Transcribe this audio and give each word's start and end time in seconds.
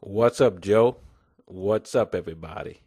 What's 0.00 0.40
up, 0.40 0.60
Joe? 0.60 0.98
What's 1.46 1.96
up, 1.96 2.14
everybody? 2.14 2.82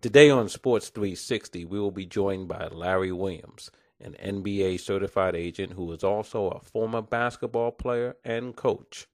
Today 0.00 0.30
on 0.30 0.48
Sports 0.48 0.88
360, 0.88 1.64
we 1.64 1.78
will 1.78 1.92
be 1.92 2.06
joined 2.06 2.48
by 2.48 2.66
Larry 2.66 3.12
Williams, 3.12 3.70
an 4.00 4.16
NBA 4.20 4.80
certified 4.80 5.36
agent 5.36 5.74
who 5.74 5.92
is 5.92 6.02
also 6.02 6.48
a 6.48 6.58
former 6.58 7.02
basketball 7.02 7.70
player 7.70 8.16
and 8.24 8.56
coach. 8.56 9.06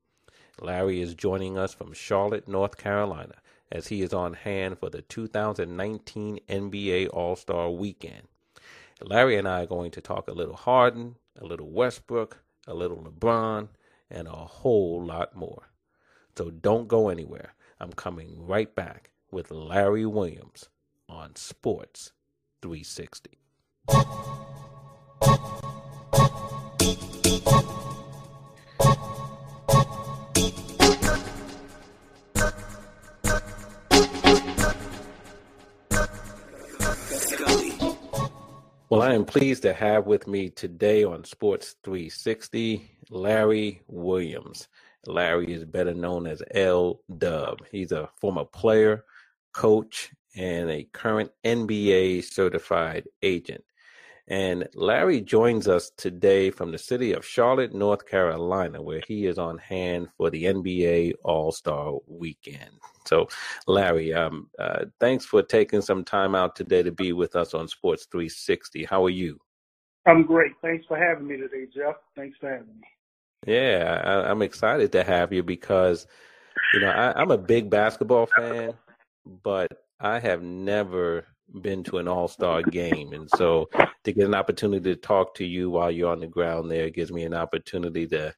Larry 0.62 1.02
is 1.02 1.14
joining 1.14 1.58
us 1.58 1.74
from 1.74 1.92
Charlotte, 1.92 2.48
North 2.48 2.78
Carolina, 2.78 3.34
as 3.70 3.88
he 3.88 4.00
is 4.00 4.14
on 4.14 4.32
hand 4.32 4.78
for 4.78 4.88
the 4.88 5.02
2019 5.02 6.40
NBA 6.48 7.10
All 7.12 7.36
Star 7.36 7.68
Weekend. 7.68 8.28
Larry 9.02 9.36
and 9.36 9.46
I 9.46 9.64
are 9.64 9.66
going 9.66 9.90
to 9.90 10.00
talk 10.00 10.26
a 10.26 10.32
little 10.32 10.56
Harden, 10.56 11.16
a 11.38 11.44
little 11.44 11.68
Westbrook, 11.68 12.38
a 12.66 12.72
little 12.72 13.02
LeBron, 13.02 13.68
and 14.08 14.26
a 14.26 14.30
whole 14.30 15.04
lot 15.04 15.36
more. 15.36 15.64
So 16.36 16.50
don't 16.50 16.86
go 16.86 17.08
anywhere. 17.08 17.54
I'm 17.80 17.92
coming 17.92 18.46
right 18.46 18.74
back 18.74 19.10
with 19.30 19.50
Larry 19.50 20.04
Williams 20.04 20.68
on 21.08 21.34
Sports 21.34 22.12
360. 22.60 23.38
Well, 38.88 39.02
I 39.02 39.14
am 39.14 39.24
pleased 39.24 39.62
to 39.62 39.72
have 39.72 40.06
with 40.06 40.26
me 40.26 40.50
today 40.50 41.02
on 41.02 41.24
Sports 41.24 41.76
360 41.82 42.90
Larry 43.10 43.82
Williams. 43.88 44.68
Larry 45.06 45.52
is 45.52 45.64
better 45.64 45.94
known 45.94 46.26
as 46.26 46.42
L 46.52 47.00
Dub. 47.18 47.58
He's 47.70 47.92
a 47.92 48.08
former 48.20 48.44
player, 48.44 49.04
coach, 49.52 50.10
and 50.36 50.70
a 50.70 50.84
current 50.92 51.30
NBA 51.44 52.24
certified 52.24 53.04
agent. 53.22 53.64
And 54.28 54.68
Larry 54.74 55.20
joins 55.20 55.68
us 55.68 55.92
today 55.96 56.50
from 56.50 56.72
the 56.72 56.78
city 56.78 57.12
of 57.12 57.24
Charlotte, 57.24 57.72
North 57.72 58.06
Carolina, 58.06 58.82
where 58.82 59.00
he 59.06 59.26
is 59.26 59.38
on 59.38 59.56
hand 59.58 60.08
for 60.16 60.30
the 60.30 60.44
NBA 60.44 61.12
All 61.22 61.52
Star 61.52 61.94
Weekend. 62.08 62.70
So, 63.06 63.28
Larry, 63.68 64.12
um, 64.12 64.50
uh, 64.58 64.86
thanks 64.98 65.24
for 65.24 65.42
taking 65.42 65.80
some 65.80 66.02
time 66.04 66.34
out 66.34 66.56
today 66.56 66.82
to 66.82 66.90
be 66.90 67.12
with 67.12 67.36
us 67.36 67.54
on 67.54 67.68
Sports 67.68 68.08
360. 68.10 68.84
How 68.84 69.04
are 69.04 69.10
you? 69.10 69.38
I'm 70.06 70.24
great. 70.24 70.52
Thanks 70.60 70.84
for 70.86 70.96
having 70.96 71.28
me 71.28 71.36
today, 71.36 71.66
Jeff. 71.72 71.94
Thanks 72.16 72.36
for 72.40 72.50
having 72.50 72.66
me. 72.80 72.86
Yeah, 73.46 74.00
I, 74.04 74.30
I'm 74.30 74.42
excited 74.42 74.92
to 74.92 75.04
have 75.04 75.32
you 75.32 75.42
because, 75.42 76.06
you 76.72 76.80
know, 76.80 76.90
I, 76.90 77.20
I'm 77.20 77.30
a 77.30 77.38
big 77.38 77.70
basketball 77.70 78.26
fan, 78.26 78.74
but 79.42 79.70
I 80.00 80.18
have 80.18 80.42
never 80.42 81.26
been 81.60 81.84
to 81.84 81.98
an 81.98 82.08
all 82.08 82.28
star 82.28 82.62
game. 82.62 83.12
And 83.12 83.28
so 83.36 83.68
to 84.04 84.12
get 84.12 84.26
an 84.26 84.34
opportunity 84.34 84.94
to 84.94 85.00
talk 85.00 85.34
to 85.36 85.44
you 85.44 85.70
while 85.70 85.90
you're 85.90 86.10
on 86.10 86.20
the 86.20 86.26
ground 86.26 86.70
there 86.70 86.90
gives 86.90 87.12
me 87.12 87.24
an 87.24 87.34
opportunity 87.34 88.06
to 88.08 88.34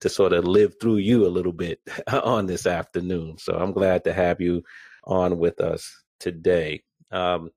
to 0.00 0.08
sort 0.08 0.32
of 0.32 0.44
live 0.44 0.74
through 0.80 0.96
you 0.96 1.24
a 1.24 1.28
little 1.28 1.52
bit 1.52 1.80
on 2.12 2.46
this 2.46 2.66
afternoon. 2.66 3.38
So 3.38 3.54
I'm 3.54 3.72
glad 3.72 4.02
to 4.04 4.12
have 4.12 4.40
you 4.40 4.64
on 5.04 5.38
with 5.38 5.60
us 5.60 5.88
today. 6.18 6.82
Um, 7.12 7.50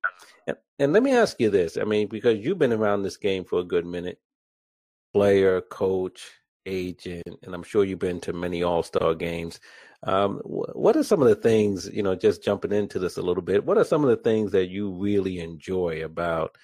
and, 0.46 0.58
and 0.78 0.94
let 0.94 1.02
me 1.02 1.14
ask 1.14 1.40
you 1.40 1.50
this. 1.50 1.76
I 1.76 1.86
mean, 1.86 2.08
because 2.08 2.38
you've 2.40 2.60
been 2.60 2.74
around 2.74 3.02
this 3.02 3.18
game 3.18 3.46
for 3.46 3.60
a 3.60 3.64
good 3.64 3.86
minute, 3.86 4.20
player, 5.12 5.60
coach, 5.60 6.30
agent, 6.66 7.40
and 7.44 7.54
I'm 7.54 7.64
sure 7.64 7.84
you've 7.84 8.00
been 8.00 8.20
to 8.22 8.34
many 8.34 8.64
All 8.64 8.84
Star 8.84 9.16
games. 9.16 9.60
Um, 10.04 10.40
what 10.46 10.96
are 10.96 11.04
some 11.04 11.22
of 11.22 11.28
the 11.28 11.36
things, 11.36 11.90
you 11.92 12.04
know, 12.04 12.16
just 12.16 12.44
jumping 12.44 12.72
into 12.72 13.00
this 13.00 13.18
a 13.18 13.22
little 13.22 13.42
bit, 13.42 13.66
what 13.66 13.78
are 13.78 13.84
some 13.84 14.04
of 14.04 14.10
the 14.10 14.18
things 14.18 14.52
that 14.52 14.68
you 14.68 14.92
really 14.92 15.40
enjoy 15.40 16.04
about 16.04 16.56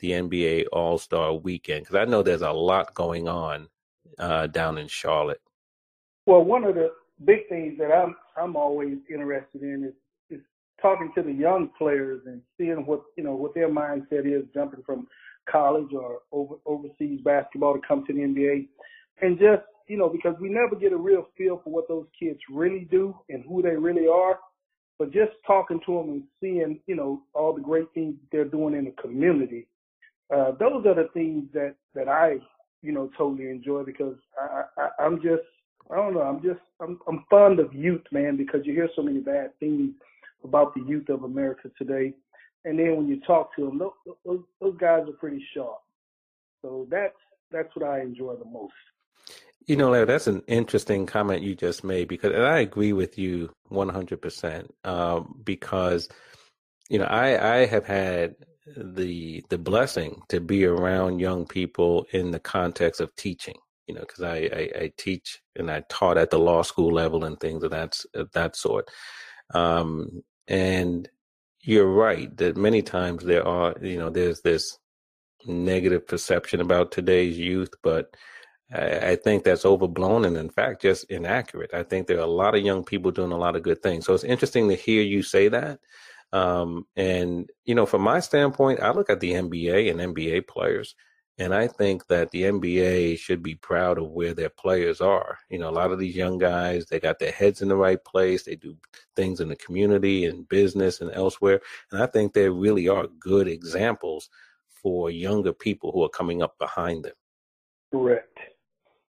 the 0.00 0.10
NBA 0.10 0.66
All 0.72 0.98
Star 0.98 1.32
weekend? 1.34 1.84
Because 1.84 1.96
I 1.96 2.04
know 2.04 2.22
there's 2.22 2.42
a 2.42 2.52
lot 2.52 2.94
going 2.94 3.28
on 3.28 3.68
uh, 4.18 4.46
down 4.48 4.78
in 4.78 4.88
Charlotte. 4.88 5.40
Well, 6.26 6.44
one 6.44 6.64
of 6.64 6.74
the 6.74 6.90
big 7.24 7.48
things 7.48 7.78
that 7.78 7.92
I'm 7.92 8.16
I'm 8.36 8.56
always 8.56 8.98
interested 9.10 9.62
in 9.62 9.84
is 9.84 10.38
is 10.38 10.44
talking 10.80 11.10
to 11.14 11.22
the 11.22 11.32
young 11.32 11.70
players 11.76 12.22
and 12.26 12.40
seeing 12.58 12.86
what 12.86 13.02
you 13.16 13.24
know 13.24 13.34
what 13.34 13.54
their 13.54 13.68
mindset 13.68 14.26
is 14.26 14.44
jumping 14.54 14.82
from 14.84 15.06
college 15.50 15.92
or 15.92 16.20
over, 16.32 16.56
overseas 16.66 17.20
basketball 17.24 17.74
to 17.74 17.80
come 17.86 18.04
to 18.06 18.12
the 18.12 18.20
NBA, 18.20 18.68
and 19.22 19.38
just 19.38 19.62
you 19.90 19.96
know, 19.96 20.08
because 20.08 20.36
we 20.40 20.48
never 20.48 20.76
get 20.76 20.92
a 20.92 20.96
real 20.96 21.26
feel 21.36 21.60
for 21.64 21.70
what 21.70 21.88
those 21.88 22.06
kids 22.16 22.38
really 22.48 22.86
do 22.92 23.12
and 23.28 23.44
who 23.44 23.60
they 23.60 23.76
really 23.76 24.06
are. 24.06 24.38
But 25.00 25.12
just 25.12 25.32
talking 25.44 25.80
to 25.84 25.94
them 25.94 26.10
and 26.10 26.22
seeing, 26.40 26.78
you 26.86 26.94
know, 26.94 27.22
all 27.34 27.52
the 27.52 27.60
great 27.60 27.86
things 27.92 28.14
they're 28.30 28.44
doing 28.44 28.74
in 28.74 28.84
the 28.84 28.92
community, 29.02 29.66
uh, 30.32 30.52
those 30.60 30.86
are 30.86 30.94
the 30.94 31.08
things 31.12 31.46
that 31.54 31.74
that 31.96 32.08
I, 32.08 32.36
you 32.82 32.92
know, 32.92 33.10
totally 33.18 33.50
enjoy 33.50 33.82
because 33.82 34.14
I, 34.40 34.62
I 34.78 35.04
I'm 35.04 35.16
just 35.16 35.42
I 35.90 35.96
don't 35.96 36.14
know 36.14 36.22
I'm 36.22 36.40
just 36.40 36.60
I'm 36.80 37.00
I'm 37.08 37.24
fond 37.28 37.58
of 37.58 37.74
youth, 37.74 38.04
man, 38.12 38.36
because 38.36 38.60
you 38.64 38.74
hear 38.74 38.90
so 38.94 39.02
many 39.02 39.18
bad 39.18 39.58
things 39.58 39.90
about 40.44 40.72
the 40.74 40.82
youth 40.86 41.08
of 41.08 41.24
America 41.24 41.68
today, 41.76 42.14
and 42.64 42.78
then 42.78 42.96
when 42.96 43.08
you 43.08 43.20
talk 43.26 43.56
to 43.56 43.66
them, 43.66 43.78
those 43.78 44.14
those, 44.24 44.40
those 44.60 44.76
guys 44.78 45.02
are 45.08 45.18
pretty 45.18 45.44
sharp. 45.52 45.80
So 46.62 46.86
that's 46.88 47.16
that's 47.50 47.74
what 47.74 47.88
I 47.88 48.02
enjoy 48.02 48.36
the 48.36 48.44
most. 48.44 48.72
You 49.66 49.76
know, 49.76 49.90
Larry, 49.90 50.06
that's 50.06 50.26
an 50.26 50.42
interesting 50.48 51.06
comment 51.06 51.42
you 51.42 51.54
just 51.54 51.84
made 51.84 52.08
because, 52.08 52.32
and 52.32 52.44
I 52.44 52.58
agree 52.58 52.92
with 52.92 53.18
you 53.18 53.52
100%. 53.70 54.68
Um, 54.84 55.40
because, 55.44 56.08
you 56.88 56.98
know, 56.98 57.04
I, 57.04 57.58
I 57.60 57.66
have 57.66 57.86
had 57.86 58.34
the, 58.76 59.44
the 59.48 59.58
blessing 59.58 60.22
to 60.28 60.40
be 60.40 60.64
around 60.64 61.20
young 61.20 61.46
people 61.46 62.06
in 62.12 62.30
the 62.30 62.40
context 62.40 63.00
of 63.00 63.14
teaching, 63.14 63.56
you 63.86 63.94
know, 63.94 64.00
because 64.00 64.22
I, 64.22 64.36
I, 64.36 64.70
I, 64.82 64.92
teach 64.96 65.40
and 65.56 65.70
I 65.70 65.84
taught 65.88 66.18
at 66.18 66.30
the 66.30 66.38
law 66.38 66.62
school 66.62 66.92
level 66.92 67.24
and 67.24 67.38
things 67.38 67.62
of 67.62 67.70
that, 67.70 68.00
of 68.14 68.32
that 68.32 68.56
sort. 68.56 68.88
Um, 69.54 70.22
and 70.48 71.08
you're 71.62 71.92
right 71.92 72.34
that 72.38 72.56
many 72.56 72.82
times 72.82 73.24
there 73.24 73.46
are, 73.46 73.76
you 73.80 73.98
know, 73.98 74.10
there's 74.10 74.40
this 74.40 74.78
negative 75.46 76.08
perception 76.08 76.60
about 76.60 76.90
today's 76.90 77.38
youth, 77.38 77.70
but, 77.82 78.16
I, 78.72 79.16
think 79.16 79.42
that's 79.42 79.64
overblown 79.64 80.24
and, 80.24 80.36
in 80.36 80.48
fact, 80.48 80.82
just 80.82 81.10
inaccurate. 81.10 81.74
I 81.74 81.82
think 81.82 82.06
there 82.06 82.18
are 82.18 82.20
a 82.20 82.26
lot 82.26 82.54
of 82.54 82.62
young 82.62 82.84
people 82.84 83.10
doing 83.10 83.32
a 83.32 83.38
lot 83.38 83.56
of 83.56 83.62
good 83.62 83.82
things. 83.82 84.06
So 84.06 84.14
it's 84.14 84.24
interesting 84.24 84.68
to 84.68 84.76
hear 84.76 85.02
you 85.02 85.22
say 85.22 85.48
that. 85.48 85.80
Um, 86.32 86.86
and, 86.94 87.50
you 87.64 87.74
know, 87.74 87.86
from 87.86 88.02
my 88.02 88.20
standpoint, 88.20 88.80
I 88.80 88.92
look 88.92 89.10
at 89.10 89.20
the 89.20 89.32
NBA 89.32 89.90
and 89.90 90.14
NBA 90.14 90.46
players, 90.46 90.94
and 91.38 91.54
I 91.54 91.66
think 91.66 92.06
that 92.06 92.30
the 92.30 92.42
NBA 92.42 93.18
should 93.18 93.42
be 93.42 93.56
proud 93.56 93.98
of 93.98 94.10
where 94.10 94.34
their 94.34 94.50
players 94.50 95.00
are. 95.00 95.38
You 95.48 95.58
know, 95.58 95.68
a 95.68 95.72
lot 95.72 95.90
of 95.90 95.98
these 95.98 96.14
young 96.14 96.38
guys, 96.38 96.86
they 96.86 97.00
got 97.00 97.18
their 97.18 97.32
heads 97.32 97.62
in 97.62 97.68
the 97.68 97.76
right 97.76 98.02
place. 98.04 98.44
They 98.44 98.56
do 98.56 98.76
things 99.16 99.40
in 99.40 99.48
the 99.48 99.56
community 99.56 100.26
and 100.26 100.48
business 100.48 101.00
and 101.00 101.10
elsewhere. 101.12 101.60
And 101.90 102.02
I 102.02 102.06
think 102.06 102.34
they 102.34 102.48
really 102.48 102.88
are 102.88 103.08
good 103.18 103.48
examples 103.48 104.28
for 104.68 105.10
younger 105.10 105.52
people 105.52 105.90
who 105.92 106.04
are 106.04 106.10
coming 106.10 106.42
up 106.42 106.58
behind 106.58 107.04
them. 107.04 107.14
Correct. 107.92 108.38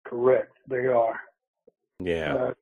Correct. 0.09 0.57
They 0.69 0.87
are. 0.87 1.21
Yeah. 2.01 2.35
Uh, 2.35 2.53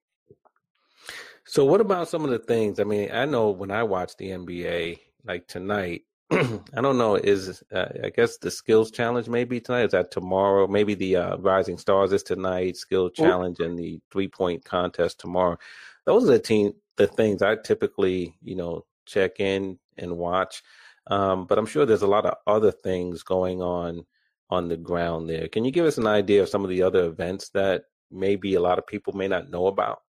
so 1.44 1.64
what 1.64 1.80
about 1.80 2.08
some 2.08 2.24
of 2.24 2.30
the 2.30 2.38
things? 2.38 2.80
I 2.80 2.84
mean, 2.84 3.10
I 3.12 3.24
know 3.24 3.50
when 3.50 3.70
I 3.70 3.84
watch 3.84 4.16
the 4.16 4.30
NBA, 4.30 4.98
like 5.24 5.46
tonight, 5.46 6.02
I 6.32 6.80
don't 6.80 6.98
know. 6.98 7.14
Is 7.14 7.62
uh, 7.72 7.86
I 8.02 8.10
guess 8.10 8.38
the 8.38 8.50
skills 8.50 8.90
challenge 8.90 9.28
maybe 9.28 9.60
tonight? 9.60 9.84
Is 9.84 9.92
that 9.92 10.10
tomorrow? 10.10 10.66
Maybe 10.66 10.94
the 10.94 11.16
uh, 11.16 11.36
Rising 11.36 11.78
Stars 11.78 12.12
is 12.12 12.24
tonight. 12.24 12.76
Skill 12.76 13.10
challenge 13.10 13.60
and 13.60 13.78
the 13.78 14.00
three 14.10 14.26
point 14.26 14.64
contest 14.64 15.20
tomorrow. 15.20 15.56
Those 16.04 16.24
are 16.24 16.32
the 16.32 16.38
team 16.40 16.72
the 16.96 17.06
things 17.06 17.42
I 17.42 17.56
typically 17.56 18.34
you 18.42 18.56
know 18.56 18.84
check 19.06 19.38
in 19.38 19.78
and 19.98 20.16
watch. 20.16 20.62
Um, 21.08 21.46
but 21.46 21.58
I'm 21.58 21.66
sure 21.66 21.86
there's 21.86 22.02
a 22.02 22.08
lot 22.08 22.26
of 22.26 22.34
other 22.48 22.72
things 22.72 23.22
going 23.22 23.62
on 23.62 24.04
on 24.50 24.68
the 24.68 24.76
ground 24.76 25.28
there. 25.28 25.48
Can 25.48 25.64
you 25.64 25.70
give 25.70 25.86
us 25.86 25.98
an 25.98 26.06
idea 26.06 26.42
of 26.42 26.48
some 26.48 26.64
of 26.64 26.70
the 26.70 26.82
other 26.82 27.04
events 27.06 27.50
that 27.50 27.84
maybe 28.10 28.54
a 28.54 28.60
lot 28.60 28.78
of 28.78 28.86
people 28.86 29.12
may 29.12 29.28
not 29.28 29.50
know 29.50 29.66
about? 29.66 30.02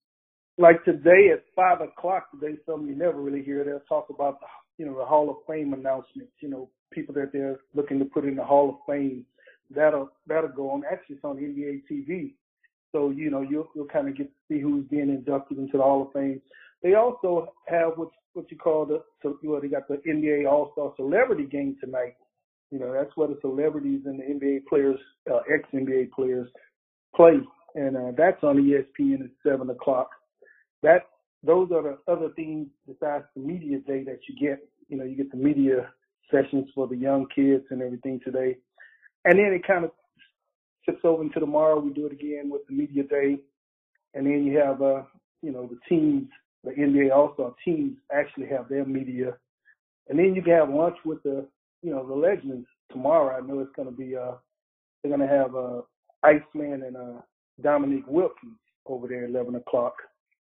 Like 0.58 0.84
today 0.84 1.30
at 1.32 1.44
five 1.54 1.80
o'clock 1.80 2.30
today, 2.30 2.56
something 2.66 2.88
you 2.88 2.96
never 2.96 3.20
really 3.20 3.42
hear. 3.42 3.64
They'll 3.64 3.80
talk 3.80 4.08
about 4.10 4.40
the, 4.40 4.46
you 4.78 4.86
know 4.86 4.96
the 4.98 5.04
Hall 5.04 5.28
of 5.30 5.36
Fame 5.46 5.74
announcements. 5.74 6.32
You 6.40 6.48
know, 6.48 6.70
people 6.90 7.14
that 7.14 7.30
they're 7.32 7.58
looking 7.74 7.98
to 7.98 8.06
put 8.06 8.24
in 8.24 8.36
the 8.36 8.44
Hall 8.44 8.70
of 8.70 8.76
Fame. 8.92 9.26
That'll 9.70 10.10
that'll 10.26 10.48
go 10.48 10.70
on. 10.70 10.82
Actually, 10.90 11.16
it's 11.16 11.24
on 11.24 11.36
NBA 11.36 11.82
TV. 11.90 12.32
So 12.92 13.10
you 13.10 13.30
know 13.30 13.42
you'll 13.42 13.68
you'll 13.74 13.86
kind 13.86 14.08
of 14.08 14.16
get 14.16 14.28
to 14.28 14.38
see 14.48 14.60
who's 14.60 14.86
being 14.86 15.10
inducted 15.10 15.58
into 15.58 15.76
the 15.76 15.82
Hall 15.82 16.06
of 16.06 16.12
Fame. 16.14 16.40
They 16.82 16.94
also 16.94 17.52
have 17.68 17.92
what 17.96 18.08
what 18.32 18.50
you 18.50 18.56
call 18.56 18.86
the 18.86 19.02
so 19.22 19.38
well, 19.42 19.60
they 19.60 19.68
got 19.68 19.88
the 19.88 19.96
NBA 20.08 20.50
All 20.50 20.70
Star 20.72 20.92
Celebrity 20.96 21.44
Game 21.44 21.76
tonight 21.82 22.14
you 22.70 22.78
know, 22.78 22.92
that's 22.92 23.16
where 23.16 23.28
the 23.28 23.38
celebrities 23.40 24.02
and 24.06 24.18
the 24.18 24.24
NBA 24.24 24.66
players, 24.66 24.98
uh, 25.30 25.40
ex 25.52 25.68
NBA 25.72 26.10
players, 26.10 26.48
play, 27.14 27.38
and 27.74 27.96
uh, 27.96 28.12
that's 28.16 28.42
on 28.42 28.56
ESPN 28.56 29.24
at 29.24 29.30
seven 29.44 29.70
o'clock. 29.70 30.10
That 30.82 31.06
those 31.42 31.70
are 31.70 31.82
the 31.82 31.98
other 32.12 32.30
things 32.34 32.68
besides 32.86 33.24
the 33.34 33.42
media 33.42 33.78
day 33.86 34.02
that 34.04 34.20
you 34.28 34.34
get. 34.40 34.58
You 34.88 34.98
know, 34.98 35.04
you 35.04 35.16
get 35.16 35.30
the 35.30 35.36
media 35.36 35.90
sessions 36.30 36.68
for 36.74 36.86
the 36.88 36.96
young 36.96 37.26
kids 37.34 37.64
and 37.70 37.82
everything 37.82 38.20
today. 38.24 38.56
And 39.24 39.38
then 39.38 39.52
it 39.52 39.66
kind 39.66 39.84
of 39.84 39.90
tips 40.84 41.00
over 41.04 41.22
into 41.22 41.40
tomorrow. 41.40 41.78
We 41.78 41.92
do 41.92 42.06
it 42.06 42.12
again 42.12 42.50
with 42.50 42.66
the 42.68 42.74
media 42.74 43.02
day. 43.04 43.38
And 44.14 44.26
then 44.26 44.44
you 44.44 44.58
have, 44.58 44.80
uh, 44.82 45.02
you 45.42 45.52
know, 45.52 45.66
the 45.66 45.78
teams, 45.88 46.28
the 46.64 46.70
NBA 46.70 47.14
All-Star 47.14 47.54
teams 47.64 47.96
actually 48.12 48.46
have 48.46 48.68
their 48.68 48.84
media. 48.84 49.36
And 50.08 50.18
then 50.18 50.34
you 50.34 50.42
can 50.42 50.52
have 50.52 50.70
lunch 50.70 50.96
with 51.04 51.22
the, 51.22 51.46
you 51.82 51.90
know, 51.90 52.06
the 52.06 52.14
legends 52.14 52.66
tomorrow. 52.90 53.36
I 53.36 53.46
know 53.46 53.60
it's 53.60 53.74
going 53.76 53.88
to 53.88 53.94
be, 53.94 54.16
uh, 54.16 54.32
they're 55.02 55.16
going 55.16 55.28
to 55.28 55.34
have, 55.34 55.54
uh, 55.54 55.82
Iceman 56.22 56.82
and, 56.82 56.96
uh, 56.96 57.20
Dominique 57.62 58.06
Wilkins 58.06 58.58
over 58.86 59.08
there 59.08 59.24
at 59.24 59.30
11 59.30 59.54
o'clock. 59.56 59.94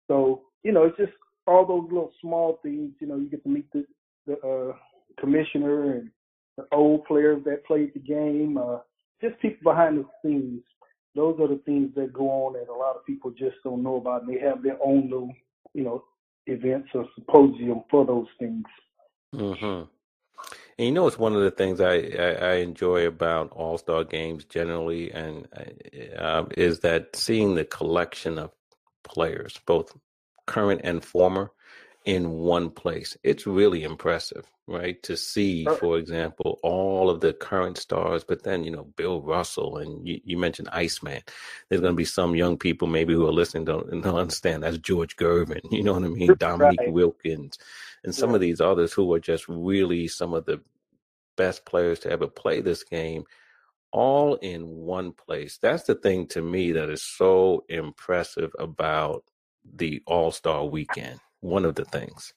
So, 0.07 0.43
you 0.63 0.71
know, 0.71 0.85
it's 0.85 0.97
just 0.97 1.13
all 1.45 1.65
those 1.65 1.87
little 1.89 2.11
small 2.21 2.59
things. 2.63 2.93
You 2.99 3.07
know, 3.07 3.17
you 3.17 3.29
get 3.29 3.43
to 3.43 3.49
meet 3.49 3.71
the, 3.71 3.85
the 4.25 4.37
uh, 4.39 4.75
commissioner 5.19 5.93
and 5.93 6.09
the 6.57 6.65
old 6.71 7.05
players 7.05 7.43
that 7.45 7.65
played 7.65 7.93
the 7.93 7.99
game, 7.99 8.57
uh, 8.57 8.79
just 9.21 9.39
people 9.41 9.71
behind 9.71 9.97
the 9.97 10.05
scenes. 10.21 10.61
Those 11.15 11.39
are 11.39 11.47
the 11.47 11.61
things 11.65 11.91
that 11.95 12.13
go 12.13 12.29
on 12.29 12.53
that 12.53 12.71
a 12.71 12.73
lot 12.73 12.95
of 12.95 13.05
people 13.05 13.31
just 13.31 13.55
don't 13.63 13.83
know 13.83 13.95
about. 13.95 14.23
And 14.23 14.33
they 14.33 14.39
have 14.39 14.61
their 14.61 14.77
own 14.83 15.03
little, 15.09 15.33
you 15.73 15.83
know, 15.83 16.03
events 16.45 16.89
or 16.93 17.07
symposium 17.15 17.83
for 17.89 18.05
those 18.05 18.27
things. 18.39 18.63
Mm-hmm. 19.33 19.83
And 20.77 20.85
you 20.85 20.91
know, 20.91 21.07
it's 21.07 21.17
one 21.17 21.35
of 21.35 21.41
the 21.41 21.51
things 21.51 21.81
I, 21.81 21.95
I, 22.19 22.31
I 22.31 22.53
enjoy 22.55 23.07
about 23.07 23.51
All 23.51 23.77
Star 23.77 24.03
games 24.03 24.45
generally, 24.45 25.11
and 25.11 25.47
uh, 26.17 26.45
is 26.55 26.81
that 26.81 27.15
seeing 27.15 27.55
the 27.55 27.65
collection 27.65 28.37
of 28.37 28.51
players, 29.03 29.59
both 29.65 29.95
current 30.45 30.81
and 30.83 31.03
former, 31.03 31.51
in 32.07 32.31
one 32.31 32.69
place. 32.69 33.17
It's 33.21 33.45
really 33.45 33.83
impressive, 33.83 34.49
right? 34.65 35.03
To 35.03 35.17
see, 35.17 35.65
for 35.65 35.97
example, 35.97 36.57
all 36.63 37.09
of 37.09 37.19
the 37.19 37.33
current 37.33 37.77
stars, 37.77 38.23
but 38.23 38.43
then, 38.43 38.63
you 38.63 38.71
know, 38.71 38.85
Bill 38.95 39.21
Russell 39.21 39.77
and 39.77 40.07
you, 40.07 40.21
you 40.23 40.37
mentioned 40.37 40.69
Iceman. 40.71 41.21
There's 41.67 41.81
going 41.81 41.91
to 41.91 41.97
be 41.97 42.05
some 42.05 42.33
young 42.33 42.57
people 42.57 42.87
maybe 42.87 43.13
who 43.13 43.27
are 43.27 43.33
listening 43.33 43.65
don't, 43.65 43.89
don't 44.01 44.15
understand 44.15 44.63
that's 44.63 44.77
George 44.77 45.17
Gervin, 45.17 45.59
you 45.71 45.83
know 45.83 45.93
what 45.93 46.03
I 46.03 46.07
mean? 46.07 46.33
Dominique 46.39 46.79
right. 46.79 46.93
Wilkins 46.93 47.57
and 48.03 48.13
some 48.13 48.31
yeah. 48.31 48.35
of 48.35 48.41
these 48.41 48.61
others 48.61 48.93
who 48.93 49.11
are 49.13 49.19
just 49.19 49.47
really 49.47 50.07
some 50.07 50.33
of 50.33 50.45
the 50.45 50.61
best 51.35 51.65
players 51.65 51.99
to 51.99 52.11
ever 52.11 52.27
play 52.27 52.61
this 52.61 52.83
game 52.83 53.23
all 53.91 54.35
in 54.35 54.67
one 54.67 55.11
place. 55.11 55.57
That's 55.61 55.83
the 55.83 55.95
thing 55.95 56.27
to 56.27 56.41
me 56.41 56.73
that 56.73 56.89
is 56.89 57.03
so 57.03 57.63
impressive 57.69 58.51
about 58.59 59.23
the 59.63 60.01
All 60.05 60.31
Star 60.31 60.65
weekend. 60.65 61.19
One 61.39 61.65
of 61.65 61.75
the 61.75 61.85
things. 61.85 62.33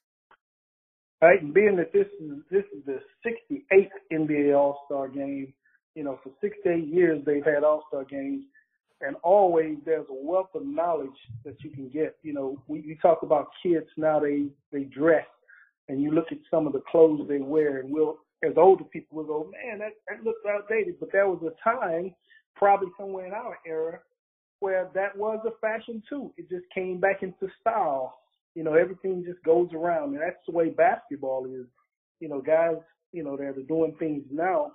Right, 1.21 1.53
being 1.53 1.75
that 1.77 1.93
this 1.93 2.07
is 2.19 2.39
this 2.49 2.63
is 2.75 2.83
the 2.85 2.99
68th 3.25 3.89
NBA 4.11 4.57
All 4.57 4.81
Star 4.85 5.07
game, 5.07 5.53
you 5.95 6.03
know, 6.03 6.19
for 6.23 6.31
six 6.41 6.57
to 6.63 6.71
eight 6.73 6.87
years 6.87 7.21
they've 7.25 7.45
had 7.45 7.63
All 7.63 7.83
Star 7.89 8.05
games, 8.05 8.43
and 9.01 9.15
always 9.23 9.77
there's 9.85 10.07
a 10.09 10.25
wealth 10.25 10.49
of 10.55 10.65
knowledge 10.65 11.09
that 11.45 11.55
you 11.63 11.69
can 11.69 11.89
get. 11.89 12.15
You 12.23 12.33
know, 12.33 12.63
we 12.67 12.81
you 12.81 12.97
talk 13.01 13.23
about 13.23 13.49
kids 13.61 13.87
now 13.97 14.19
they 14.19 14.47
they 14.71 14.85
dress, 14.85 15.27
and 15.89 16.01
you 16.01 16.11
look 16.11 16.31
at 16.31 16.37
some 16.49 16.67
of 16.67 16.73
the 16.73 16.81
clothes 16.89 17.27
they 17.27 17.39
wear, 17.39 17.79
and 17.79 17.91
we'll 17.91 18.17
as 18.43 18.53
older 18.57 18.83
people 18.85 19.17
will 19.17 19.25
go, 19.25 19.51
man, 19.51 19.79
that 19.79 19.93
that 20.07 20.23
looks 20.23 20.41
outdated. 20.49 20.99
But 20.99 21.11
there 21.11 21.27
was 21.27 21.41
a 21.43 21.69
time, 21.69 22.13
probably 22.55 22.89
somewhere 22.97 23.25
in 23.25 23.33
our 23.33 23.57
era, 23.65 23.99
where 24.59 24.89
that 24.95 25.15
was 25.17 25.39
a 25.45 25.57
fashion 25.59 26.01
too. 26.09 26.33
It 26.37 26.49
just 26.49 26.65
came 26.73 26.99
back 26.99 27.23
into 27.23 27.47
style. 27.59 28.17
You 28.55 28.63
know, 28.63 28.73
everything 28.73 29.23
just 29.25 29.43
goes 29.43 29.69
around, 29.73 30.13
and 30.13 30.21
that's 30.21 30.43
the 30.47 30.53
way 30.53 30.69
basketball 30.69 31.45
is. 31.45 31.67
You 32.19 32.29
know, 32.29 32.41
guys, 32.41 32.75
you 33.11 33.23
know, 33.23 33.35
that 33.37 33.57
are 33.57 33.63
doing 33.67 33.95
things 33.97 34.23
now, 34.31 34.73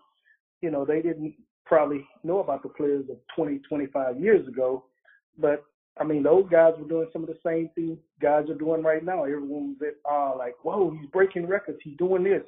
you 0.60 0.70
know, 0.70 0.84
they 0.84 1.00
didn't 1.00 1.34
probably 1.64 2.06
know 2.24 2.40
about 2.40 2.62
the 2.62 2.68
players 2.70 3.04
of 3.10 3.18
20, 3.34 3.60
25 3.68 4.20
years 4.20 4.46
ago, 4.48 4.84
but 5.38 5.64
I 5.98 6.04
mean, 6.04 6.22
those 6.22 6.46
guys 6.50 6.74
were 6.78 6.88
doing 6.88 7.08
some 7.12 7.22
of 7.22 7.28
the 7.28 7.38
same 7.44 7.70
things 7.74 7.98
guys 8.20 8.48
are 8.50 8.54
doing 8.54 8.82
right 8.82 9.04
now. 9.04 9.24
Everyone 9.24 9.76
was 9.80 9.92
ah, 10.04 10.32
uh, 10.32 10.38
like, 10.38 10.54
whoa, 10.62 10.90
he's 10.98 11.08
breaking 11.10 11.46
records, 11.46 11.78
he's 11.82 11.96
doing 11.96 12.24
this. 12.24 12.42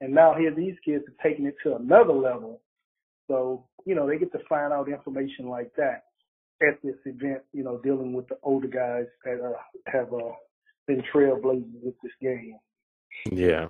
And 0.00 0.12
now 0.14 0.34
here 0.34 0.54
these 0.54 0.76
kids 0.84 1.04
are 1.08 1.28
taking 1.28 1.46
it 1.46 1.56
to 1.62 1.76
another 1.76 2.12
level. 2.12 2.60
So, 3.28 3.64
you 3.84 3.94
know, 3.94 4.06
they 4.06 4.18
get 4.18 4.32
to 4.32 4.40
find 4.48 4.72
out 4.72 4.88
information 4.88 5.48
like 5.48 5.72
that 5.76 6.04
at 6.62 6.80
this 6.82 6.96
event, 7.04 7.42
you 7.52 7.64
know, 7.64 7.78
dealing 7.78 8.12
with 8.12 8.28
the 8.28 8.38
older 8.42 8.68
guys 8.68 9.06
that 9.24 9.40
uh, 9.40 9.52
have 9.86 10.12
uh, 10.12 10.32
been 10.86 11.02
trailblazers 11.12 11.82
with 11.82 11.94
this 12.02 12.12
game. 12.20 12.58
Yeah. 13.30 13.68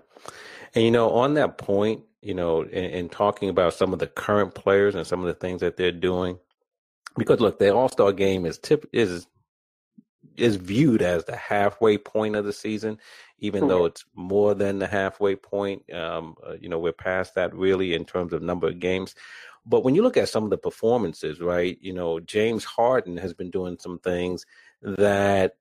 And, 0.75 0.85
you 0.85 0.91
know, 0.91 1.11
on 1.11 1.35
that 1.35 1.59
point, 1.59 2.03
you 2.21 2.35
know, 2.35 2.65
in, 2.65 3.09
talking 3.11 3.49
about 3.49 3.75
some 3.75 3.93
of 3.93 3.99
the 3.99 4.07
current 4.07 4.55
players 4.55 4.95
and 4.95 5.07
some 5.07 5.21
of 5.21 5.27
the 5.27 5.35
things 5.35 5.61
that 5.61 5.77
they're 5.77 5.93
doing, 5.93 6.39
because 7.17 7.41
look, 7.41 7.59
the 7.59 7.75
All 7.75 7.89
Star 7.89 8.13
game 8.13 8.47
is 8.47 8.59
tip 8.59 8.89
is 8.93 9.27
is 10.37 10.57
viewed 10.57 11.03
as 11.03 11.25
the 11.25 11.37
halfway 11.37 11.99
point 11.99 12.37
of 12.37 12.45
the 12.45 12.53
season, 12.53 12.99
even 13.39 13.69
though 13.69 13.85
it's 13.85 14.05
more 14.15 14.55
than 14.55 14.79
the 14.79 14.87
halfway 14.87 15.37
point. 15.37 15.83
Um, 15.93 16.35
uh, 16.45 16.55
you 16.55 16.69
know, 16.69 16.79
we're 16.79 16.93
past 16.93 17.35
that 17.35 17.55
really 17.55 17.95
in 17.95 18.05
terms 18.05 18.33
of 18.33 18.43
number 18.43 18.69
of 18.69 18.81
games. 18.81 19.15
But 19.67 19.85
when 19.85 19.95
you 19.95 20.03
look 20.03 20.17
at 20.17 20.29
some 20.29 20.45
of 20.45 20.51
the 20.51 20.59
performances, 20.59 21.41
right, 21.41 21.79
you 21.81 21.93
know, 21.93 22.21
James 22.21 22.65
Harden 22.65 23.17
has 23.17 23.33
been 23.33 23.51
doing 23.51 23.79
some 23.81 23.99
things 23.99 24.45
that, 24.83 25.57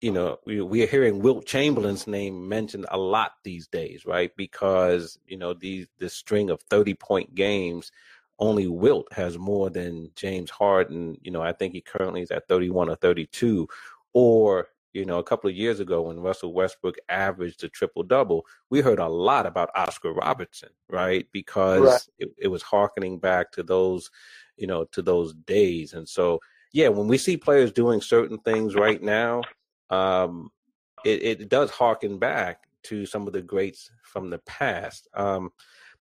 you 0.00 0.10
know, 0.10 0.38
we, 0.44 0.60
we 0.60 0.82
are 0.82 0.88
hearing 0.88 1.20
Wilt 1.20 1.46
Chamberlain's 1.46 2.06
name 2.06 2.48
mentioned 2.48 2.86
a 2.90 2.98
lot 2.98 3.32
these 3.44 3.68
days, 3.68 4.04
right? 4.04 4.32
Because, 4.36 5.18
you 5.26 5.36
know, 5.36 5.54
these 5.54 5.86
this 5.98 6.14
string 6.14 6.50
of 6.50 6.62
30 6.62 6.94
point 6.94 7.34
games, 7.34 7.92
only 8.38 8.66
Wilt 8.66 9.12
has 9.12 9.38
more 9.38 9.70
than 9.70 10.10
James 10.16 10.50
Harden. 10.50 11.16
You 11.22 11.30
know, 11.30 11.42
I 11.42 11.52
think 11.52 11.72
he 11.72 11.80
currently 11.80 12.22
is 12.22 12.30
at 12.30 12.48
31 12.48 12.90
or 12.90 12.96
32. 12.96 13.68
Or 14.12 14.68
you 14.94 15.04
know, 15.04 15.18
a 15.18 15.24
couple 15.24 15.50
of 15.50 15.56
years 15.56 15.80
ago 15.80 16.02
when 16.02 16.20
Russell 16.20 16.54
Westbrook 16.54 16.96
averaged 17.08 17.64
a 17.64 17.68
triple 17.68 18.04
double, 18.04 18.46
we 18.70 18.80
heard 18.80 19.00
a 19.00 19.08
lot 19.08 19.44
about 19.44 19.70
Oscar 19.74 20.12
Robertson, 20.12 20.70
right? 20.88 21.26
Because 21.32 21.82
right. 21.82 22.00
It, 22.20 22.28
it, 22.38 22.48
was 22.48 22.62
harkening 22.62 23.18
back 23.18 23.50
to 23.52 23.64
those, 23.64 24.08
you 24.56 24.68
know, 24.68 24.84
to 24.92 25.02
those 25.02 25.34
days. 25.34 25.94
And 25.94 26.08
so, 26.08 26.40
yeah, 26.72 26.88
when 26.88 27.08
we 27.08 27.18
see 27.18 27.36
players 27.36 27.72
doing 27.72 28.00
certain 28.00 28.38
things 28.38 28.76
right 28.76 29.02
now, 29.02 29.42
um, 29.90 30.52
it, 31.04 31.40
it 31.40 31.48
does 31.48 31.70
harken 31.70 32.18
back 32.18 32.68
to 32.84 33.04
some 33.04 33.26
of 33.26 33.32
the 33.32 33.42
greats 33.42 33.90
from 34.04 34.30
the 34.30 34.38
past. 34.38 35.08
Um, 35.14 35.50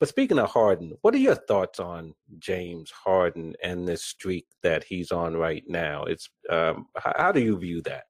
but 0.04 0.10
speaking 0.10 0.38
of 0.38 0.50
Harden, 0.50 0.98
what 1.00 1.14
are 1.14 1.18
your 1.18 1.36
thoughts 1.36 1.80
on 1.80 2.14
James 2.38 2.92
Harden 2.92 3.56
and 3.64 3.88
this 3.88 4.04
streak 4.04 4.46
that 4.62 4.84
he's 4.84 5.14
on 5.14 5.38
right 5.38 5.64
now? 5.66 6.04
It's 6.04 6.28
um, 6.50 6.88
how, 6.98 7.14
how 7.16 7.32
do 7.32 7.40
you 7.40 7.58
view 7.58 7.82
that? 7.84 8.04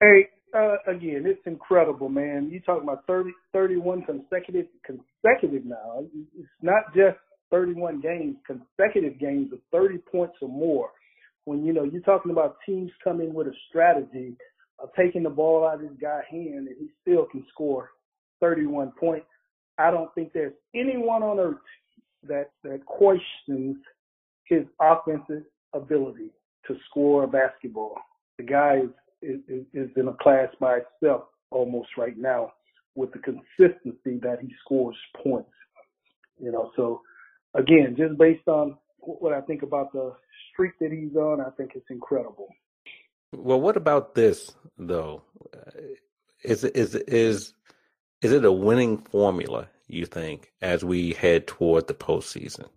Hey, 0.00 0.26
uh, 0.52 0.78
again, 0.88 1.22
it's 1.24 1.46
incredible, 1.46 2.08
man. 2.08 2.50
You 2.50 2.58
talking 2.58 2.82
about 2.82 3.06
30, 3.06 3.30
31 3.52 4.02
consecutive, 4.02 4.66
consecutive 4.84 5.64
now. 5.64 6.06
It's 6.36 6.48
not 6.60 6.92
just 6.92 7.18
31 7.52 8.00
games, 8.00 8.34
consecutive 8.44 9.20
games 9.20 9.52
of 9.52 9.60
30 9.70 9.98
points 10.10 10.34
or 10.42 10.48
more. 10.48 10.90
When, 11.44 11.64
you 11.64 11.72
know, 11.72 11.84
you're 11.84 12.02
talking 12.02 12.32
about 12.32 12.56
teams 12.66 12.90
coming 13.04 13.32
with 13.32 13.46
a 13.46 13.54
strategy 13.68 14.34
of 14.80 14.88
taking 14.98 15.22
the 15.22 15.30
ball 15.30 15.68
out 15.68 15.76
of 15.76 15.82
this 15.82 16.00
guy's 16.02 16.24
hand 16.28 16.66
and 16.66 16.76
he 16.80 16.88
still 17.00 17.26
can 17.30 17.46
score 17.52 17.90
31 18.40 18.90
points. 18.98 19.26
I 19.78 19.90
don't 19.90 20.14
think 20.14 20.32
there's 20.32 20.54
anyone 20.74 21.22
on 21.22 21.38
earth 21.38 21.56
that, 22.28 22.50
that 22.64 22.84
questions 22.86 23.76
his 24.44 24.64
offensive 24.80 25.44
ability 25.74 26.30
to 26.66 26.76
score 26.88 27.24
a 27.24 27.28
basketball. 27.28 27.96
The 28.38 28.44
guy 28.44 28.82
is 29.22 29.40
is, 29.48 29.64
is 29.72 29.90
in 29.96 30.08
a 30.08 30.14
class 30.14 30.48
by 30.60 30.78
itself 30.78 31.24
almost 31.50 31.88
right 31.96 32.16
now 32.16 32.52
with 32.94 33.12
the 33.12 33.18
consistency 33.18 34.18
that 34.22 34.38
he 34.40 34.52
scores 34.64 34.96
points. 35.22 35.50
You 36.38 36.52
know, 36.52 36.70
so 36.76 37.00
again, 37.54 37.94
just 37.96 38.18
based 38.18 38.46
on 38.46 38.76
what 38.98 39.32
I 39.32 39.40
think 39.42 39.62
about 39.62 39.92
the 39.92 40.12
streak 40.52 40.72
that 40.80 40.92
he's 40.92 41.16
on, 41.16 41.40
I 41.40 41.50
think 41.56 41.72
it's 41.74 41.90
incredible. 41.90 42.48
Well, 43.32 43.60
what 43.60 43.76
about 43.76 44.14
this 44.14 44.54
though? 44.78 45.22
Is 46.42 46.64
is 46.64 46.94
is 46.94 47.54
is 48.22 48.32
it 48.32 48.44
a 48.44 48.52
winning 48.52 48.98
formula? 48.98 49.68
You 49.88 50.06
think 50.06 50.52
as 50.60 50.84
we 50.84 51.12
head 51.12 51.46
toward 51.46 51.86
the 51.86 51.94
postseason? 51.94 52.68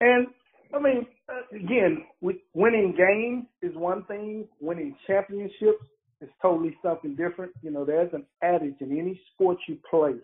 And 0.00 0.26
I 0.74 0.78
mean, 0.78 1.06
uh, 1.28 1.56
again, 1.56 2.04
winning 2.20 2.94
games 2.96 3.46
is 3.62 3.76
one 3.76 4.04
thing. 4.04 4.46
Winning 4.60 4.94
championships 5.06 5.84
is 6.20 6.28
totally 6.42 6.76
something 6.82 7.14
different. 7.14 7.52
You 7.62 7.70
know, 7.70 7.84
there's 7.84 8.12
an 8.12 8.26
adage 8.42 8.76
in 8.80 8.98
any 8.98 9.20
sport 9.32 9.58
you 9.68 9.78
play, 9.88 10.14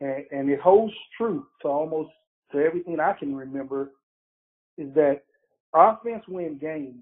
and, 0.00 0.24
and 0.30 0.50
it 0.50 0.60
holds 0.60 0.94
true 1.16 1.46
to 1.62 1.68
almost 1.68 2.10
to 2.52 2.58
everything 2.58 3.00
I 3.00 3.12
can 3.12 3.34
remember, 3.34 3.92
is 4.76 4.92
that 4.94 5.22
offense 5.74 6.24
wins 6.28 6.60
games, 6.60 6.96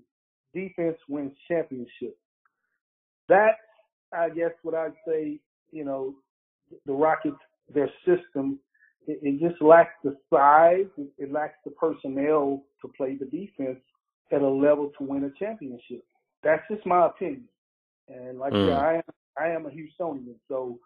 defense 0.55 0.99
wins 1.09 1.33
championships. 1.49 2.19
That 3.29 3.57
I 4.13 4.31
guess 4.31 4.53
what 4.63 4.75
I'd 4.75 4.93
say, 5.07 5.39
you 5.71 5.85
know, 5.85 6.15
the 6.87 6.93
Rockets, 6.93 7.37
their 7.73 7.91
system, 8.07 8.59
it, 9.07 9.19
it 9.23 9.41
just 9.41 9.61
lacks 9.63 9.95
the 10.05 10.17
size, 10.31 10.87
it, 10.97 11.09
it 11.19 11.33
lacks 11.33 11.57
the 11.65 11.71
personnel 11.73 12.63
to 12.83 12.89
play 12.97 13.17
the 13.17 13.27
defense 13.27 13.81
at 14.33 14.43
a 14.43 14.49
level 14.49 14.93
to 14.99 15.05
win 15.05 15.25
a 15.25 15.31
championship. 15.39 16.05
That's 16.43 16.63
just 16.71 16.87
my 16.87 17.07
opinion. 17.07 17.49
And 18.09 18.39
like 18.39 18.53
mm. 18.53 18.65
I, 18.65 18.69
said, 18.69 18.85
I 18.85 18.95
am, 18.95 19.03
I 19.39 19.55
am 19.55 19.67
a 19.67 19.71
Houstonian, 19.71 20.35
so 20.49 20.79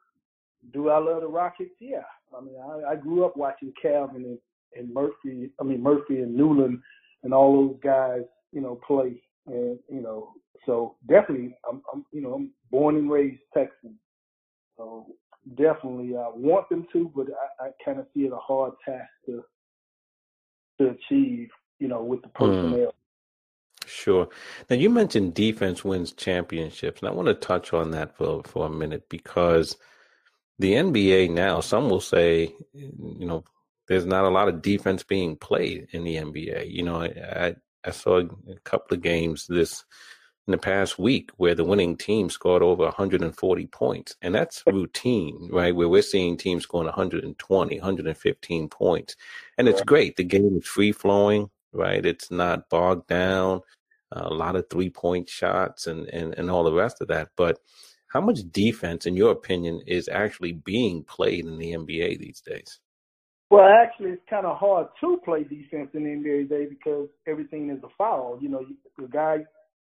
do 0.72 0.88
I 0.88 0.98
love 0.98 1.22
the 1.22 1.28
Rockets? 1.28 1.74
Yeah. 1.80 2.02
I 2.36 2.40
mean, 2.40 2.56
I, 2.56 2.92
I 2.92 2.96
grew 2.96 3.24
up 3.24 3.36
watching 3.36 3.72
Calvin 3.80 4.24
and, 4.24 4.38
and 4.76 4.94
Murphy. 4.94 5.50
I 5.60 5.64
mean 5.64 5.82
Murphy 5.82 6.20
and 6.20 6.38
Newlin 6.38 6.80
and 7.24 7.34
all 7.34 7.68
those 7.68 7.78
guys, 7.82 8.22
you 8.52 8.60
know, 8.60 8.80
play. 8.86 9.20
And 9.46 9.78
you 9.88 10.00
know, 10.00 10.32
so 10.66 10.96
definitely, 11.08 11.56
I'm, 11.68 11.82
I'm 11.92 12.04
you 12.12 12.22
know, 12.22 12.34
I'm 12.34 12.50
born 12.70 12.96
and 12.96 13.10
raised 13.10 13.40
Texan. 13.52 13.96
So 14.76 15.06
definitely, 15.54 16.16
I 16.16 16.28
want 16.34 16.68
them 16.68 16.86
to, 16.92 17.10
but 17.14 17.26
I, 17.60 17.66
I 17.66 17.70
kind 17.84 17.98
of 17.98 18.06
see 18.14 18.20
it 18.20 18.32
a 18.32 18.36
hard 18.36 18.72
task 18.84 19.10
to 19.26 19.44
to 20.80 20.90
achieve. 20.90 21.48
You 21.78 21.88
know, 21.88 22.02
with 22.02 22.22
the 22.22 22.28
hmm. 22.28 22.44
personnel. 22.44 22.88
Mm. 22.88 22.92
Sure. 23.86 24.28
Now 24.70 24.76
you 24.76 24.88
mentioned 24.88 25.34
defense 25.34 25.84
wins 25.84 26.12
championships, 26.12 27.00
and 27.00 27.08
I 27.08 27.12
want 27.12 27.26
to 27.26 27.34
touch 27.34 27.72
on 27.72 27.90
that 27.90 28.16
for 28.16 28.42
for 28.44 28.66
a 28.66 28.70
minute 28.70 29.08
because 29.08 29.76
the 30.58 30.74
NBA 30.74 31.30
now, 31.30 31.60
some 31.60 31.90
will 31.90 32.00
say, 32.00 32.54
you 32.72 33.26
know, 33.26 33.44
there's 33.88 34.06
not 34.06 34.24
a 34.24 34.30
lot 34.30 34.48
of 34.48 34.62
defense 34.62 35.02
being 35.02 35.36
played 35.36 35.88
in 35.90 36.04
the 36.04 36.16
NBA. 36.16 36.70
You 36.70 36.84
know, 36.84 37.02
I 37.02 37.56
I 37.84 37.90
saw 37.90 38.20
a 38.20 38.60
couple 38.64 38.96
of 38.96 39.02
games 39.02 39.46
this 39.48 39.84
in 40.46 40.52
the 40.52 40.58
past 40.58 40.98
week 40.98 41.30
where 41.36 41.54
the 41.54 41.64
winning 41.64 41.96
team 41.96 42.28
scored 42.28 42.62
over 42.62 42.84
140 42.84 43.66
points, 43.68 44.16
and 44.22 44.34
that's 44.34 44.62
routine, 44.66 45.48
right? 45.52 45.74
Where 45.74 45.88
we're 45.88 46.02
seeing 46.02 46.36
teams 46.36 46.64
scoring 46.64 46.86
120, 46.86 47.78
115 47.78 48.68
points, 48.68 49.16
and 49.58 49.68
it's 49.68 49.82
great. 49.82 50.16
The 50.16 50.24
game 50.24 50.56
is 50.56 50.66
free 50.66 50.92
flowing, 50.92 51.50
right? 51.72 52.04
It's 52.04 52.30
not 52.30 52.68
bogged 52.68 53.08
down. 53.08 53.60
A 54.14 54.28
lot 54.28 54.56
of 54.56 54.68
three 54.68 54.90
point 54.90 55.28
shots 55.28 55.86
and, 55.86 56.06
and 56.08 56.34
and 56.34 56.50
all 56.50 56.64
the 56.64 56.72
rest 56.72 57.00
of 57.00 57.08
that, 57.08 57.30
but 57.36 57.58
how 58.12 58.20
much 58.20 58.40
defense, 58.50 59.06
in 59.06 59.16
your 59.16 59.32
opinion, 59.32 59.80
is 59.86 60.06
actually 60.12 60.52
being 60.52 61.02
played 61.02 61.46
in 61.46 61.56
the 61.56 61.72
NBA 61.72 62.18
these 62.18 62.42
days? 62.42 62.78
Well, 63.48 63.64
actually, 63.64 64.10
it's 64.10 64.22
kind 64.28 64.44
of 64.44 64.58
hard 64.58 64.88
to 65.00 65.18
play 65.24 65.44
defense 65.44 65.90
in 65.94 66.04
the 66.04 66.10
NBA 66.10 66.48
today 66.48 66.66
because 66.66 67.08
everything 67.26 67.70
is 67.70 67.82
a 67.82 67.88
foul. 67.96 68.38
You 68.40 68.50
know, 68.50 68.66
the 68.98 69.08
guy 69.08 69.44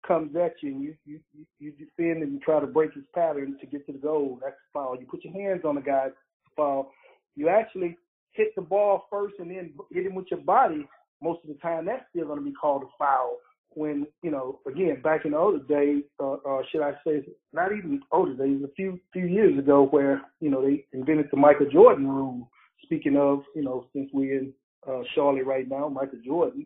comes 0.07 0.36
at 0.36 0.53
you 0.62 0.72
and 0.72 0.83
you 0.83 0.95
you 1.05 1.19
you, 1.60 1.72
defend 1.72 2.24
and 2.24 2.33
you 2.33 2.39
try 2.39 2.60
to 2.60 2.67
break 2.67 2.93
his 2.93 3.03
pattern 3.13 3.57
to 3.60 3.65
get 3.65 3.86
to 3.86 3.93
the 3.93 4.00
goal. 4.00 4.39
That's 4.41 4.55
a 4.55 4.72
foul. 4.74 4.98
You 5.00 5.05
put 5.05 5.24
your 5.24 5.33
hands 5.33 5.62
on 5.65 5.75
the 5.75 5.81
guy, 5.81 6.07
foul. 6.55 6.91
You 7.36 7.50
actually 7.50 7.98
hit 8.31 8.53
the 8.55 8.62
ball 8.62 9.07
first 9.10 9.36
and 9.39 9.50
then 9.50 9.74
hit 9.91 10.05
him 10.05 10.15
with 10.15 10.27
your 10.29 10.41
body. 10.41 10.88
Most 11.22 11.39
of 11.43 11.50
the 11.50 11.60
time, 11.62 11.86
that's 11.86 12.03
still 12.10 12.25
going 12.25 12.39
to 12.39 12.45
be 12.45 12.51
called 12.51 12.83
a 12.83 12.88
foul 12.98 13.38
when 13.75 14.05
you 14.22 14.31
know 14.31 14.60
again 14.67 15.01
back 15.01 15.25
in 15.25 15.31
the 15.31 15.38
older 15.38 15.63
days, 15.63 16.03
uh, 16.19 16.38
or 16.43 16.63
should 16.72 16.81
I 16.81 16.93
say, 17.05 17.24
not 17.53 17.72
even 17.72 18.01
older 18.12 18.36
days, 18.36 18.62
a 18.63 18.72
few 18.74 19.00
few 19.12 19.25
years 19.25 19.57
ago, 19.57 19.88
where 19.89 20.22
you 20.39 20.50
know 20.50 20.62
they 20.62 20.86
invented 20.93 21.27
the 21.31 21.38
Michael 21.38 21.69
Jordan 21.72 22.07
rule. 22.07 22.50
Speaking 22.83 23.15
of, 23.15 23.43
you 23.55 23.63
know, 23.63 23.88
since 23.93 24.10
we're 24.13 24.38
in 24.38 24.53
uh, 24.88 25.01
Charlotte 25.15 25.45
right 25.45 25.67
now, 25.67 25.88
Michael 25.88 26.19
Jordan, 26.25 26.65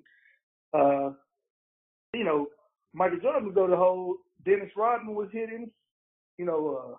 uh, 0.73 1.11
you 2.13 2.23
know, 2.23 2.47
Michael 2.97 3.19
Jordan 3.19 3.53
go 3.53 3.69
the 3.69 3.75
whole. 3.75 4.17
Dennis 4.43 4.71
Rodman 4.75 5.13
was 5.13 5.29
hitting, 5.31 5.69
you 6.37 6.45
know, 6.45 6.79
uh, 6.81 6.95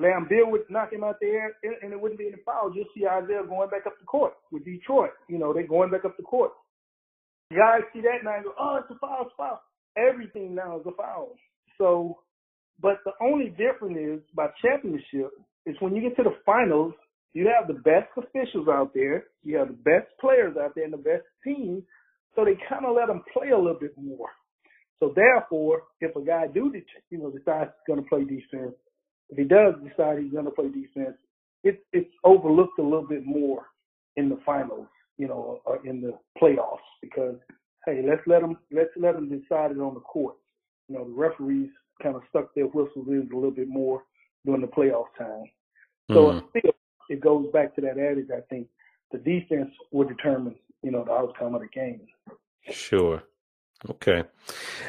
Laimbeer 0.00 0.48
would 0.50 0.62
knock 0.70 0.92
him 0.92 1.02
out 1.02 1.16
there, 1.20 1.56
and, 1.62 1.74
and 1.82 1.92
it 1.92 2.00
wouldn't 2.00 2.18
be 2.18 2.26
any 2.26 2.42
fouls. 2.44 2.72
You'll 2.74 2.86
see 2.94 3.02
Isiah 3.02 3.46
going 3.48 3.70
back 3.70 3.86
up 3.86 3.98
the 3.98 4.06
court 4.06 4.34
with 4.52 4.64
Detroit. 4.64 5.10
You 5.28 5.38
know, 5.38 5.52
they're 5.52 5.66
going 5.66 5.90
back 5.90 6.04
up 6.04 6.16
the 6.16 6.22
court. 6.22 6.52
Guys 7.50 7.82
see 7.92 8.00
that 8.02 8.22
now 8.22 8.36
and 8.36 8.44
go, 8.44 8.52
oh, 8.58 8.78
it's 8.80 8.90
a 8.90 8.98
foul, 8.98 9.22
it's 9.22 9.32
a 9.34 9.36
foul. 9.36 9.62
Everything 9.96 10.54
now 10.54 10.78
is 10.78 10.86
a 10.86 10.92
foul. 10.92 11.34
So, 11.78 12.18
but 12.80 12.98
the 13.04 13.12
only 13.20 13.50
difference 13.50 13.98
is 13.98 14.20
by 14.34 14.48
championship 14.62 15.30
is 15.66 15.76
when 15.80 15.94
you 15.94 16.02
get 16.02 16.16
to 16.16 16.22
the 16.22 16.36
finals, 16.46 16.92
you 17.32 17.48
have 17.48 17.66
the 17.66 17.80
best 17.82 18.10
officials 18.16 18.68
out 18.68 18.92
there, 18.94 19.24
you 19.42 19.56
have 19.56 19.68
the 19.68 19.74
best 19.74 20.06
players 20.20 20.56
out 20.56 20.74
there, 20.74 20.84
and 20.84 20.92
the 20.92 20.98
best 20.98 21.24
team. 21.42 21.82
So 22.34 22.44
they 22.44 22.58
kind 22.68 22.84
of 22.86 22.96
let 22.96 23.06
them 23.06 23.22
play 23.32 23.50
a 23.50 23.58
little 23.58 23.78
bit 23.78 23.94
more. 23.96 24.28
So 25.00 25.12
therefore, 25.14 25.82
if 26.00 26.14
a 26.16 26.22
guy 26.22 26.46
do, 26.46 26.72
you 27.10 27.18
know, 27.18 27.30
decides 27.30 27.70
he's 27.70 27.94
going 27.94 28.02
to 28.02 28.08
play 28.08 28.24
defense, 28.24 28.74
if 29.30 29.38
he 29.38 29.44
does 29.44 29.74
decide 29.82 30.18
he's 30.18 30.32
going 30.32 30.44
to 30.44 30.50
play 30.50 30.68
defense, 30.68 31.16
it's 31.62 31.82
it's 31.92 32.10
overlooked 32.24 32.78
a 32.78 32.82
little 32.82 33.06
bit 33.06 33.24
more 33.24 33.66
in 34.16 34.28
the 34.28 34.38
finals 34.44 34.86
you 35.18 35.28
know, 35.28 35.60
uh, 35.66 35.76
in 35.84 36.00
the 36.00 36.12
playoffs 36.40 36.78
because 37.00 37.36
hey, 37.86 38.02
let's 38.06 38.22
let 38.26 38.40
them 38.40 38.56
let's 38.72 38.90
let 38.96 39.14
them 39.14 39.28
decide 39.28 39.70
it 39.70 39.78
on 39.78 39.94
the 39.94 40.00
court. 40.00 40.36
You 40.88 40.96
know, 40.96 41.04
the 41.04 41.14
referees 41.14 41.70
kind 42.02 42.16
of 42.16 42.22
stuck 42.28 42.54
their 42.54 42.66
whistles 42.66 43.06
in 43.08 43.28
a 43.32 43.34
little 43.34 43.50
bit 43.50 43.68
more 43.68 44.02
during 44.44 44.60
the 44.60 44.66
playoff 44.66 45.06
time. 45.18 45.44
So 46.10 46.26
mm-hmm. 46.26 46.46
still, 46.50 46.72
it 47.08 47.20
goes 47.20 47.46
back 47.52 47.74
to 47.76 47.80
that 47.82 47.98
adage. 47.98 48.28
I 48.34 48.40
think 48.50 48.66
the 49.12 49.18
defense 49.18 49.70
will 49.92 50.06
determine, 50.06 50.56
you 50.82 50.90
know, 50.90 51.04
the 51.04 51.12
outcome 51.12 51.54
of 51.54 51.62
the 51.62 51.68
game. 51.68 52.00
Sure. 52.70 53.22
Okay. 53.90 54.24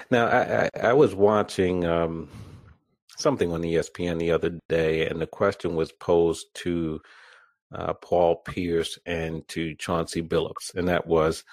Now, 0.09 0.27
I, 0.27 0.63
I, 0.63 0.69
I 0.89 0.93
was 0.93 1.13
watching 1.13 1.85
um, 1.85 2.29
something 3.17 3.51
on 3.51 3.61
ESPN 3.61 4.19
the 4.19 4.31
other 4.31 4.59
day, 4.69 5.07
and 5.07 5.19
the 5.19 5.27
question 5.27 5.75
was 5.75 5.91
posed 5.91 6.47
to 6.55 7.01
uh, 7.73 7.93
Paul 7.93 8.37
Pierce 8.37 8.97
and 9.05 9.47
to 9.49 9.75
Chauncey 9.75 10.21
Billups, 10.21 10.75
and 10.75 10.87
that 10.87 11.07
was 11.07 11.43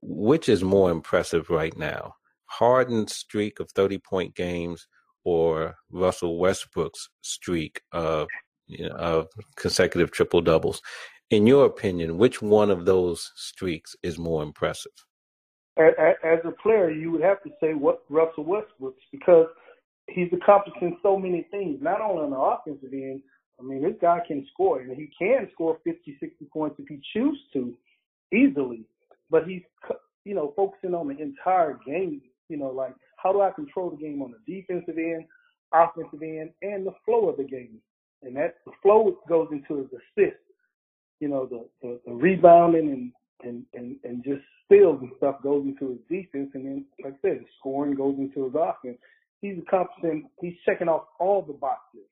which 0.00 0.48
is 0.48 0.64
more 0.64 0.90
impressive 0.90 1.50
right 1.50 1.76
now, 1.76 2.14
Harden's 2.46 3.14
streak 3.14 3.60
of 3.60 3.70
thirty 3.72 3.98
point 3.98 4.34
games 4.34 4.86
or 5.24 5.76
Russell 5.90 6.38
Westbrook's 6.38 7.08
streak 7.22 7.80
of 7.92 8.28
you 8.66 8.88
know, 8.88 8.94
of 8.96 9.28
consecutive 9.56 10.10
triple 10.10 10.40
doubles. 10.40 10.80
In 11.30 11.46
your 11.46 11.64
opinion, 11.64 12.18
which 12.18 12.42
one 12.42 12.70
of 12.70 12.84
those 12.84 13.32
streaks 13.36 13.96
is 14.02 14.18
more 14.18 14.42
impressive? 14.42 14.92
As 15.78 16.38
a 16.44 16.52
player, 16.62 16.90
you 16.90 17.10
would 17.10 17.22
have 17.22 17.42
to 17.44 17.50
say 17.60 17.74
what 17.74 18.02
Russell 18.10 18.44
Westbrook's 18.44 19.02
because 19.10 19.46
he's 20.08 20.28
accomplishing 20.32 20.98
so 21.02 21.18
many 21.18 21.46
things, 21.50 21.78
not 21.80 22.00
only 22.00 22.24
on 22.24 22.30
the 22.30 22.36
offensive 22.36 22.92
end, 22.92 23.22
I 23.62 23.64
mean, 23.64 23.82
this 23.82 23.94
guy 24.00 24.20
can 24.26 24.46
score, 24.52 24.80
and 24.80 24.96
he 24.96 25.10
can 25.18 25.48
score 25.52 25.78
50, 25.84 26.16
60 26.18 26.44
points 26.52 26.76
if 26.78 26.88
he 26.88 27.00
chooses 27.12 27.40
to, 27.52 27.74
easily. 28.32 28.84
But 29.30 29.46
he's, 29.46 29.62
you 30.24 30.34
know, 30.34 30.52
focusing 30.56 30.94
on 30.94 31.08
the 31.08 31.18
entire 31.20 31.78
game. 31.86 32.20
You 32.48 32.56
know, 32.56 32.70
like 32.70 32.94
how 33.16 33.32
do 33.32 33.40
I 33.40 33.50
control 33.50 33.90
the 33.90 33.96
game 33.96 34.20
on 34.20 34.32
the 34.32 34.54
defensive 34.54 34.98
end, 34.98 35.24
offensive 35.72 36.22
end, 36.22 36.50
and 36.62 36.86
the 36.86 36.94
flow 37.04 37.28
of 37.28 37.36
the 37.36 37.44
game. 37.44 37.78
And 38.22 38.36
that 38.36 38.56
the 38.66 38.72
flow 38.82 39.16
goes 39.28 39.48
into 39.52 39.78
his 39.78 39.88
assist. 39.92 40.38
You 41.20 41.28
know, 41.28 41.46
the 41.46 41.66
the, 41.80 42.00
the 42.04 42.12
rebounding 42.12 42.90
and 42.90 43.12
and 43.42 43.64
and 43.74 43.96
and 44.04 44.24
just 44.24 44.42
steals 44.66 44.98
and 45.00 45.10
stuff 45.16 45.42
goes 45.42 45.64
into 45.64 45.90
his 45.90 46.00
defense, 46.08 46.50
and 46.54 46.64
then 46.64 46.84
like 47.04 47.14
I 47.14 47.28
said, 47.28 47.44
scoring 47.58 47.94
goes 47.94 48.16
into 48.18 48.44
his 48.44 48.54
offense. 48.54 48.98
He's 49.40 49.58
accomplishing. 49.58 50.28
He's 50.40 50.54
checking 50.64 50.88
off 50.88 51.04
all 51.18 51.42
the 51.42 51.52
boxes. 51.52 52.06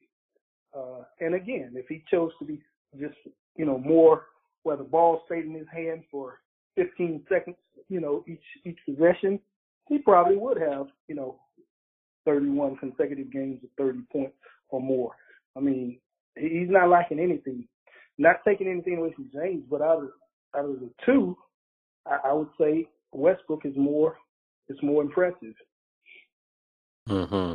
Uh, 0.77 1.05
and 1.21 1.35
again, 1.35 1.73
if 1.75 1.87
he 1.89 2.03
chose 2.11 2.31
to 2.39 2.45
be 2.45 2.61
just, 2.99 3.15
you 3.57 3.65
know, 3.65 3.79
more 3.79 4.27
where 4.62 4.77
the 4.77 4.85
ball 4.85 5.23
stayed 5.27 5.45
in 5.45 5.55
his 5.55 5.67
hand 5.73 6.03
for 6.11 6.41
15 6.77 7.25
seconds, 7.29 7.57
you 7.89 8.00
know, 8.00 8.25
each 8.29 8.43
each 8.65 8.79
possession, 8.85 9.39
he 9.89 9.99
probably 9.99 10.37
would 10.37 10.61
have, 10.61 10.87
you 11.09 11.15
know, 11.15 11.41
31 12.25 12.77
consecutive 12.77 13.33
games 13.33 13.61
of 13.65 13.71
30 13.79 14.00
points 14.12 14.37
or 14.69 14.81
more. 14.81 15.12
I 15.57 15.61
mean, 15.61 15.99
he's 16.37 16.69
not 16.69 16.91
lacking 16.91 17.19
anything. 17.19 17.67
Not 18.19 18.37
taking 18.47 18.69
anything 18.69 18.99
away 18.99 19.12
from 19.15 19.31
James, 19.33 19.65
but 19.71 19.81
out 19.81 20.03
of 20.03 20.11
out 20.57 20.64
of 20.64 20.80
the 20.80 20.90
two, 21.04 21.37
I, 22.07 22.28
I 22.30 22.33
would 22.33 22.49
say 22.61 22.87
Westbrook 23.12 23.64
is 23.64 23.76
more 23.76 24.16
is 24.69 24.78
more 24.83 25.02
impressive. 25.02 25.54
Hmm. 27.07 27.54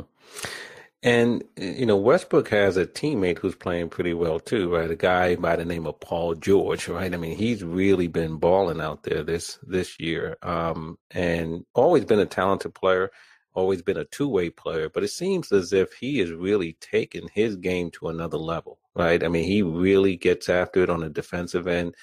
And 1.02 1.44
you 1.56 1.86
know, 1.86 1.96
Westbrook 1.96 2.48
has 2.48 2.76
a 2.76 2.84
teammate 2.86 3.38
who's 3.38 3.54
playing 3.54 3.90
pretty 3.90 4.12
well 4.12 4.40
too, 4.40 4.74
right? 4.74 4.90
A 4.90 4.96
guy 4.96 5.36
by 5.36 5.56
the 5.56 5.64
name 5.64 5.86
of 5.86 6.00
Paul 6.00 6.34
George, 6.34 6.88
right? 6.88 7.12
I 7.12 7.16
mean, 7.16 7.36
he's 7.36 7.62
really 7.62 8.08
been 8.08 8.38
balling 8.38 8.80
out 8.80 9.04
there 9.04 9.22
this 9.22 9.58
this 9.62 10.00
year, 10.00 10.36
um, 10.42 10.98
and 11.12 11.64
always 11.74 12.04
been 12.04 12.18
a 12.18 12.26
talented 12.26 12.74
player, 12.74 13.10
always 13.54 13.82
been 13.82 13.98
a 13.98 14.04
two 14.06 14.28
way 14.28 14.50
player. 14.50 14.88
But 14.88 15.04
it 15.04 15.10
seems 15.10 15.52
as 15.52 15.72
if 15.72 15.92
he 15.92 16.18
is 16.20 16.32
really 16.32 16.76
taking 16.80 17.28
his 17.32 17.56
game 17.56 17.90
to 17.92 18.08
another 18.08 18.38
level, 18.38 18.80
right? 18.96 19.22
I 19.22 19.28
mean, 19.28 19.44
he 19.44 19.62
really 19.62 20.16
gets 20.16 20.48
after 20.48 20.82
it 20.82 20.90
on 20.90 21.00
the 21.00 21.08
defensive 21.08 21.68
end, 21.68 21.94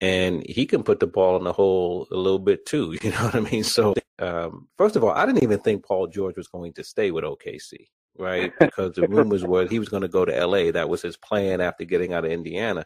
and 0.00 0.44
he 0.46 0.66
can 0.66 0.82
put 0.82 1.00
the 1.00 1.06
ball 1.06 1.36
in 1.36 1.44
the 1.44 1.52
hole 1.52 2.06
a 2.10 2.16
little 2.16 2.38
bit 2.38 2.66
too. 2.66 2.96
You 3.02 3.10
know 3.10 3.24
what 3.24 3.34
I 3.34 3.40
mean? 3.40 3.64
So, 3.64 3.94
um, 4.18 4.68
first 4.76 4.96
of 4.96 5.04
all, 5.04 5.10
I 5.10 5.26
didn't 5.26 5.42
even 5.42 5.60
think 5.60 5.84
Paul 5.84 6.06
George 6.06 6.36
was 6.36 6.48
going 6.48 6.72
to 6.74 6.84
stay 6.84 7.10
with 7.10 7.24
OKC 7.24 7.86
right? 8.18 8.52
Because 8.58 8.94
the 8.94 9.08
rumors 9.08 9.44
were 9.44 9.66
he 9.66 9.78
was 9.78 9.88
going 9.88 10.02
to 10.02 10.08
go 10.08 10.24
to 10.24 10.46
LA. 10.46 10.70
That 10.72 10.88
was 10.88 11.02
his 11.02 11.16
plan 11.16 11.60
after 11.60 11.84
getting 11.84 12.12
out 12.12 12.24
of 12.24 12.32
Indiana. 12.32 12.84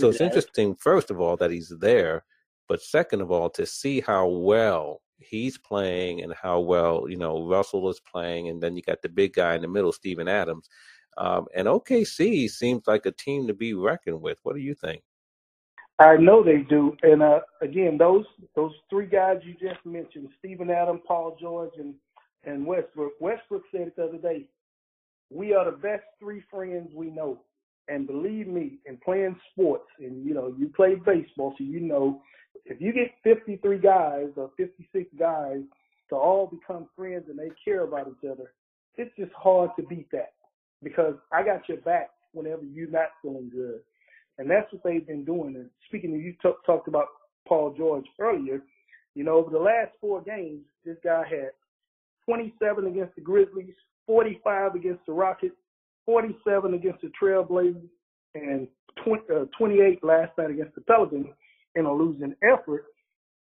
So 0.00 0.08
it's 0.08 0.20
interesting, 0.20 0.74
first 0.74 1.10
of 1.10 1.20
all, 1.20 1.36
that 1.36 1.50
he's 1.50 1.72
there, 1.80 2.24
but 2.68 2.82
second 2.82 3.20
of 3.20 3.30
all, 3.30 3.50
to 3.50 3.64
see 3.66 4.00
how 4.00 4.26
well 4.26 5.00
he's 5.18 5.56
playing 5.56 6.22
and 6.22 6.34
how 6.34 6.58
well 6.60 7.06
you 7.08 7.16
know 7.16 7.46
Russell 7.46 7.88
is 7.88 8.00
playing, 8.00 8.48
and 8.48 8.62
then 8.62 8.74
you 8.74 8.82
got 8.82 9.02
the 9.02 9.08
big 9.08 9.34
guy 9.34 9.54
in 9.54 9.62
the 9.62 9.68
middle, 9.68 9.92
Steven 9.92 10.28
Adams. 10.28 10.68
Um, 11.18 11.46
and 11.54 11.68
OKC 11.68 12.50
seems 12.50 12.86
like 12.86 13.04
a 13.06 13.12
team 13.12 13.46
to 13.46 13.54
be 13.54 13.74
reckoned 13.74 14.22
with. 14.22 14.38
What 14.42 14.56
do 14.56 14.62
you 14.62 14.74
think? 14.74 15.02
I 15.98 16.16
know 16.16 16.42
they 16.42 16.58
do, 16.68 16.96
and 17.02 17.22
uh, 17.22 17.40
again, 17.60 17.96
those 17.98 18.24
those 18.56 18.72
three 18.90 19.06
guys 19.06 19.38
you 19.44 19.54
just 19.54 19.84
mentioned, 19.84 20.28
Steven 20.38 20.70
Adams, 20.70 21.02
Paul 21.06 21.36
George, 21.40 21.72
and 21.78 21.94
and 22.44 22.66
Westbrook. 22.66 23.12
Westbrook 23.20 23.62
said 23.70 23.88
it 23.88 23.96
the 23.96 24.04
other 24.04 24.18
day. 24.18 24.46
We 25.30 25.54
are 25.54 25.70
the 25.70 25.76
best 25.76 26.04
three 26.18 26.42
friends 26.50 26.90
we 26.94 27.10
know. 27.10 27.40
And 27.88 28.06
believe 28.06 28.46
me, 28.46 28.78
in 28.86 28.96
playing 28.98 29.36
sports, 29.52 29.88
and 29.98 30.24
you 30.24 30.34
know, 30.34 30.54
you 30.56 30.68
play 30.68 30.94
baseball, 30.94 31.54
so 31.58 31.64
you 31.64 31.80
know, 31.80 32.22
if 32.64 32.80
you 32.80 32.92
get 32.92 33.12
53 33.24 33.78
guys 33.78 34.28
or 34.36 34.50
56 34.56 35.10
guys 35.18 35.60
to 36.08 36.14
all 36.14 36.46
become 36.46 36.88
friends 36.96 37.24
and 37.28 37.38
they 37.38 37.50
care 37.64 37.82
about 37.82 38.08
each 38.08 38.30
other, 38.30 38.52
it's 38.96 39.14
just 39.16 39.32
hard 39.32 39.70
to 39.76 39.82
beat 39.84 40.10
that 40.12 40.32
because 40.82 41.14
I 41.32 41.42
got 41.42 41.68
your 41.68 41.78
back 41.78 42.10
whenever 42.32 42.62
you're 42.62 42.90
not 42.90 43.08
feeling 43.20 43.50
good. 43.52 43.80
And 44.42 44.50
that's 44.50 44.70
what 44.72 44.82
they've 44.82 45.06
been 45.06 45.24
doing. 45.24 45.54
And 45.56 45.70
speaking 45.86 46.14
of, 46.14 46.20
you 46.20 46.32
t- 46.42 46.50
talked 46.66 46.88
about 46.88 47.06
Paul 47.46 47.74
George 47.76 48.06
earlier, 48.20 48.60
you 49.14 49.24
know, 49.24 49.36
over 49.36 49.50
the 49.50 49.58
last 49.58 49.92
four 50.00 50.20
games, 50.20 50.62
this 50.84 50.96
guy 51.04 51.22
had 51.28 51.50
27 52.26 52.86
against 52.86 53.14
the 53.14 53.20
Grizzlies, 53.20 53.74
45 54.06 54.74
against 54.74 55.06
the 55.06 55.12
Rockets, 55.12 55.54
47 56.06 56.74
against 56.74 57.02
the 57.02 57.10
Trailblazers, 57.20 57.88
and 58.34 58.66
20, 59.04 59.22
uh, 59.32 59.44
28 59.56 60.02
last 60.02 60.36
night 60.36 60.50
against 60.50 60.74
the 60.74 60.80
Pelicans 60.80 61.26
in 61.76 61.86
a 61.86 61.92
losing 61.92 62.34
effort. 62.42 62.86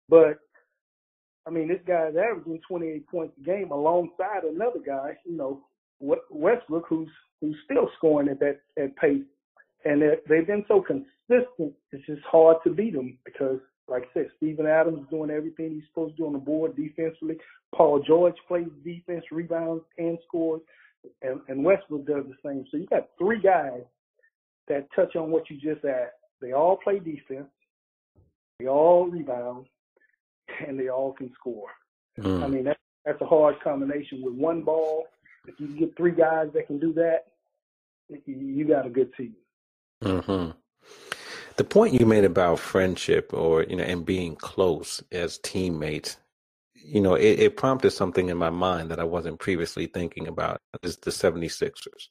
But 0.08 0.38
I 1.46 1.50
mean, 1.50 1.68
this 1.68 1.80
guy's 1.86 2.14
averaging 2.16 2.60
28 2.66 3.06
points 3.06 3.34
a 3.38 3.44
game 3.44 3.70
alongside 3.70 4.44
another 4.44 4.80
guy, 4.84 5.16
you 5.24 5.36
know, 5.36 5.60
Westbrook, 6.30 6.86
who's 6.88 7.08
who's 7.40 7.56
still 7.64 7.88
scoring 7.96 8.28
at 8.28 8.40
that 8.40 8.60
at 8.78 8.96
pace. 8.96 9.22
And 9.84 10.02
they've 10.28 10.46
been 10.46 10.64
so 10.66 10.80
consistent, 10.80 11.74
it's 11.92 12.06
just 12.06 12.22
hard 12.22 12.56
to 12.64 12.70
beat 12.70 12.94
them 12.94 13.18
because, 13.24 13.58
like 13.88 14.04
I 14.04 14.14
said, 14.14 14.30
Steven 14.36 14.66
Adams 14.66 15.00
is 15.00 15.10
doing 15.10 15.30
everything 15.30 15.74
he's 15.74 15.84
supposed 15.88 16.16
to 16.16 16.22
do 16.22 16.26
on 16.26 16.32
the 16.32 16.38
board 16.38 16.74
defensively. 16.76 17.36
Paul 17.74 18.02
George 18.04 18.34
plays 18.48 18.66
defense, 18.84 19.24
rebounds, 19.30 19.84
and 19.98 20.18
scores 20.26 20.62
and, 21.22 21.40
and 21.48 21.64
Westbrook 21.64 22.06
does 22.06 22.24
the 22.26 22.48
same. 22.48 22.64
So 22.70 22.76
you 22.76 22.86
got 22.86 23.08
three 23.18 23.40
guys 23.40 23.82
that 24.68 24.88
touch 24.94 25.16
on 25.16 25.30
what 25.30 25.48
you 25.50 25.56
just 25.56 25.84
asked. 25.84 26.14
They 26.40 26.52
all 26.52 26.76
play 26.82 26.98
defense, 26.98 27.48
they 28.58 28.66
all 28.66 29.06
rebound, 29.06 29.66
and 30.66 30.78
they 30.78 30.88
all 30.88 31.12
can 31.12 31.32
score. 31.38 31.68
Mm. 32.18 32.42
I 32.42 32.46
mean, 32.46 32.64
that, 32.64 32.78
that's 33.04 33.20
a 33.20 33.26
hard 33.26 33.60
combination 33.62 34.22
with 34.22 34.34
one 34.34 34.62
ball. 34.62 35.06
If 35.46 35.54
you 35.58 35.68
get 35.68 35.96
three 35.96 36.12
guys 36.12 36.48
that 36.54 36.66
can 36.66 36.78
do 36.78 36.92
that, 36.94 37.26
you 38.26 38.66
got 38.66 38.86
a 38.86 38.90
good 38.90 39.14
team. 39.14 39.34
Mm-hmm. 40.02 40.50
The 41.56 41.64
point 41.64 41.94
you 41.94 42.04
made 42.04 42.24
about 42.24 42.58
friendship 42.58 43.30
or 43.32 43.62
you 43.62 43.76
know 43.76 43.84
and 43.84 44.04
being 44.04 44.36
close 44.36 45.02
as 45.10 45.38
teammates 45.38 46.18
you 46.86 47.00
know, 47.00 47.14
it, 47.14 47.40
it, 47.40 47.56
prompted 47.56 47.90
something 47.90 48.28
in 48.28 48.36
my 48.36 48.50
mind 48.50 48.90
that 48.90 49.00
I 49.00 49.04
wasn't 49.04 49.40
previously 49.40 49.86
thinking 49.86 50.28
about. 50.28 50.60
Is 50.82 50.96
the 50.98 51.10
76ers. 51.10 52.08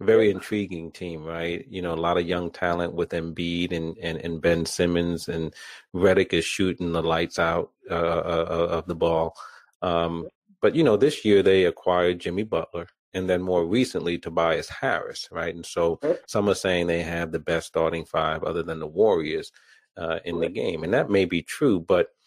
Very 0.00 0.30
intriguing 0.30 0.92
team, 0.92 1.24
right? 1.24 1.64
You 1.68 1.80
know, 1.80 1.94
a 1.94 1.96
lot 1.96 2.18
of 2.18 2.26
young 2.26 2.50
talent 2.50 2.94
with 2.94 3.10
Embiid 3.10 3.72
and, 3.72 3.96
and, 4.02 4.18
and 4.18 4.42
Ben 4.42 4.66
Simmons, 4.66 5.28
and 5.28 5.54
Redick 5.94 6.32
is 6.32 6.44
shooting 6.44 6.92
the 6.92 7.02
lights 7.02 7.38
out 7.38 7.70
uh, 7.90 7.94
uh, 7.94 8.46
uh, 8.50 8.76
of 8.78 8.86
the 8.86 8.94
ball. 8.94 9.34
Um, 9.80 10.28
but, 10.60 10.74
you 10.74 10.84
know, 10.84 10.96
this 10.96 11.24
year 11.24 11.42
they 11.42 11.64
acquired 11.64 12.20
Jimmy 12.20 12.42
Butler 12.42 12.88
and 13.14 13.28
then 13.28 13.42
more 13.42 13.64
recently 13.66 14.18
Tobias 14.18 14.68
Harris, 14.68 15.28
right? 15.30 15.54
And 15.54 15.66
so 15.66 16.00
some 16.26 16.48
are 16.48 16.54
saying 16.54 16.86
they 16.86 17.02
have 17.02 17.32
the 17.32 17.38
best 17.38 17.66
starting 17.66 18.04
five 18.04 18.42
other 18.42 18.62
than 18.62 18.80
the 18.80 18.86
Warriors 18.86 19.52
uh, 19.96 20.18
in 20.24 20.40
the 20.40 20.48
game. 20.48 20.84
And 20.84 20.94
that 20.94 21.10
may 21.10 21.24
be 21.24 21.42
true, 21.42 21.80
but– 21.80 22.08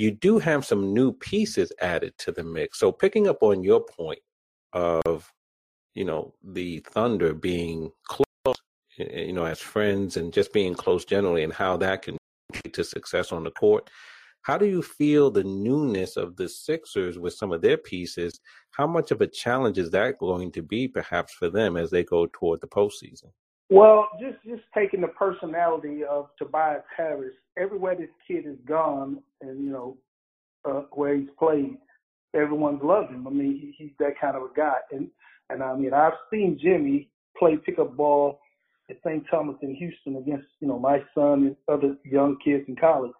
you 0.00 0.10
do 0.10 0.38
have 0.38 0.64
some 0.64 0.94
new 0.94 1.12
pieces 1.12 1.74
added 1.82 2.16
to 2.16 2.32
the 2.32 2.42
mix. 2.42 2.78
So 2.78 2.90
picking 2.90 3.28
up 3.28 3.42
on 3.42 3.62
your 3.62 3.84
point 3.84 4.20
of, 4.72 5.30
you 5.92 6.06
know, 6.06 6.32
the 6.42 6.78
Thunder 6.78 7.34
being 7.34 7.92
close, 8.04 8.56
you 8.96 9.34
know, 9.34 9.44
as 9.44 9.60
friends 9.60 10.16
and 10.16 10.32
just 10.32 10.54
being 10.54 10.72
close 10.72 11.04
generally 11.04 11.44
and 11.44 11.52
how 11.52 11.76
that 11.76 12.00
can 12.00 12.16
lead 12.54 12.72
to 12.72 12.82
success 12.82 13.30
on 13.30 13.44
the 13.44 13.50
court. 13.50 13.90
How 14.42 14.56
do 14.56 14.66
you 14.66 14.82
feel 14.82 15.30
the 15.30 15.44
newness 15.44 16.16
of 16.16 16.36
the 16.36 16.48
Sixers 16.48 17.18
with 17.18 17.34
some 17.34 17.52
of 17.52 17.60
their 17.60 17.76
pieces? 17.76 18.40
How 18.70 18.86
much 18.86 19.10
of 19.10 19.20
a 19.20 19.26
challenge 19.26 19.78
is 19.78 19.90
that 19.90 20.18
going 20.18 20.50
to 20.52 20.62
be 20.62 20.88
perhaps 20.88 21.34
for 21.34 21.50
them 21.50 21.76
as 21.76 21.90
they 21.90 22.04
go 22.04 22.26
toward 22.32 22.60
the 22.60 22.66
postseason? 22.66 23.30
Well, 23.68 24.08
just 24.20 24.42
just 24.44 24.62
taking 24.74 25.00
the 25.00 25.08
personality 25.08 26.02
of 26.04 26.30
Tobias 26.38 26.82
Harris, 26.96 27.34
everywhere 27.56 27.94
this 27.94 28.08
kid 28.26 28.44
has 28.46 28.56
gone, 28.66 29.22
and 29.42 29.64
you 29.64 29.70
know 29.70 29.96
uh, 30.64 30.82
where 30.92 31.16
he's 31.16 31.28
played, 31.38 31.76
everyone's 32.34 32.82
loved 32.82 33.12
him. 33.12 33.28
I 33.28 33.30
mean, 33.30 33.60
he, 33.60 33.74
he's 33.76 33.92
that 34.00 34.18
kind 34.20 34.36
of 34.36 34.42
a 34.42 34.48
guy, 34.56 34.78
and 34.90 35.08
and 35.50 35.62
I 35.62 35.76
mean, 35.76 35.94
I've 35.94 36.14
seen 36.32 36.58
Jimmy 36.60 37.10
play 37.38 37.58
pickup 37.64 37.96
ball 37.96 38.40
at 38.88 38.96
St. 39.06 39.24
Thomas 39.30 39.56
in 39.62 39.74
Houston 39.76 40.16
against 40.16 40.48
you 40.60 40.66
know 40.66 40.78
my 40.78 40.98
son 41.14 41.46
and 41.46 41.56
other 41.68 41.96
young 42.04 42.38
kids 42.44 42.64
in 42.66 42.74
college. 42.74 43.12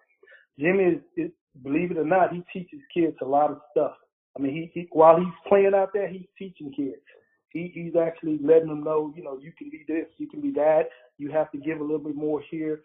Jimmy 0.60 0.84
is, 0.84 1.02
is 1.16 1.30
believe 1.62 1.90
it 1.90 1.98
or 1.98 2.04
not, 2.04 2.32
he 2.32 2.42
teaches 2.52 2.80
kids 2.92 3.16
a 3.22 3.24
lot 3.24 3.50
of 3.50 3.58
stuff. 3.70 3.94
I 4.36 4.42
mean, 4.42 4.52
he, 4.52 4.70
he 4.74 4.88
while 4.92 5.18
he's 5.18 5.48
playing 5.48 5.72
out 5.74 5.90
there, 5.92 6.08
he's 6.08 6.26
teaching 6.38 6.72
kids 6.76 7.02
he, 7.50 7.70
he's 7.74 7.94
actually 8.00 8.38
letting 8.42 8.68
them 8.68 8.84
know, 8.84 9.12
you 9.16 9.22
know, 9.22 9.38
you 9.38 9.52
can 9.58 9.70
be 9.70 9.84
this, 9.86 10.06
you 10.18 10.28
can 10.28 10.40
be 10.40 10.52
that. 10.52 10.84
You 11.18 11.30
have 11.32 11.50
to 11.52 11.58
give 11.58 11.80
a 11.80 11.82
little 11.82 11.98
bit 11.98 12.14
more 12.14 12.42
here, 12.50 12.82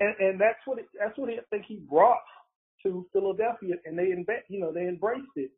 and 0.00 0.14
and 0.18 0.40
that's 0.40 0.58
what 0.64 0.78
it, 0.78 0.86
that's 0.98 1.16
what 1.16 1.28
I 1.30 1.38
think 1.50 1.66
he 1.68 1.76
brought 1.88 2.24
to 2.82 3.06
Philadelphia, 3.12 3.74
and 3.84 3.96
they 3.96 4.10
invent, 4.10 4.40
you 4.48 4.58
know, 4.58 4.72
they 4.72 4.88
embraced 4.88 5.36
it. 5.36 5.50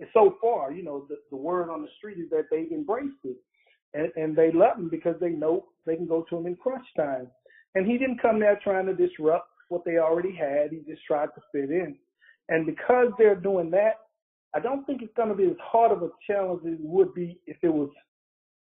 And 0.00 0.08
so 0.12 0.36
far, 0.40 0.72
you 0.72 0.84
know, 0.84 1.06
the, 1.08 1.16
the 1.30 1.36
word 1.36 1.70
on 1.70 1.82
the 1.82 1.88
street 1.98 2.18
is 2.18 2.30
that 2.30 2.44
they've 2.50 2.70
embraced 2.70 3.24
it, 3.24 3.36
and 3.94 4.12
and 4.16 4.36
they 4.36 4.52
love 4.52 4.78
him 4.78 4.88
because 4.88 5.16
they 5.20 5.30
know 5.30 5.64
they 5.86 5.96
can 5.96 6.06
go 6.06 6.24
to 6.30 6.36
him 6.36 6.46
in 6.46 6.56
crunch 6.56 6.86
time. 6.96 7.28
And 7.74 7.86
he 7.86 7.98
didn't 7.98 8.22
come 8.22 8.38
there 8.38 8.60
trying 8.62 8.86
to 8.86 8.94
disrupt 8.94 9.48
what 9.68 9.84
they 9.84 9.98
already 9.98 10.34
had. 10.34 10.70
He 10.70 10.78
just 10.90 11.04
tried 11.06 11.28
to 11.34 11.40
fit 11.52 11.70
in. 11.70 11.96
And 12.48 12.66
because 12.66 13.08
they're 13.18 13.36
doing 13.36 13.70
that, 13.70 14.00
I 14.54 14.60
don't 14.60 14.84
think 14.86 15.02
it's 15.02 15.14
going 15.16 15.30
to 15.30 15.34
be 15.34 15.44
as 15.46 15.56
hard 15.62 15.90
of 15.92 16.02
a 16.02 16.10
challenge 16.26 16.62
as 16.66 16.74
it 16.74 16.78
would 16.80 17.14
be 17.14 17.40
if 17.46 17.56
it 17.62 17.72
was 17.72 17.90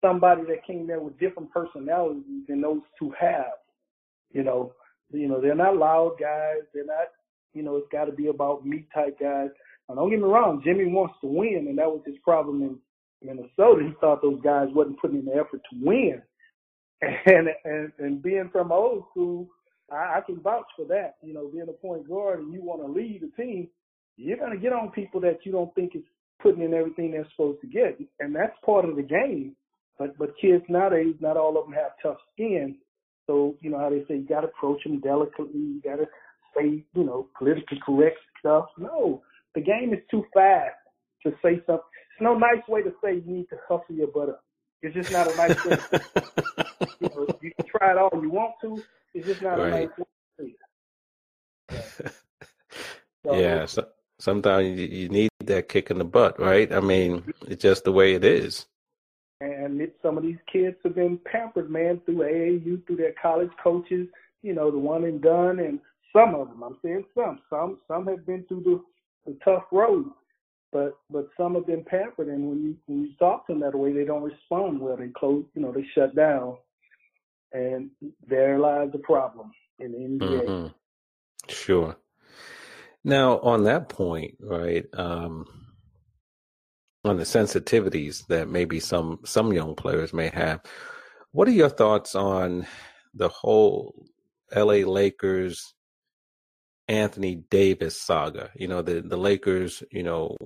somebody 0.03 0.43
that 0.43 0.65
came 0.65 0.87
there 0.87 1.01
with 1.01 1.19
different 1.19 1.51
personalities 1.51 2.23
than 2.47 2.61
those 2.61 2.81
two 2.97 3.13
have. 3.19 3.53
You 4.31 4.43
know, 4.43 4.73
you 5.11 5.27
know 5.27 5.41
they're 5.41 5.55
not 5.55 5.77
loud 5.77 6.15
guys. 6.19 6.63
They're 6.73 6.85
not, 6.85 7.07
you 7.53 7.63
know, 7.63 7.75
it's 7.77 7.91
got 7.91 8.05
to 8.05 8.11
be 8.11 8.27
about 8.27 8.65
me 8.65 8.87
type 8.93 9.19
guys. 9.19 9.49
And 9.89 9.97
don't 9.97 10.09
get 10.09 10.19
me 10.19 10.25
wrong, 10.25 10.61
Jimmy 10.63 10.85
wants 10.85 11.15
to 11.21 11.27
win, 11.27 11.65
and 11.67 11.77
that 11.77 11.87
was 11.87 12.01
his 12.05 12.15
problem 12.23 12.61
in 12.61 12.77
Minnesota. 13.21 13.83
He 13.85 13.93
thought 13.99 14.21
those 14.21 14.39
guys 14.41 14.69
wasn't 14.73 14.99
putting 15.01 15.19
in 15.19 15.25
the 15.25 15.33
effort 15.33 15.61
to 15.71 15.77
win. 15.81 16.21
And 17.25 17.47
and 17.65 17.91
and 17.97 18.21
being 18.21 18.49
from 18.51 18.71
old 18.71 19.05
school, 19.09 19.47
I, 19.91 20.17
I 20.17 20.21
can 20.25 20.39
vouch 20.39 20.65
for 20.75 20.85
that. 20.85 21.15
You 21.21 21.33
know, 21.33 21.49
being 21.51 21.67
a 21.69 21.73
point 21.73 22.07
guard 22.07 22.39
and 22.39 22.53
you 22.53 22.61
want 22.61 22.81
to 22.81 22.91
lead 22.91 23.21
the 23.21 23.43
team, 23.43 23.67
you're 24.17 24.37
going 24.37 24.51
to 24.51 24.57
get 24.57 24.73
on 24.73 24.91
people 24.91 25.21
that 25.21 25.39
you 25.43 25.51
don't 25.51 25.73
think 25.75 25.95
is 25.95 26.03
putting 26.41 26.63
in 26.63 26.73
everything 26.73 27.11
they're 27.11 27.27
supposed 27.31 27.61
to 27.61 27.67
get, 27.67 27.99
and 28.19 28.35
that's 28.35 28.53
part 28.65 28.85
of 28.85 28.95
the 28.95 29.03
game. 29.03 29.55
But 29.99 30.17
but 30.17 30.33
kids 30.39 30.63
nowadays, 30.69 31.15
not 31.19 31.37
all 31.37 31.57
of 31.57 31.65
them 31.65 31.73
have 31.73 31.91
tough 32.01 32.17
skin. 32.33 32.77
So 33.27 33.55
you 33.61 33.69
know 33.69 33.77
how 33.77 33.89
they 33.89 34.03
say 34.07 34.15
you 34.17 34.27
got 34.27 34.41
to 34.41 34.47
approach 34.47 34.83
them 34.83 34.99
delicately. 34.99 35.59
You 35.59 35.81
got 35.83 35.97
to 35.97 36.07
say 36.57 36.83
you 36.95 37.03
know 37.03 37.27
politically 37.37 37.79
correct 37.85 38.17
stuff. 38.39 38.65
No, 38.77 39.21
the 39.55 39.61
game 39.61 39.93
is 39.93 39.99
too 40.09 40.25
fast 40.33 40.75
to 41.23 41.31
say 41.43 41.61
something. 41.67 41.85
It's 42.13 42.21
no 42.21 42.37
nice 42.37 42.67
way 42.67 42.81
to 42.81 42.93
say 43.03 43.15
you 43.15 43.23
need 43.25 43.49
to 43.49 43.57
hustle 43.67 43.95
your 43.95 44.07
butt 44.07 44.29
up. 44.29 44.43
It's 44.81 44.95
just 44.95 45.11
not 45.11 45.31
a 45.31 45.35
nice 45.37 45.63
way. 45.65 45.77
you, 46.99 47.09
know, 47.09 47.27
you 47.41 47.51
can 47.55 47.65
try 47.67 47.91
it 47.91 47.97
all 47.97 48.19
you 48.19 48.31
want 48.31 48.55
to. 48.61 48.81
It's 49.13 49.27
just 49.27 49.41
not 49.41 49.59
right. 49.59 49.67
a 49.67 49.71
nice 49.71 49.89
way 49.97 50.05
to 50.05 50.43
say 50.43 50.55
it. 51.75 52.13
So, 53.25 53.35
yeah. 53.39 53.65
So, 53.65 53.87
sometimes 54.19 54.79
you, 54.79 54.87
you 54.87 55.09
need 55.09 55.29
that 55.45 55.69
kick 55.69 55.91
in 55.91 55.97
the 55.97 56.05
butt, 56.05 56.39
right? 56.39 56.71
I 56.73 56.79
mean, 56.79 57.21
mm-hmm. 57.21 57.51
it's 57.51 57.61
just 57.61 57.83
the 57.83 57.91
way 57.91 58.13
it 58.13 58.23
is. 58.23 58.65
And 59.41 59.81
it, 59.81 59.95
some 60.01 60.17
of 60.17 60.23
these 60.23 60.37
kids 60.51 60.77
have 60.83 60.95
been 60.95 61.19
pampered, 61.19 61.69
man, 61.69 62.01
through 62.05 62.17
AAU, 62.17 62.85
through 62.85 62.97
their 62.97 63.13
college 63.21 63.51
coaches, 63.63 64.07
you 64.43 64.53
know, 64.53 64.71
the 64.71 64.77
one 64.77 65.03
and 65.03 65.21
done, 65.21 65.59
and 65.59 65.79
some 66.13 66.35
of 66.35 66.47
them, 66.49 66.63
I'm 66.63 66.77
saying 66.83 67.05
some, 67.15 67.39
some, 67.49 67.79
some 67.87 68.07
have 68.07 68.25
been 68.25 68.43
through 68.47 68.63
the, 69.25 69.31
the 69.31 69.37
tough 69.43 69.65
road. 69.71 70.11
but 70.71 70.97
but 71.09 71.27
some 71.37 71.55
have 71.55 71.67
been 71.67 71.83
pampered, 71.83 72.27
and 72.27 72.47
when 72.47 72.63
you 72.63 72.75
when 72.85 73.01
you 73.03 73.09
talk 73.19 73.47
to 73.47 73.53
them 73.53 73.61
that 73.61 73.75
way, 73.77 73.91
they 73.93 74.05
don't 74.05 74.23
respond 74.23 74.79
well. 74.79 74.97
They 74.97 75.09
close, 75.09 75.45
you 75.53 75.61
know, 75.61 75.71
they 75.71 75.85
shut 75.93 76.15
down, 76.15 76.57
and 77.53 77.89
there 78.27 78.59
lies 78.59 78.91
the 78.91 78.99
problem 78.99 79.51
in 79.79 79.91
the 79.91 79.97
NBA. 79.97 80.45
Mm-hmm. 80.45 80.67
Sure. 81.49 81.95
Now, 83.03 83.39
on 83.39 83.63
that 83.63 83.89
point, 83.89 84.35
right, 84.39 84.85
um, 84.93 85.45
on 87.03 87.17
the 87.17 87.23
sensitivities 87.23 88.27
that 88.27 88.47
maybe 88.47 88.79
some 88.79 89.19
some 89.25 89.51
young 89.51 89.75
players 89.75 90.13
may 90.13 90.29
have, 90.29 90.61
what 91.31 91.47
are 91.47 91.51
your 91.51 91.69
thoughts 91.69 92.13
on 92.13 92.67
the 93.13 93.29
whole 93.29 94.05
L.A. 94.51 94.83
Lakers 94.83 95.73
Anthony 96.87 97.35
Davis 97.49 97.99
saga? 97.99 98.51
You 98.55 98.67
know, 98.67 98.83
the 98.83 99.01
the 99.01 99.17
Lakers, 99.17 99.81
you 99.91 100.03
know, 100.03 100.37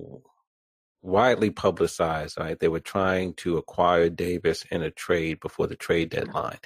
widely 1.06 1.50
publicized, 1.50 2.38
right? 2.38 2.58
They 2.58 2.68
were 2.68 2.80
trying 2.80 3.34
to 3.34 3.56
acquire 3.56 4.10
Davis 4.10 4.64
in 4.70 4.82
a 4.82 4.90
trade 4.90 5.40
before 5.40 5.68
the 5.68 5.76
trade 5.76 6.10
deadline. 6.10 6.58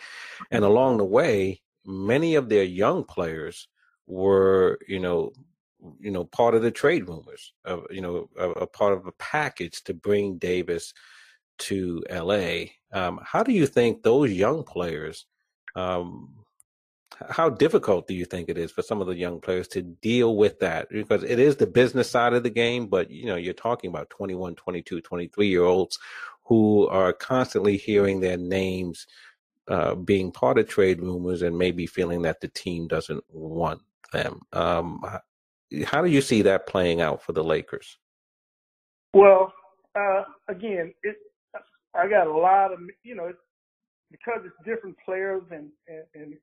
And 0.50 0.64
along 0.64 0.96
the 0.96 1.04
way, 1.04 1.60
many 1.84 2.34
of 2.34 2.48
their 2.48 2.64
young 2.64 3.04
players 3.04 3.68
were, 4.06 4.78
you 4.88 4.98
know, 4.98 5.32
you 5.98 6.10
know, 6.10 6.24
part 6.24 6.54
of 6.54 6.62
the 6.62 6.70
trade 6.70 7.08
rumors, 7.08 7.52
of, 7.64 7.86
you 7.90 8.00
know, 8.00 8.28
a, 8.38 8.50
a 8.50 8.66
part 8.66 8.94
of 8.94 9.06
a 9.06 9.12
package 9.12 9.82
to 9.84 9.94
bring 9.94 10.38
Davis 10.38 10.92
to 11.58 12.02
LA. 12.10 12.64
Um, 12.92 13.20
how 13.22 13.42
do 13.42 13.52
you 13.52 13.66
think 13.66 14.02
those 14.02 14.32
young 14.32 14.62
players, 14.64 15.26
um, 15.76 16.39
how 17.28 17.50
difficult 17.50 18.06
do 18.06 18.14
you 18.14 18.24
think 18.24 18.48
it 18.48 18.56
is 18.56 18.70
for 18.70 18.82
some 18.82 19.00
of 19.00 19.06
the 19.06 19.16
young 19.16 19.40
players 19.40 19.68
to 19.68 19.82
deal 19.82 20.36
with 20.36 20.60
that? 20.60 20.88
Because 20.90 21.22
it 21.22 21.38
is 21.38 21.56
the 21.56 21.66
business 21.66 22.10
side 22.10 22.32
of 22.32 22.42
the 22.42 22.50
game, 22.50 22.86
but 22.86 23.10
you 23.10 23.26
know, 23.26 23.36
you're 23.36 23.52
talking 23.52 23.90
about 23.90 24.10
21, 24.10 24.54
22, 24.54 25.00
23 25.00 25.48
year 25.48 25.64
olds 25.64 25.98
who 26.44 26.88
are 26.88 27.12
constantly 27.12 27.76
hearing 27.76 28.20
their 28.20 28.36
names 28.36 29.06
uh, 29.68 29.94
being 29.94 30.32
part 30.32 30.58
of 30.58 30.68
trade 30.68 31.00
rumors 31.00 31.42
and 31.42 31.56
maybe 31.56 31.86
feeling 31.86 32.22
that 32.22 32.40
the 32.40 32.48
team 32.48 32.88
doesn't 32.88 33.22
want 33.28 33.80
them. 34.12 34.40
Um, 34.52 35.00
how 35.84 36.02
do 36.02 36.10
you 36.10 36.20
see 36.20 36.42
that 36.42 36.66
playing 36.66 37.00
out 37.00 37.22
for 37.22 37.32
the 37.32 37.44
Lakers? 37.44 37.98
Well, 39.14 39.52
uh, 39.94 40.22
again, 40.48 40.92
it, 41.02 41.16
I 41.94 42.08
got 42.08 42.26
a 42.26 42.36
lot 42.36 42.72
of 42.72 42.80
you 43.02 43.14
know 43.14 43.32
because 44.10 44.40
it's 44.44 44.56
different 44.64 44.96
players 45.04 45.42
and, 45.50 45.68
and, 45.86 46.04
and 46.14 46.34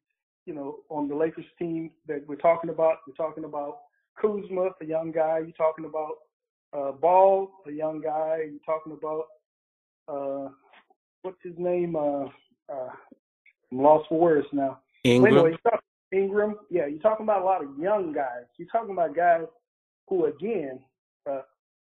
you 0.47 0.53
know 0.55 0.77
on 0.89 1.07
the 1.07 1.15
Lakers 1.15 1.45
team 1.60 1.91
that 2.07 2.25
we're 2.27 2.38
talking 2.38 2.71
about. 2.71 2.99
We're 3.05 3.13
talking 3.13 3.43
about 3.43 3.79
Kuzma, 4.19 4.69
a 4.81 4.86
young 4.86 5.12
guy. 5.12 5.39
You're 5.39 5.51
talking 5.51 5.86
about 5.86 6.13
uh, 6.73 6.93
Ball, 6.93 7.51
a 7.67 7.71
young 7.71 8.01
guy. 8.01 8.45
You're 8.49 8.65
talking 8.65 8.93
about 8.93 9.25
uh, 10.07 10.49
what's 11.21 11.38
his 11.43 11.53
name? 11.57 11.95
Uh, 11.95 12.25
uh, 12.71 12.89
I'm 13.71 13.77
lost 13.77 14.07
for 14.07 14.19
words 14.19 14.47
now. 14.53 14.79
Ingram. 15.03 15.38
Anyway, 15.38 15.57
Ingram. 16.13 16.55
Yeah, 16.69 16.88
you're 16.88 17.01
talking 17.01 17.25
about 17.25 17.41
a 17.41 17.45
lot 17.45 17.63
of 17.63 17.77
young 17.77 18.13
guys. 18.13 18.45
You're 18.57 18.69
talking 18.69 18.91
about 18.91 19.15
guys 19.15 19.45
who, 20.07 20.25
again, 20.25 20.79
uh, 21.29 21.41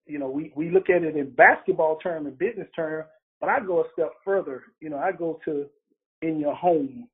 you 0.07 0.21
know, 0.21 0.31
we, 0.31 0.53
we 0.55 0.71
look 0.71 0.89
at 0.89 1.03
it 1.03 1.17
in 1.17 1.31
basketball 1.31 1.99
term 1.99 2.27
and 2.27 2.39
business 2.39 2.69
term, 2.75 3.05
but 3.41 3.49
I 3.49 3.59
go 3.59 3.81
a 3.81 3.85
step 3.93 4.13
further. 4.25 4.63
You 4.81 4.91
know, 4.91 4.99
I 4.99 5.11
go 5.11 5.41
to 5.45 5.67
in 6.23 6.39
your 6.39 6.55
home. 6.55 7.09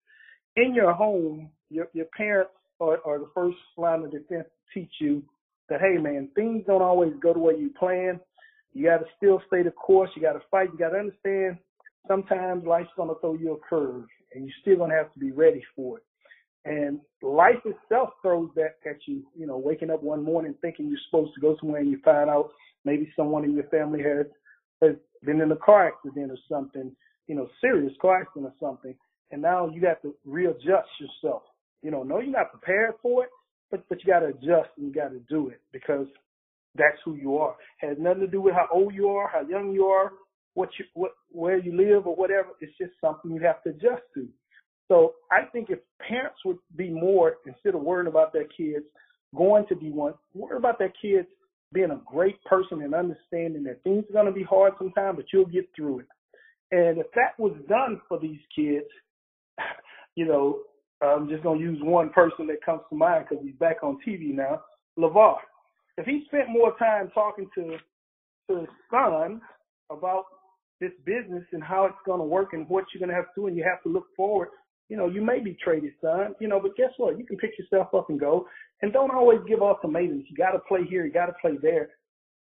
In 0.59 0.75
your 0.75 0.93
home, 0.93 1.51
your 1.71 1.87
your 1.93 2.07
parents 2.17 2.51
are, 2.81 2.99
are 3.07 3.21
the 3.21 3.31
first 3.33 3.57
line 3.77 4.03
of 4.03 4.11
defense 4.11 4.49
to 4.49 4.81
teach 4.81 4.93
you 5.01 5.23
that, 5.69 5.81
hey 5.81 6.03
man, 6.03 6.29
things 6.35 6.65
don't 6.67 6.83
always 6.83 7.13
go 7.23 7.33
the 7.33 7.39
way 7.39 7.55
you 7.57 7.71
plan. 7.79 8.19
You 8.73 8.87
got 8.87 8.99
to 8.99 9.05
still 9.17 9.41
stay 9.47 9.63
the 9.63 9.71
course. 9.71 10.11
You 10.17 10.23
got 10.23 10.33
to 10.33 10.43
fight. 10.51 10.71
You 10.73 10.79
got 10.79 10.91
to 10.91 10.99
understand 10.99 11.59
sometimes 12.09 12.67
life's 12.67 12.91
going 12.97 13.09
to 13.09 13.21
throw 13.21 13.35
you 13.35 13.53
a 13.53 13.69
curve, 13.69 14.07
and 14.35 14.45
you're 14.45 14.55
still 14.63 14.79
going 14.79 14.91
to 14.91 14.97
have 14.97 15.13
to 15.13 15.19
be 15.21 15.31
ready 15.31 15.63
for 15.77 15.99
it. 15.99 16.05
And 16.65 16.99
life 17.23 17.63
itself 17.65 18.11
throws 18.21 18.51
that 18.57 18.79
at 18.85 18.97
you, 19.07 19.23
you 19.37 19.47
know, 19.47 19.59
waking 19.59 19.91
up 19.91 20.03
one 20.03 20.25
morning 20.25 20.55
thinking 20.61 20.89
you're 20.89 20.99
supposed 21.09 21.35
to 21.35 21.41
go 21.41 21.57
somewhere 21.61 21.81
and 21.81 21.91
you 21.91 22.01
find 22.05 22.29
out 22.29 22.51
maybe 22.85 23.13
someone 23.15 23.45
in 23.45 23.55
your 23.55 23.69
family 23.69 24.03
has, 24.03 24.27
has 24.83 24.97
been 25.25 25.41
in 25.41 25.53
a 25.53 25.57
car 25.57 25.87
accident 25.87 26.33
or 26.33 26.39
something, 26.49 26.91
you 27.29 27.37
know, 27.37 27.49
serious 27.61 27.93
car 28.03 28.23
accident 28.23 28.53
or 28.53 28.69
something. 28.69 28.95
And 29.31 29.43
now 29.43 29.69
you 29.69 29.87
have 29.87 30.01
to 30.03 30.15
readjust 30.25 30.89
yourself. 31.01 31.43
You 31.83 31.91
know, 31.91 32.03
no, 32.03 32.21
you're 32.21 32.33
not 32.33 32.51
prepared 32.51 32.95
for 33.03 33.25
it, 33.25 33.31
but, 33.71 33.85
but 33.89 33.99
you 34.03 34.13
got 34.13 34.21
to 34.21 34.29
adjust 34.29 34.71
and 34.77 34.87
you 34.87 34.93
got 34.93 35.11
to 35.11 35.21
do 35.29 35.49
it 35.49 35.61
because 35.73 36.07
that's 36.75 36.99
who 37.05 37.15
you 37.15 37.37
are. 37.39 37.57
It 37.83 37.89
has 37.89 37.97
nothing 38.01 38.21
to 38.21 38.27
do 38.27 38.41
with 38.41 38.55
how 38.55 38.69
old 38.73 38.95
you 38.95 39.09
are, 39.09 39.29
how 39.29 39.47
young 39.47 39.73
you 39.73 39.87
are, 39.87 40.13
what 40.55 40.71
you, 40.79 40.87
what, 40.95 41.13
where 41.31 41.59
you 41.59 41.77
live 41.77 42.07
or 42.07 42.17
whatever. 42.17 42.49
It's 42.61 42.77
just 42.79 42.93
something 43.01 43.31
you 43.31 43.41
have 43.43 43.63
to 43.65 43.71
adjust 43.71 44.03
to. 44.15 44.29
So 44.89 45.15
I 45.31 45.45
think 45.53 45.69
if 45.69 45.79
parents 46.07 46.39
would 46.45 46.59
be 46.75 46.89
more, 46.89 47.37
instead 47.47 47.75
of 47.75 47.83
worrying 47.83 48.09
about 48.09 48.33
their 48.33 48.47
kids 48.57 48.87
going 49.37 49.67
to 49.69 49.77
be 49.77 49.91
one, 49.91 50.15
worry 50.35 50.57
about 50.57 50.79
their 50.79 50.93
kids 51.01 51.29
being 51.73 51.91
a 51.91 52.01
great 52.07 52.43
person 52.45 52.83
and 52.83 52.95
understanding 52.95 53.63
that 53.65 53.83
things 53.83 54.05
are 54.09 54.15
going 54.15 54.27
to 54.27 54.33
be 54.33 54.43
hard 54.43 54.73
sometimes, 54.79 55.17
but 55.17 55.27
you'll 55.33 55.45
get 55.45 55.69
through 55.77 56.01
it. 56.01 56.07
And 56.71 56.99
if 56.99 57.07
that 57.15 57.39
was 57.39 57.53
done 57.69 58.01
for 58.09 58.19
these 58.19 58.41
kids, 58.55 58.87
you 60.19 60.27
know, 60.27 60.61
I'm 61.03 61.29
just 61.29 61.43
to 61.59 61.65
use 61.65 61.79
one 61.83 62.11
person 62.11 62.47
that 62.49 62.65
comes 62.65 62.81
to 62.91 62.97
mind 62.97 63.27
because 63.29 63.45
he's 63.45 63.57
back 63.57 63.83
on 63.83 63.99
TV 64.07 64.35
now, 64.35 64.63
LaVar. 64.99 65.37
If 65.97 66.07
he 66.07 66.25
spent 66.27 66.49
more 66.49 66.77
time 66.79 67.11
talking 67.15 67.49
to, 67.55 67.77
to 68.51 68.61
his 68.61 68.69
son 68.91 69.41
about 69.91 70.25
this 70.81 70.93
business 71.05 71.45
and 71.53 71.63
how 71.63 71.87
it's 71.87 71.97
to 72.21 72.25
work 72.25 72.53
and 72.53 72.69
what 72.69 72.85
you're 72.93 73.01
to 73.11 73.15
have 73.15 73.27
to 73.35 73.41
do, 73.41 73.47
and 73.47 73.57
you 73.57 73.65
have 73.65 73.83
to 73.83 73.89
look 73.89 74.07
forward 74.17 74.49
you 74.89 74.97
know, 74.97 75.09
you 75.09 75.23
may 75.23 75.41
be 75.41 75.57
traded, 75.63 75.93
son. 76.01 76.35
You 76.41 76.49
know, 76.49 76.61
but 76.61 76.77
guess 76.77 76.91
what? 76.97 77.19
You 77.19 77.27
can 77.27 77.37
pick 77.37 77.59
yourself 77.59 77.89
up 77.95 78.09
and 78.09 78.19
go. 78.19 78.47
And 78.81 78.93
don't 78.93 79.15
always 79.15 79.41
give 79.47 79.61
ultimatums. 79.61 80.25
You 80.29 80.37
got 80.37 80.53
to 80.53 80.61
play 80.61 80.85
here. 80.89 81.05
You 81.05 81.13
got 81.13 81.27
to 81.27 81.35
play 81.41 81.59
there. 81.61 81.91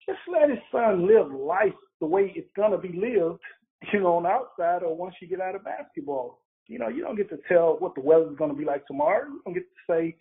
Just 0.08 0.20
let 0.32 0.50
his 0.50 0.60
son 0.72 1.08
live 1.08 1.32
life 1.32 1.74
the 2.00 2.08
way 2.08 2.34
it's 2.36 2.50
gonna 2.56 2.78
be 2.78 2.94
lived. 2.94 3.40
You 3.92 4.00
know, 4.00 4.18
on 4.18 4.24
the 4.24 4.30
outside 4.30 4.84
or 4.84 4.96
once 4.96 5.16
you 5.20 5.28
get 5.28 5.42
out 5.42 5.56
of 5.56 5.64
basketball. 5.64 6.41
You 6.68 6.80
know, 6.80 6.88
you 6.88 7.04
don't 7.04 7.18
get 7.18 7.30
to 7.30 7.40
tell 7.48 7.78
what 7.80 7.96
the 7.96 8.02
weather's 8.02 8.38
gonna 8.38 8.54
be 8.54 8.66
like 8.66 8.86
tomorrow. 8.88 9.28
You 9.28 9.42
don't 9.46 9.54
get 9.54 9.64
to 9.64 9.94
say 9.94 10.16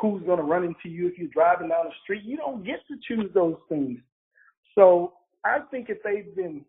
who's 0.00 0.22
gonna 0.24 0.42
run 0.42 0.64
into 0.64 0.88
you 0.88 1.08
if 1.08 1.18
you're 1.18 1.28
driving 1.28 1.68
down 1.68 1.86
the 1.86 1.94
street. 2.02 2.24
You 2.24 2.36
don't 2.36 2.64
get 2.64 2.80
to 2.88 2.96
choose 3.08 3.30
those 3.34 3.56
things. 3.68 3.98
So 4.74 5.14
I 5.44 5.60
think 5.70 5.88
if 5.90 5.98
they've 6.02 6.34
been 6.34 6.64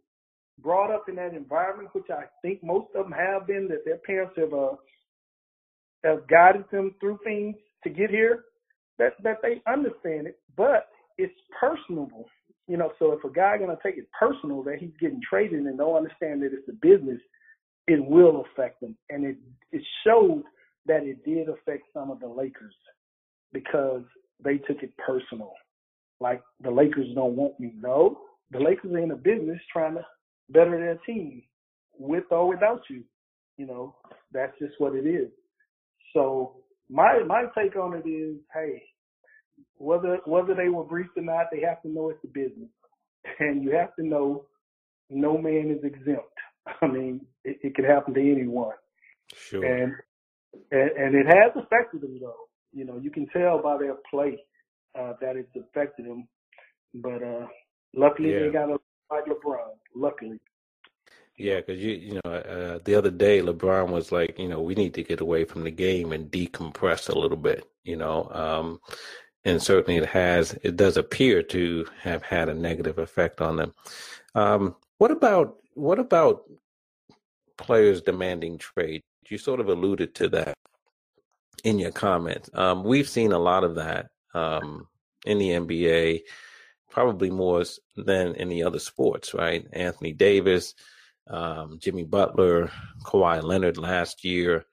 brought 0.60 0.91
up 0.93 1.10
in 1.10 1.15
that 1.15 1.34
environment, 1.34 1.89
which 1.93 2.10
I 2.10 2.23
think 2.41 2.63
most 2.63 2.88
of 2.95 3.05
them 3.05 3.13
have 3.13 3.47
been, 3.47 3.67
that 3.69 3.86
their 3.86 3.97
parents 3.97 4.34
have 4.38 4.53
uh, 4.53 4.75
have 6.03 6.27
guided 6.27 6.65
them 6.71 6.95
through 6.99 7.19
things 7.23 7.55
to 7.84 7.89
get 7.89 8.10
here, 8.10 8.45
that 8.99 9.13
that 9.23 9.38
they 9.41 9.62
understand 9.71 10.27
it, 10.27 10.39
but 10.55 10.89
it's 11.17 11.34
personable. 11.60 12.25
You 12.67 12.77
know, 12.77 12.91
so 12.99 13.12
if 13.13 13.23
a 13.23 13.29
guy 13.29 13.58
gonna 13.58 13.77
take 13.84 13.97
it 13.97 14.08
personal 14.17 14.63
that 14.63 14.77
he's 14.79 14.95
getting 14.99 15.21
traded 15.27 15.60
and 15.65 15.77
don't 15.77 15.95
understand 15.97 16.41
that 16.41 16.53
it's 16.53 16.69
a 16.69 16.73
business, 16.73 17.19
it 17.88 18.04
will 18.04 18.45
affect 18.52 18.82
them. 18.82 18.98
And 19.10 19.26
it 19.26 19.38
it 19.71 19.84
showed 20.06 20.43
that 20.88 21.04
it 21.04 21.24
did 21.26 21.50
affect 21.50 21.84
some 21.93 22.12
of 22.12 22.19
the 22.19 22.28
Lakers 22.28 22.76
because 23.54 24.04
they 24.43 24.58
took 24.58 24.84
it 24.84 24.93
personal. 24.98 25.54
Like 26.19 26.41
the 26.62 26.71
Lakers 26.71 27.08
don't 27.15 27.36
want 27.36 27.60
me. 27.60 27.74
No, 27.80 28.19
the 28.52 28.60
Lakers 28.60 28.91
are 28.91 29.00
in 29.00 29.12
a 29.12 29.15
business 29.15 29.60
trying 29.71 29.95
to 29.95 30.06
better 30.50 30.78
their 30.78 31.00
team 31.06 31.43
with 31.98 32.26
or 32.32 32.48
without 32.48 32.82
you. 32.89 33.04
You 33.58 33.67
know, 33.67 33.95
that's 34.32 34.58
just 34.60 34.74
what 34.80 34.95
it 34.95 35.08
is. 35.08 35.30
So 36.13 36.58
my 36.89 37.24
my 37.26 37.45
take 37.58 37.76
on 37.76 37.93
it 37.95 38.08
is, 38.08 38.38
hey, 38.54 38.84
whether 39.78 40.19
whether 40.26 40.54
they 40.54 40.69
were 40.69 40.84
briefed 40.84 41.17
or 41.17 41.24
not, 41.24 41.48
they 41.52 41.62
have 41.62 41.82
to 41.84 41.89
know 41.89 42.10
it's 42.10 42.24
a 42.24 42.28
business, 42.28 42.69
and 43.39 43.63
you 43.63 43.71
have 43.76 43.95
to 43.95 44.06
know 44.06 44.45
no 45.10 45.38
man 45.38 45.76
is 45.78 45.84
exempt. 45.84 46.24
I 46.82 46.88
mean, 46.88 47.25
it, 47.43 47.58
it 47.63 47.75
could 47.75 47.86
happen 47.86 48.13
to 48.13 48.19
anyone. 48.19 48.75
Sure. 49.34 49.63
And, 49.63 49.93
and 50.71 50.89
and 50.91 51.15
it 51.15 51.25
has 51.25 51.51
affected 51.56 52.01
them 52.01 52.19
though. 52.19 52.47
You 52.73 52.86
know, 52.86 52.97
you 52.97 53.10
can 53.10 53.28
tell 53.28 53.62
by 53.62 53.78
their 53.78 53.95
play 54.10 54.38
uh, 54.97 55.13
that 55.21 55.36
it's 55.36 55.56
affected 55.56 56.06
them. 56.06 56.28
But 56.93 57.23
uh, 57.23 57.47
luckily, 57.93 58.34
yeah. 58.34 58.39
they 58.39 58.49
got 58.49 58.69
a 58.69 58.78
like 59.12 59.25
LeBron. 59.25 59.71
Luckily. 59.95 60.39
Yeah, 61.38 61.58
because 61.58 61.82
you 61.82 61.91
you 61.91 62.21
know 62.23 62.32
uh, 62.32 62.80
the 62.86 62.95
other 62.95 63.12
day 63.12 63.41
LeBron 63.41 63.89
was 63.89 64.12
like, 64.12 64.39
you 64.39 64.47
know, 64.47 64.62
we 64.62 64.73
need 64.73 64.93
to 64.93 65.04
get 65.04 65.19
away 65.19 65.43
from 65.43 65.63
the 65.63 65.71
game 65.71 66.13
and 66.13 66.32
decompress 66.32 67.10
a 67.10 67.17
little 67.17 67.38
bit, 67.38 67.69
you 67.84 67.97
know, 67.97 68.30
um, 68.32 68.80
and 69.43 69.62
certainly 69.62 69.97
it 69.97 70.06
has 70.06 70.58
it 70.63 70.78
does 70.78 70.95
appear 70.95 71.43
to 71.43 71.86
have 71.99 72.23
had 72.23 72.47
a 72.47 72.54
negative 72.54 72.99
effect 72.99 73.41
on 73.41 73.58
them. 73.58 73.73
Um, 74.34 74.75
what 74.97 75.12
about 75.12 75.58
what 75.76 76.00
about 76.00 76.44
players 77.58 78.02
demanding 78.02 78.58
trade? 78.58 79.02
You 79.30 79.38
sort 79.38 79.60
of 79.60 79.70
alluded 79.70 80.16
to 80.16 80.30
that 80.30 80.56
in 81.64 81.80
your 81.80 81.92
comments. 81.92 82.50
Um, 82.54 82.84
we've 82.84 83.10
seen 83.10 83.32
a 83.32 83.40
lot 83.40 83.64
of 83.64 83.76
that 83.76 84.08
um, 84.34 84.88
in 85.26 85.38
the 85.38 85.50
NBA 85.50 86.22
probably 86.90 87.30
more 87.30 87.64
than 87.98 88.36
any 88.36 88.64
other 88.64 88.80
sports, 88.80 89.34
right? 89.34 89.68
Anthony 89.74 90.14
Davis, 90.14 90.74
um, 91.28 91.78
Jimmy 91.82 92.04
Butler, 92.04 92.72
Kawhi 93.04 93.44
Leonard 93.44 93.78
last 93.78 94.24
year, 94.24 94.66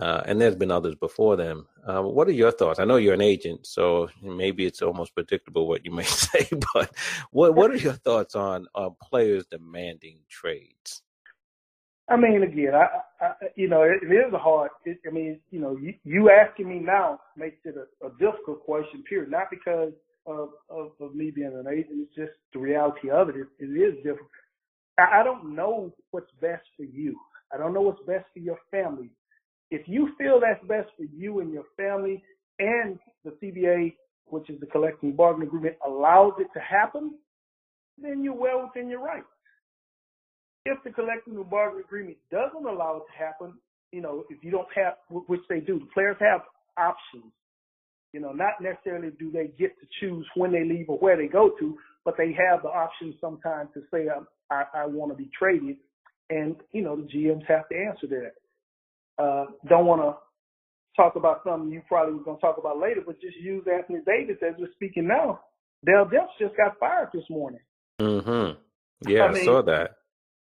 uh, 0.00 0.22
and 0.26 0.40
there's 0.40 0.56
been 0.56 0.70
others 0.70 0.94
before 0.94 1.36
them. 1.36 1.66
Uh, 1.86 2.02
what 2.02 2.26
are 2.28 2.32
your 2.32 2.50
thoughts? 2.50 2.80
I 2.80 2.84
know 2.84 2.96
you're 2.96 3.14
an 3.14 3.20
agent, 3.20 3.66
so 3.66 4.08
maybe 4.22 4.66
it's 4.66 4.82
almost 4.82 5.14
predictable 5.14 5.68
what 5.68 5.84
you 5.84 5.92
may 5.92 6.02
say, 6.04 6.48
but 6.74 6.92
what 7.30 7.54
what 7.54 7.70
are 7.70 7.76
your 7.76 7.92
thoughts 7.92 8.34
on 8.34 8.66
uh, 8.74 8.90
players 9.02 9.46
demanding 9.46 10.18
trades? 10.28 11.02
I 12.08 12.16
mean, 12.16 12.42
again, 12.42 12.74
I, 12.74 13.24
I 13.24 13.32
you 13.54 13.68
know, 13.68 13.82
it, 13.82 14.00
it 14.02 14.12
is 14.12 14.32
hard. 14.34 14.70
It, 14.84 14.98
I 15.06 15.10
mean, 15.10 15.40
you 15.50 15.60
know, 15.60 15.76
you, 15.80 15.94
you 16.04 16.30
asking 16.30 16.68
me 16.68 16.78
now 16.80 17.20
makes 17.36 17.58
it 17.64 17.76
a, 17.76 18.06
a 18.06 18.10
difficult 18.18 18.64
question. 18.64 19.02
Period. 19.08 19.30
Not 19.30 19.48
because 19.50 19.92
of, 20.26 20.50
of 20.68 20.92
of 21.00 21.14
me 21.14 21.30
being 21.30 21.52
an 21.54 21.72
agent. 21.72 22.08
It's 22.08 22.14
just 22.16 22.32
the 22.52 22.58
reality 22.58 23.10
of 23.10 23.28
it. 23.28 23.36
It, 23.36 23.46
it 23.58 23.66
is 23.66 23.94
difficult. 24.02 24.28
I, 24.98 25.20
I 25.20 25.22
don't 25.22 25.54
know 25.54 25.94
what's 26.10 26.30
best 26.40 26.64
for 26.76 26.84
you. 26.84 27.16
I 27.52 27.58
don't 27.58 27.72
know 27.72 27.82
what's 27.82 28.02
best 28.06 28.26
for 28.32 28.40
your 28.40 28.58
family. 28.70 29.10
If 29.70 29.88
you 29.88 30.10
feel 30.18 30.40
that's 30.40 30.64
best 30.66 30.90
for 30.96 31.04
you 31.04 31.40
and 31.40 31.52
your 31.52 31.64
family, 31.76 32.22
and 32.58 32.98
the 33.24 33.30
CBA, 33.42 33.94
which 34.26 34.48
is 34.48 34.60
the 34.60 34.66
collective 34.66 35.16
bargaining 35.16 35.48
agreement, 35.48 35.76
allows 35.86 36.34
it 36.38 36.48
to 36.54 36.60
happen, 36.60 37.14
then 37.98 38.22
you're 38.22 38.34
well 38.34 38.62
within 38.62 38.88
your 38.88 39.00
rights. 39.00 39.26
If 40.66 40.78
the 40.84 40.90
collective 40.90 41.34
bargaining 41.50 41.84
agreement 41.84 42.16
doesn't 42.30 42.66
allow 42.66 42.96
it 42.96 43.02
to 43.12 43.18
happen, 43.18 43.54
you 43.92 44.00
know, 44.00 44.24
if 44.30 44.42
you 44.42 44.50
don't 44.50 44.68
have, 44.74 44.94
which 45.08 45.42
they 45.48 45.60
do, 45.60 45.78
the 45.78 45.86
players 45.94 46.16
have 46.20 46.40
options. 46.78 47.32
You 48.12 48.20
know, 48.20 48.32
not 48.32 48.60
necessarily 48.60 49.10
do 49.18 49.30
they 49.30 49.48
get 49.58 49.78
to 49.80 49.86
choose 50.00 50.26
when 50.36 50.52
they 50.52 50.64
leave 50.64 50.88
or 50.88 50.98
where 50.98 51.16
they 51.16 51.26
go 51.26 51.50
to, 51.58 51.76
but 52.04 52.16
they 52.16 52.32
have 52.32 52.62
the 52.62 52.68
option 52.68 53.14
sometimes 53.20 53.70
to 53.74 53.82
say, 53.92 54.08
um, 54.08 54.26
I, 54.50 54.64
I 54.74 54.86
want 54.86 55.10
to 55.10 55.16
be 55.16 55.30
traded. 55.36 55.76
And, 56.30 56.56
you 56.72 56.82
know, 56.82 56.96
the 56.96 57.02
GMs 57.02 57.44
have 57.46 57.68
to 57.68 57.76
answer 57.76 58.06
that. 58.08 58.32
Uh, 59.18 59.46
don't 59.68 59.86
want 59.86 60.02
to 60.02 60.16
talk 60.96 61.16
about 61.16 61.40
something 61.44 61.70
you 61.70 61.82
probably 61.88 62.14
was 62.14 62.22
going 62.24 62.36
to 62.36 62.40
talk 62.40 62.58
about 62.58 62.78
later, 62.78 63.00
but 63.04 63.20
just 63.20 63.36
use 63.36 63.64
Anthony 63.72 64.00
Davis 64.06 64.42
as 64.46 64.54
we're 64.58 64.72
speaking 64.74 65.06
now. 65.06 65.40
Dell 65.84 66.06
Demps 66.06 66.38
just 66.38 66.56
got 66.56 66.78
fired 66.78 67.10
this 67.12 67.24
morning. 67.28 67.60
Mm-hmm. 68.00 68.58
Yeah, 69.08 69.24
I, 69.24 69.32
mean, 69.32 69.42
I 69.42 69.44
saw 69.44 69.62
that. 69.62 69.90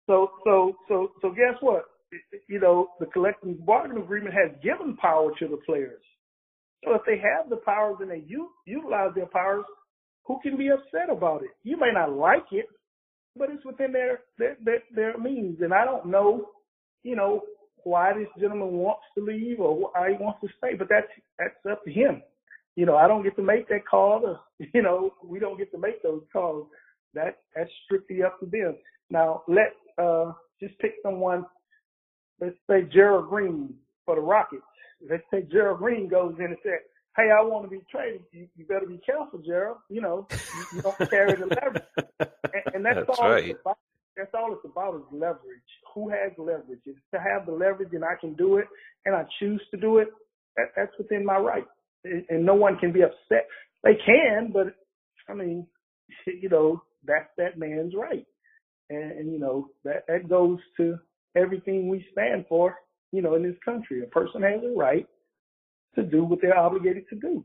So, 0.07 0.31
so, 0.45 0.75
so, 0.89 1.13
so 1.21 1.31
guess 1.31 1.55
what? 1.61 1.85
You 2.49 2.61
know, 2.61 2.89
the 2.99 3.07
collective 3.07 3.65
bargaining 3.65 4.03
agreement 4.03 4.35
has 4.35 4.57
given 4.63 4.97
power 4.97 5.31
to 5.39 5.49
the 5.49 5.59
players. 5.67 6.03
So 6.85 6.95
if 6.95 7.03
they 7.07 7.19
have 7.19 7.51
the 7.51 7.57
powers 7.57 7.97
and 8.01 8.11
they 8.11 8.25
u- 8.27 8.51
utilize 8.67 9.11
their 9.15 9.27
powers, 9.27 9.65
who 10.25 10.39
can 10.43 10.57
be 10.57 10.69
upset 10.69 11.11
about 11.11 11.43
it? 11.43 11.51
You 11.63 11.79
may 11.79 11.91
not 11.93 12.13
like 12.13 12.47
it, 12.53 12.67
but 13.37 13.51
it's 13.51 13.65
within 13.65 13.93
their 13.93 14.21
their 14.39 14.57
their, 14.65 14.83
their 14.95 15.19
means. 15.19 15.59
And 15.61 15.75
I 15.75 15.85
don't 15.85 16.07
know, 16.07 16.47
you 17.03 17.17
know, 17.17 17.43
why 17.85 18.13
this 18.13 18.29
gentleman 18.39 18.73
wants 18.73 19.03
to 19.17 19.25
leave 19.25 19.61
or 19.61 19.75
why 19.77 20.11
he 20.11 20.23
wants 20.23 20.41
to 20.43 20.49
stay, 20.59 20.75
but 20.75 20.89
that's 20.89 21.09
that's 21.39 21.55
up 21.71 21.85
to 21.85 21.91
him. 21.93 22.23
You 22.77 22.87
know, 22.87 22.97
I 22.97 23.09
don't 23.09 23.23
get 23.23 23.37
to 23.37 23.43
make 23.43 23.69
that 23.69 23.87
call. 23.87 24.25
Or, 24.25 24.41
you 24.75 24.83
know, 24.83 25.13
we 25.25 25.39
don't 25.39 25.59
get 25.59 25.73
to 25.73 25.79
make 25.79 26.03
those 26.03 26.23
calls. 26.33 26.69
That 27.15 27.39
that's 27.55 27.71
strictly 27.85 28.23
up 28.23 28.39
to 28.41 28.47
them. 28.47 28.77
Now 29.11 29.43
let 29.49 29.75
uh, 30.01 30.33
just 30.61 30.79
pick 30.79 30.95
someone, 31.03 31.45
let's 32.41 32.57
say 32.69 32.83
Gerald 32.93 33.29
Green 33.29 33.75
for 34.05 34.15
the 34.15 34.21
Rockets. 34.21 34.63
Let's 35.09 35.25
say 35.31 35.47
Gerald 35.51 35.79
Green 35.79 36.09
goes 36.09 36.35
in 36.39 36.47
and 36.47 36.57
says, 36.63 36.81
hey, 37.17 37.31
I 37.31 37.43
want 37.43 37.65
to 37.65 37.71
be 37.71 37.83
traded. 37.91 38.23
You, 38.33 38.49
you 38.57 38.65
better 38.65 38.87
be 38.87 38.99
careful, 39.05 39.41
Gerald. 39.41 39.79
You 39.89 40.01
know, 40.01 40.27
you, 40.31 40.77
you 40.77 40.83
don't 40.83 41.11
carry 41.11 41.35
the 41.35 41.47
leverage. 41.47 41.83
And, 42.55 42.77
and 42.77 42.85
that's, 42.85 43.07
that's 43.07 43.19
all 43.21 43.31
right. 43.31 43.55
That's 44.19 44.35
all 44.35 44.53
it's 44.53 44.67
about 44.67 44.97
is 44.97 45.03
leverage. 45.13 45.63
Who 45.95 46.11
has 46.11 46.33
leverage? 46.39 46.81
It's 46.87 46.99
to 47.15 47.21
have 47.21 47.47
the 47.47 47.53
leverage 47.53 47.95
and 47.95 48.05
I 48.05 48.17
can 48.21 48.35
do 48.35 48.59
it 48.59 48.67
and 49.07 49.17
I 49.17 49.25
choose 49.41 49.63
to 49.73 49.79
do 49.79 49.99
it. 49.99 50.09
That, 50.59 50.67
that's 50.77 50.93
within 50.99 51.25
my 51.25 51.39
right. 51.39 51.67
And 52.05 52.45
no 52.47 52.55
one 52.57 52.79
can 52.79 52.93
be 52.93 53.03
upset. 53.03 53.49
They 53.85 53.97
can, 54.07 54.53
but 54.53 54.75
I 55.31 55.35
mean, 55.35 55.67
you 56.27 56.51
know, 56.51 56.83
that's 57.07 57.31
that 57.39 57.59
man's 57.59 57.95
right 57.97 58.27
and, 58.91 59.13
and 59.13 59.33
you 59.33 59.39
know 59.39 59.71
that 59.85 60.05
that 60.09 60.29
goes 60.29 60.59
to 60.77 60.99
everything 61.37 61.89
we 61.89 62.05
stand 62.13 62.47
for. 62.49 62.77
You 63.13 63.23
know, 63.23 63.37
in 63.37 63.43
this 63.43 63.57
country, 63.65 64.03
a 64.03 64.07
person 64.07 64.43
has 64.43 64.61
a 64.65 64.79
right 64.79 65.07
to 65.95 66.03
do 66.03 66.25
what 66.25 66.41
they're 66.43 66.59
obligated 66.59 67.09
to 67.11 67.17
do. 67.17 67.45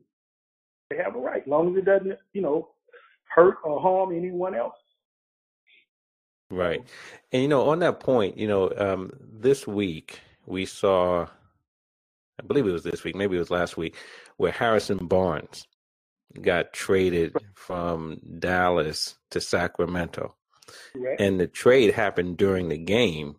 They 0.89 0.97
have 0.97 1.15
a 1.15 1.19
right, 1.19 1.41
as 1.41 1.47
long 1.47 1.71
as 1.71 1.77
it 1.77 1.85
doesn't, 1.85 2.19
you 2.33 2.41
know, 2.41 2.69
hurt 3.33 3.57
or 3.63 3.81
harm 3.81 4.15
anyone 4.15 4.55
else. 4.55 4.73
Right. 6.53 6.83
And, 7.31 7.41
you 7.41 7.47
know, 7.47 7.69
on 7.69 7.79
that 7.79 7.99
point, 7.99 8.37
you 8.37 8.47
know, 8.47 8.71
um, 8.77 9.11
this 9.19 9.65
week 9.65 10.19
we 10.45 10.65
saw, 10.65 11.27
I 12.39 12.43
believe 12.45 12.67
it 12.67 12.71
was 12.71 12.83
this 12.83 13.03
week, 13.03 13.15
maybe 13.15 13.35
it 13.35 13.39
was 13.39 13.51
last 13.51 13.77
week, 13.77 13.95
where 14.37 14.51
Harrison 14.51 15.07
Barnes 15.07 15.65
got 16.41 16.73
traded 16.73 17.35
from 17.55 18.19
Dallas 18.39 19.15
to 19.31 19.41
Sacramento. 19.41 20.35
And 21.19 21.39
the 21.39 21.47
trade 21.47 21.93
happened 21.93 22.37
during 22.37 22.69
the 22.69 22.77
game, 22.77 23.35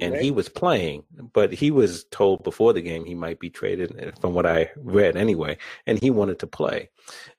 and 0.00 0.14
he 0.16 0.30
was 0.30 0.48
playing, 0.48 1.04
but 1.32 1.52
he 1.52 1.70
was 1.70 2.04
told 2.04 2.42
before 2.42 2.72
the 2.72 2.80
game 2.80 3.04
he 3.04 3.14
might 3.14 3.38
be 3.38 3.50
traded, 3.50 3.94
eh, 3.98 4.10
from 4.20 4.34
what 4.34 4.46
I 4.46 4.70
read 4.76 5.16
anyway, 5.16 5.58
and 5.86 5.98
he 5.98 6.10
wanted 6.10 6.38
to 6.40 6.46
play. 6.46 6.90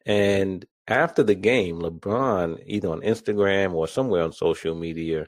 And 0.05 0.65
after 0.91 1.23
the 1.23 1.35
game, 1.35 1.79
LeBron, 1.79 2.61
either 2.65 2.89
on 2.89 3.01
Instagram 3.01 3.73
or 3.73 3.87
somewhere 3.87 4.23
on 4.23 4.33
social 4.33 4.75
media, 4.75 5.27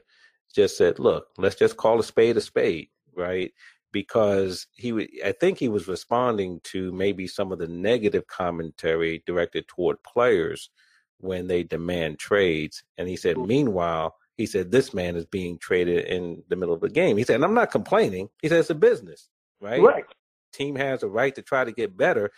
just 0.54 0.76
said, 0.76 0.98
"Look, 0.98 1.28
let's 1.38 1.56
just 1.56 1.76
call 1.76 1.98
a 1.98 2.04
spade 2.04 2.36
a 2.36 2.40
spade, 2.40 2.88
right?" 3.16 3.52
Because 3.90 4.66
he, 4.74 5.22
I 5.24 5.32
think 5.32 5.58
he 5.58 5.68
was 5.68 5.88
responding 5.88 6.60
to 6.64 6.92
maybe 6.92 7.26
some 7.26 7.52
of 7.52 7.58
the 7.58 7.68
negative 7.68 8.26
commentary 8.26 9.22
directed 9.24 9.68
toward 9.68 10.02
players 10.02 10.70
when 11.18 11.46
they 11.46 11.62
demand 11.62 12.18
trades. 12.18 12.82
And 12.98 13.08
he 13.08 13.16
said, 13.16 13.38
meanwhile, 13.38 14.16
he 14.36 14.46
said, 14.46 14.70
this 14.70 14.92
man 14.92 15.14
is 15.14 15.26
being 15.26 15.58
traded 15.58 16.06
in 16.06 16.42
the 16.48 16.56
middle 16.56 16.74
of 16.74 16.80
the 16.80 16.88
game. 16.90 17.16
He 17.16 17.22
said, 17.22 17.36
and 17.36 17.44
I'm 17.44 17.54
not 17.54 17.70
complaining. 17.70 18.28
He 18.42 18.48
said, 18.48 18.58
it's 18.58 18.70
a 18.70 18.74
business, 18.74 19.30
right? 19.60 19.80
Right. 19.80 20.04
Team 20.52 20.74
has 20.74 21.04
a 21.04 21.08
right 21.08 21.34
to 21.36 21.42
try 21.42 21.64
to 21.64 21.72
get 21.72 21.96
better. 21.96 22.32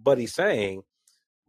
But 0.00 0.18
he's 0.18 0.34
saying, 0.34 0.82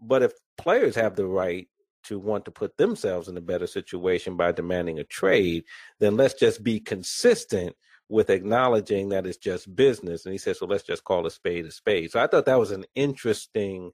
but 0.06 0.24
if 0.24 0.34
players 0.58 0.96
have 0.96 1.16
the 1.16 1.26
right 1.26 1.68
to 2.06 2.20
want 2.20 2.46
to 2.46 2.52
put 2.52 2.78
themselves 2.78 3.28
in 3.28 3.38
a 3.38 3.42
better 3.42 3.68
situation 3.68 4.36
by 4.36 4.52
demanding 4.52 5.00
a 5.00 5.04
trade, 5.04 5.63
then 6.00 6.18
let's 6.18 6.34
just 6.34 6.63
be 6.63 6.80
consistent 6.80 7.76
with 8.10 8.30
acknowledging 8.30 9.10
that 9.10 9.26
it's 9.26 9.38
just 9.38 9.74
business. 9.76 10.26
And 10.26 10.34
he 10.34 10.38
says, 10.38 10.60
so 10.60 10.66
let's 10.66 10.84
just 10.84 11.04
call 11.04 11.26
a 11.26 11.32
spade 11.32 11.66
a 11.66 11.72
spade. 11.72 12.12
So 12.12 12.20
I 12.20 12.28
thought 12.28 12.46
that 12.46 12.60
was 12.60 12.72
an 12.72 12.86
interesting 12.96 13.92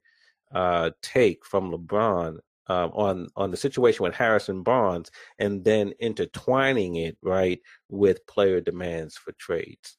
uh, 0.52 0.90
take 1.02 1.46
from 1.46 1.70
LeBron 1.70 2.38
um, 2.66 2.90
on 2.92 3.28
on 3.34 3.50
the 3.50 3.56
situation 3.56 4.04
with 4.04 4.14
Harrison 4.14 4.62
Barnes, 4.62 5.10
and 5.38 5.64
then 5.64 5.92
intertwining 5.98 6.96
it 6.96 7.16
right 7.22 7.60
with 7.88 8.26
player 8.26 8.60
demands 8.60 9.16
for 9.16 9.32
trades. 9.32 9.96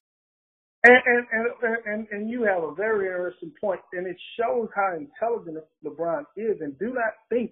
And 0.83 0.95
and, 1.05 1.27
and 1.31 1.77
and 1.85 2.07
and 2.11 2.29
you 2.29 2.43
have 2.43 2.63
a 2.63 2.73
very 2.73 3.07
interesting 3.07 3.51
point, 3.61 3.81
and 3.93 4.07
it 4.07 4.17
shows 4.39 4.69
how 4.75 4.95
intelligent 4.97 5.63
LeBron 5.85 6.23
is. 6.37 6.61
And 6.61 6.77
do 6.79 6.87
not 6.93 7.13
think 7.29 7.51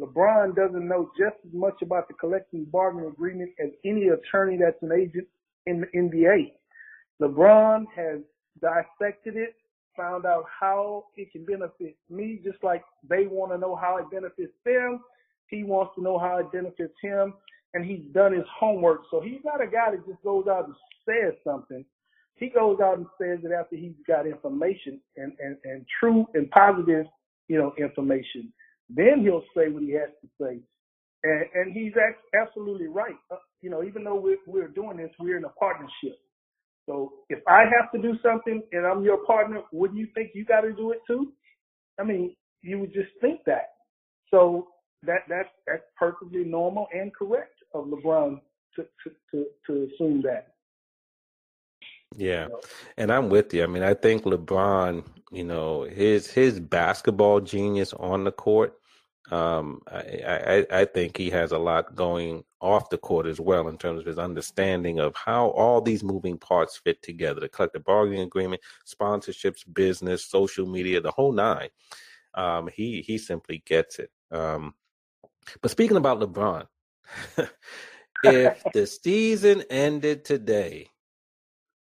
LeBron 0.00 0.54
doesn't 0.54 0.86
know 0.86 1.10
just 1.18 1.36
as 1.46 1.52
much 1.52 1.82
about 1.82 2.08
the 2.08 2.14
collective 2.14 2.70
bargaining 2.70 3.08
agreement 3.10 3.50
as 3.60 3.70
any 3.84 4.08
attorney 4.08 4.58
that's 4.58 4.80
an 4.82 4.92
agent 4.92 5.26
in 5.66 5.80
the 5.80 5.86
NBA. 5.98 6.52
LeBron 7.20 7.86
has 7.96 8.20
dissected 8.60 9.36
it 9.36 9.54
found 9.96 10.24
out 10.24 10.44
how 10.60 11.04
it 11.16 11.30
can 11.32 11.44
benefit 11.44 11.96
me, 12.08 12.40
just 12.44 12.62
like 12.62 12.84
they 13.08 13.26
want 13.26 13.52
to 13.52 13.58
know 13.58 13.74
how 13.74 13.98
it 13.98 14.10
benefits 14.10 14.52
them. 14.64 15.00
He 15.48 15.64
wants 15.64 15.92
to 15.96 16.02
know 16.02 16.18
how 16.18 16.38
it 16.38 16.52
benefits 16.52 16.94
him, 17.02 17.34
and 17.74 17.84
he's 17.84 18.04
done 18.14 18.32
his 18.32 18.44
homework. 18.58 19.02
So 19.10 19.20
he's 19.20 19.40
not 19.44 19.60
a 19.60 19.66
guy 19.66 19.90
that 19.90 20.06
just 20.06 20.22
goes 20.22 20.46
out 20.48 20.66
and 20.66 20.74
says 21.04 21.34
something. 21.44 21.84
He 22.38 22.48
goes 22.50 22.78
out 22.82 22.98
and 22.98 23.06
says 23.20 23.40
that 23.42 23.52
after 23.52 23.76
he's 23.76 23.94
got 24.06 24.26
information 24.26 25.00
and, 25.16 25.32
and, 25.40 25.56
and 25.64 25.86
true 26.00 26.26
and 26.34 26.50
positive, 26.50 27.06
you 27.48 27.58
know, 27.58 27.74
information. 27.78 28.52
Then 28.90 29.22
he'll 29.22 29.44
say 29.56 29.70
what 29.70 29.82
he 29.82 29.92
has 29.92 30.10
to 30.22 30.28
say. 30.40 30.60
And, 31.24 31.44
and 31.54 31.72
he's 31.72 31.92
absolutely 32.40 32.86
right. 32.86 33.16
Uh, 33.30 33.36
you 33.60 33.70
know, 33.70 33.82
even 33.82 34.04
though 34.04 34.16
we're, 34.16 34.38
we're 34.46 34.68
doing 34.68 34.98
this, 34.98 35.10
we're 35.18 35.38
in 35.38 35.44
a 35.44 35.50
partnership. 35.50 36.18
So 36.86 37.12
if 37.28 37.40
I 37.48 37.64
have 37.80 37.92
to 37.92 38.00
do 38.00 38.14
something 38.22 38.62
and 38.72 38.86
I'm 38.86 39.04
your 39.04 39.24
partner, 39.26 39.62
wouldn't 39.72 39.98
you 39.98 40.08
think 40.14 40.30
you 40.34 40.44
got 40.44 40.62
to 40.62 40.72
do 40.72 40.92
it 40.92 41.00
too? 41.06 41.32
I 42.00 42.04
mean, 42.04 42.34
you 42.62 42.78
would 42.78 42.92
just 42.94 43.10
think 43.20 43.40
that. 43.46 43.70
So 44.30 44.68
that 45.04 45.20
that's 45.28 45.48
that's 45.66 45.82
perfectly 45.98 46.44
normal 46.44 46.88
and 46.92 47.14
correct 47.14 47.54
of 47.74 47.86
LeBron 47.86 48.40
to 48.76 48.82
to 48.82 49.10
to, 49.32 49.46
to 49.66 49.88
assume 49.94 50.22
that. 50.22 50.54
Yeah, 52.16 52.48
and 52.96 53.12
I'm 53.12 53.28
with 53.30 53.54
you. 53.54 53.62
I 53.62 53.66
mean, 53.66 53.82
I 53.82 53.94
think 53.94 54.24
LeBron, 54.24 55.04
you 55.32 55.44
know, 55.44 55.82
his 55.84 56.30
his 56.30 56.58
basketball 56.60 57.40
genius 57.40 57.92
on 57.94 58.24
the 58.24 58.32
court 58.32 58.74
Um, 59.32 59.82
I, 59.88 60.66
I, 60.72 60.80
I 60.82 60.86
think 60.86 61.16
he 61.18 61.30
has 61.30 61.52
a 61.52 61.58
lot 61.58 61.96
going 61.96 62.44
off 62.60 62.90
the 62.90 62.98
court 62.98 63.26
as 63.26 63.40
well 63.40 63.68
in 63.68 63.78
terms 63.78 64.00
of 64.00 64.06
his 64.06 64.18
understanding 64.18 65.00
of 65.00 65.16
how 65.16 65.48
all 65.50 65.82
these 65.82 66.04
moving 66.04 66.38
parts 66.38 66.78
fit 66.78 67.02
together 67.02 67.40
the 67.40 67.48
collective 67.50 67.84
bargaining 67.84 68.22
agreement, 68.22 68.62
sponsorships, 68.86 69.64
business, 69.74 70.24
social 70.26 70.66
media, 70.66 71.00
the 71.00 71.12
whole 71.12 71.32
nine. 71.32 71.70
Um, 72.34 72.68
he, 72.74 73.02
he 73.02 73.18
simply 73.18 73.62
gets 73.66 74.00
it. 74.00 74.10
Um, 74.32 74.74
but 75.62 75.72
speaking 75.72 75.98
about 75.98 76.20
LeBron, 76.20 76.66
if 78.24 78.64
the 78.72 78.86
season 78.86 79.64
ended 79.70 80.24
today, 80.24 80.88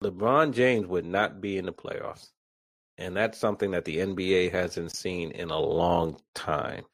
LeBron 0.03 0.53
James 0.53 0.87
would 0.87 1.07
not 1.07 1.41
be 1.41 1.59
in 1.59 1.67
the 1.67 1.73
playoffs. 1.73 2.29
And 2.99 3.17
that's 3.17 3.39
something 3.39 3.71
that 3.71 3.85
the 3.85 3.99
NBA 3.99 4.53
hasn't 4.53 4.95
seen 4.95 5.31
in 5.33 5.51
a 5.51 5.59
long 5.59 6.19
time. 6.35 6.85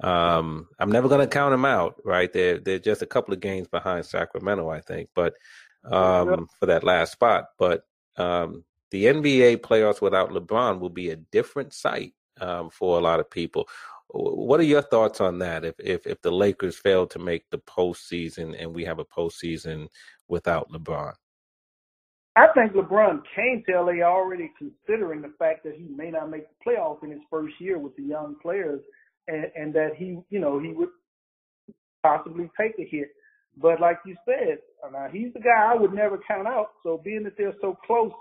Um, 0.00 0.68
I'm 0.78 0.92
never 0.92 1.08
going 1.08 1.20
to 1.20 1.26
count 1.26 1.52
them 1.52 1.64
out, 1.64 2.00
right? 2.04 2.32
They're 2.32 2.58
they're 2.58 2.78
just 2.78 3.02
a 3.02 3.06
couple 3.06 3.34
of 3.34 3.40
games 3.40 3.66
behind 3.66 4.06
Sacramento, 4.06 4.70
I 4.70 4.80
think, 4.80 5.10
but 5.14 5.34
um, 5.84 6.46
for 6.58 6.66
that 6.66 6.84
last 6.84 7.12
spot. 7.12 7.46
But 7.58 7.82
um, 8.16 8.64
the 8.90 9.06
NBA 9.06 9.58
playoffs 9.58 10.00
without 10.00 10.30
LeBron 10.30 10.78
will 10.78 10.90
be 10.90 11.10
a 11.10 11.16
different 11.16 11.74
sight 11.74 12.14
um, 12.40 12.70
for 12.70 12.98
a 12.98 13.02
lot 13.02 13.20
of 13.20 13.30
people. 13.30 13.68
What 14.10 14.60
are 14.60 14.64
your 14.64 14.82
thoughts 14.82 15.20
on 15.20 15.40
that? 15.40 15.64
If 15.64 15.74
if 15.80 16.06
if 16.06 16.22
the 16.22 16.32
Lakers 16.32 16.78
fail 16.78 17.06
to 17.08 17.18
make 17.18 17.50
the 17.50 17.58
postseason 17.58 18.56
and 18.58 18.74
we 18.74 18.84
have 18.84 19.00
a 19.00 19.04
postseason 19.04 19.88
without 20.28 20.70
LeBron? 20.70 21.12
I 22.38 22.52
think 22.54 22.72
LeBron 22.74 23.22
came 23.34 23.64
to 23.68 23.80
LA 23.82 24.04
already 24.04 24.52
considering 24.58 25.22
the 25.22 25.32
fact 25.38 25.64
that 25.64 25.74
he 25.76 25.84
may 25.94 26.10
not 26.10 26.30
make 26.30 26.44
the 26.48 26.70
playoffs 26.70 27.02
in 27.04 27.10
his 27.10 27.20
first 27.30 27.54
year 27.60 27.78
with 27.78 27.96
the 27.96 28.04
young 28.04 28.36
players 28.42 28.80
and, 29.28 29.46
and 29.56 29.74
that 29.74 29.90
he, 29.96 30.18
you 30.30 30.40
know, 30.40 30.58
he 30.60 30.72
would 30.72 30.90
possibly 32.02 32.50
take 32.60 32.74
a 32.78 32.88
hit. 32.88 33.10
But 33.56 33.80
like 33.80 33.98
you 34.06 34.16
said, 34.24 34.58
now 34.92 35.08
he's 35.12 35.32
the 35.34 35.40
guy 35.40 35.72
I 35.72 35.76
would 35.76 35.92
never 35.92 36.20
count 36.28 36.46
out. 36.46 36.70
So 36.84 37.00
being 37.04 37.24
that 37.24 37.34
they're 37.36 37.54
so 37.60 37.76
close, 37.86 38.12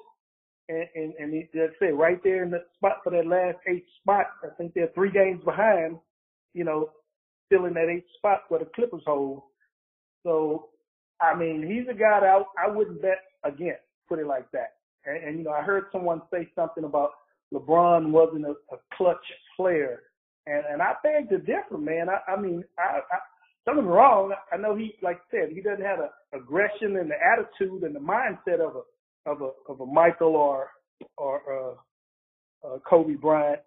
and 0.70 0.86
and, 0.96 1.14
and 1.20 1.34
he, 1.34 1.48
let's 1.56 1.74
say 1.80 1.92
right 1.92 2.20
there 2.24 2.44
in 2.44 2.52
the 2.52 2.64
spot 2.78 2.98
for 3.04 3.12
that 3.12 3.28
last 3.28 3.58
eight 3.70 3.86
spot, 4.02 4.28
I 4.44 4.50
think 4.58 4.74
they're 4.74 4.92
three 4.96 5.12
games 5.12 5.44
behind. 5.46 5.98
You 6.54 6.66
know, 6.66 6.90
still 7.48 7.66
in 7.66 7.74
that 7.76 7.90
eight 7.90 8.06
spot 8.18 8.42
where 8.50 8.62
the 8.62 8.70
Clippers 8.76 9.04
hold. 9.06 9.44
So 10.26 10.70
I 11.22 11.36
mean, 11.38 11.64
he's 11.68 11.88
a 11.90 11.98
guy 11.98 12.22
that 12.22 12.28
I, 12.30 12.68
I 12.68 12.76
wouldn't 12.76 13.02
bet 13.02 13.22
against. 13.44 13.87
Put 14.10 14.20
it 14.20 14.28
like 14.28 14.50
that. 14.52 14.76
And, 15.06 15.24
and 15.24 15.38
you 15.38 15.44
know, 15.46 15.52
I 15.52 15.62
heard 15.62 15.86
someone 15.92 16.22
say 16.32 16.50
something 16.56 16.84
about 16.84 17.12
LeBron 17.54 18.12
wasn't 18.12 18.46
a, 18.46 18.52
a 18.52 18.78
clutch 18.96 19.18
player. 19.56 20.04
And 20.46 20.64
and 20.72 20.82
I 20.82 20.94
beg 21.04 21.30
to 21.30 21.40
differ, 21.40 21.78
man. 21.78 22.08
I, 22.10 22.32
I 22.32 22.40
mean, 22.40 22.64
I, 22.80 23.00
I 23.00 23.18
don't 23.66 23.76
get 23.76 23.84
me 23.86 23.90
wrong. 23.90 24.34
I 24.52 24.58
know 24.58 24.76
he, 24.76 24.96
like 25.02 25.18
I 25.18 25.32
said, 25.32 25.50
he 25.54 25.62
doesn't 25.62 25.84
have 25.84 26.00
the 26.00 26.38
aggression 26.38 26.98
and 26.98 27.12
the 27.12 27.16
attitude 27.16 27.84
and 27.84 27.96
the 27.96 28.00
mindset 28.00 28.62
of 28.62 28.76
a 28.78 29.30
of 29.30 29.42
a 29.42 29.52
of 29.72 29.82
a 29.82 29.86
Michael 29.86 30.36
or 30.36 30.70
or 31.18 31.76
uh, 32.66 32.68
uh, 32.68 32.80
Kobe 32.90 33.16
Bryant, 33.16 33.60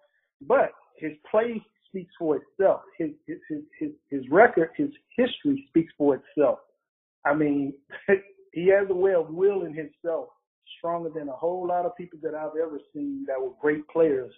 but 0.42 0.72
his 0.96 1.12
play 1.30 1.62
speaks 1.88 2.12
for 2.18 2.36
itself. 2.36 2.82
His 2.98 3.10
his 3.26 3.38
his 3.48 3.60
his, 3.78 3.90
his 4.10 4.22
record, 4.30 4.70
his 4.76 4.90
history 5.16 5.64
speaks 5.68 5.92
for 5.98 6.16
itself. 6.16 6.60
I 7.26 7.34
mean, 7.34 7.74
he 8.52 8.68
has 8.68 8.88
a 8.90 8.94
way 8.94 9.14
of 9.14 9.30
willing 9.30 9.74
himself 9.74 10.28
stronger 10.78 11.10
than 11.10 11.28
a 11.28 11.32
whole 11.32 11.66
lot 11.66 11.86
of 11.86 11.96
people 11.96 12.18
that 12.22 12.34
I've 12.34 12.56
ever 12.60 12.78
seen 12.92 13.24
that 13.26 13.40
were 13.40 13.52
great 13.60 13.86
players. 13.88 14.32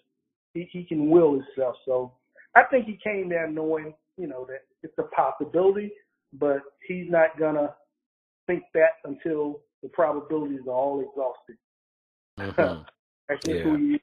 He 0.54 0.68
he 0.70 0.84
can 0.84 1.08
will 1.10 1.32
himself. 1.32 1.76
So 1.84 2.12
I 2.54 2.64
think 2.64 2.86
he 2.86 2.98
came 3.02 3.28
there 3.28 3.48
knowing, 3.48 3.94
you 4.16 4.26
know, 4.26 4.46
that 4.46 4.60
it's 4.82 4.94
a 4.98 5.04
possibility, 5.14 5.92
but 6.32 6.60
he's 6.86 7.10
not 7.10 7.38
gonna 7.38 7.74
think 8.46 8.64
that 8.74 8.98
until 9.04 9.60
the 9.82 9.88
probabilities 9.88 10.60
are 10.66 10.72
all 10.72 11.00
exhausted. 11.00 11.56
Mm-hmm. 12.38 12.82
That's 13.28 13.44
just 13.44 13.58
yeah. 13.58 13.62
who 13.62 13.76
he 13.76 13.94
is. 13.94 14.00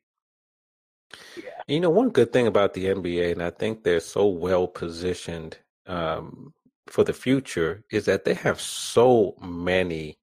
Yeah. 1.38 1.44
You 1.68 1.80
know, 1.80 1.90
one 1.90 2.10
good 2.10 2.32
thing 2.32 2.48
about 2.48 2.74
the 2.74 2.86
NBA, 2.86 3.32
and 3.32 3.44
I 3.44 3.50
think 3.50 3.84
they're 3.84 4.00
so 4.00 4.28
well 4.28 4.68
positioned 4.68 5.58
um, 5.88 6.54
for 6.90 7.04
the 7.04 7.14
future, 7.14 7.84
is 7.92 8.06
that 8.06 8.26
they 8.26 8.34
have 8.34 8.60
so 8.60 9.36
many 9.42 10.20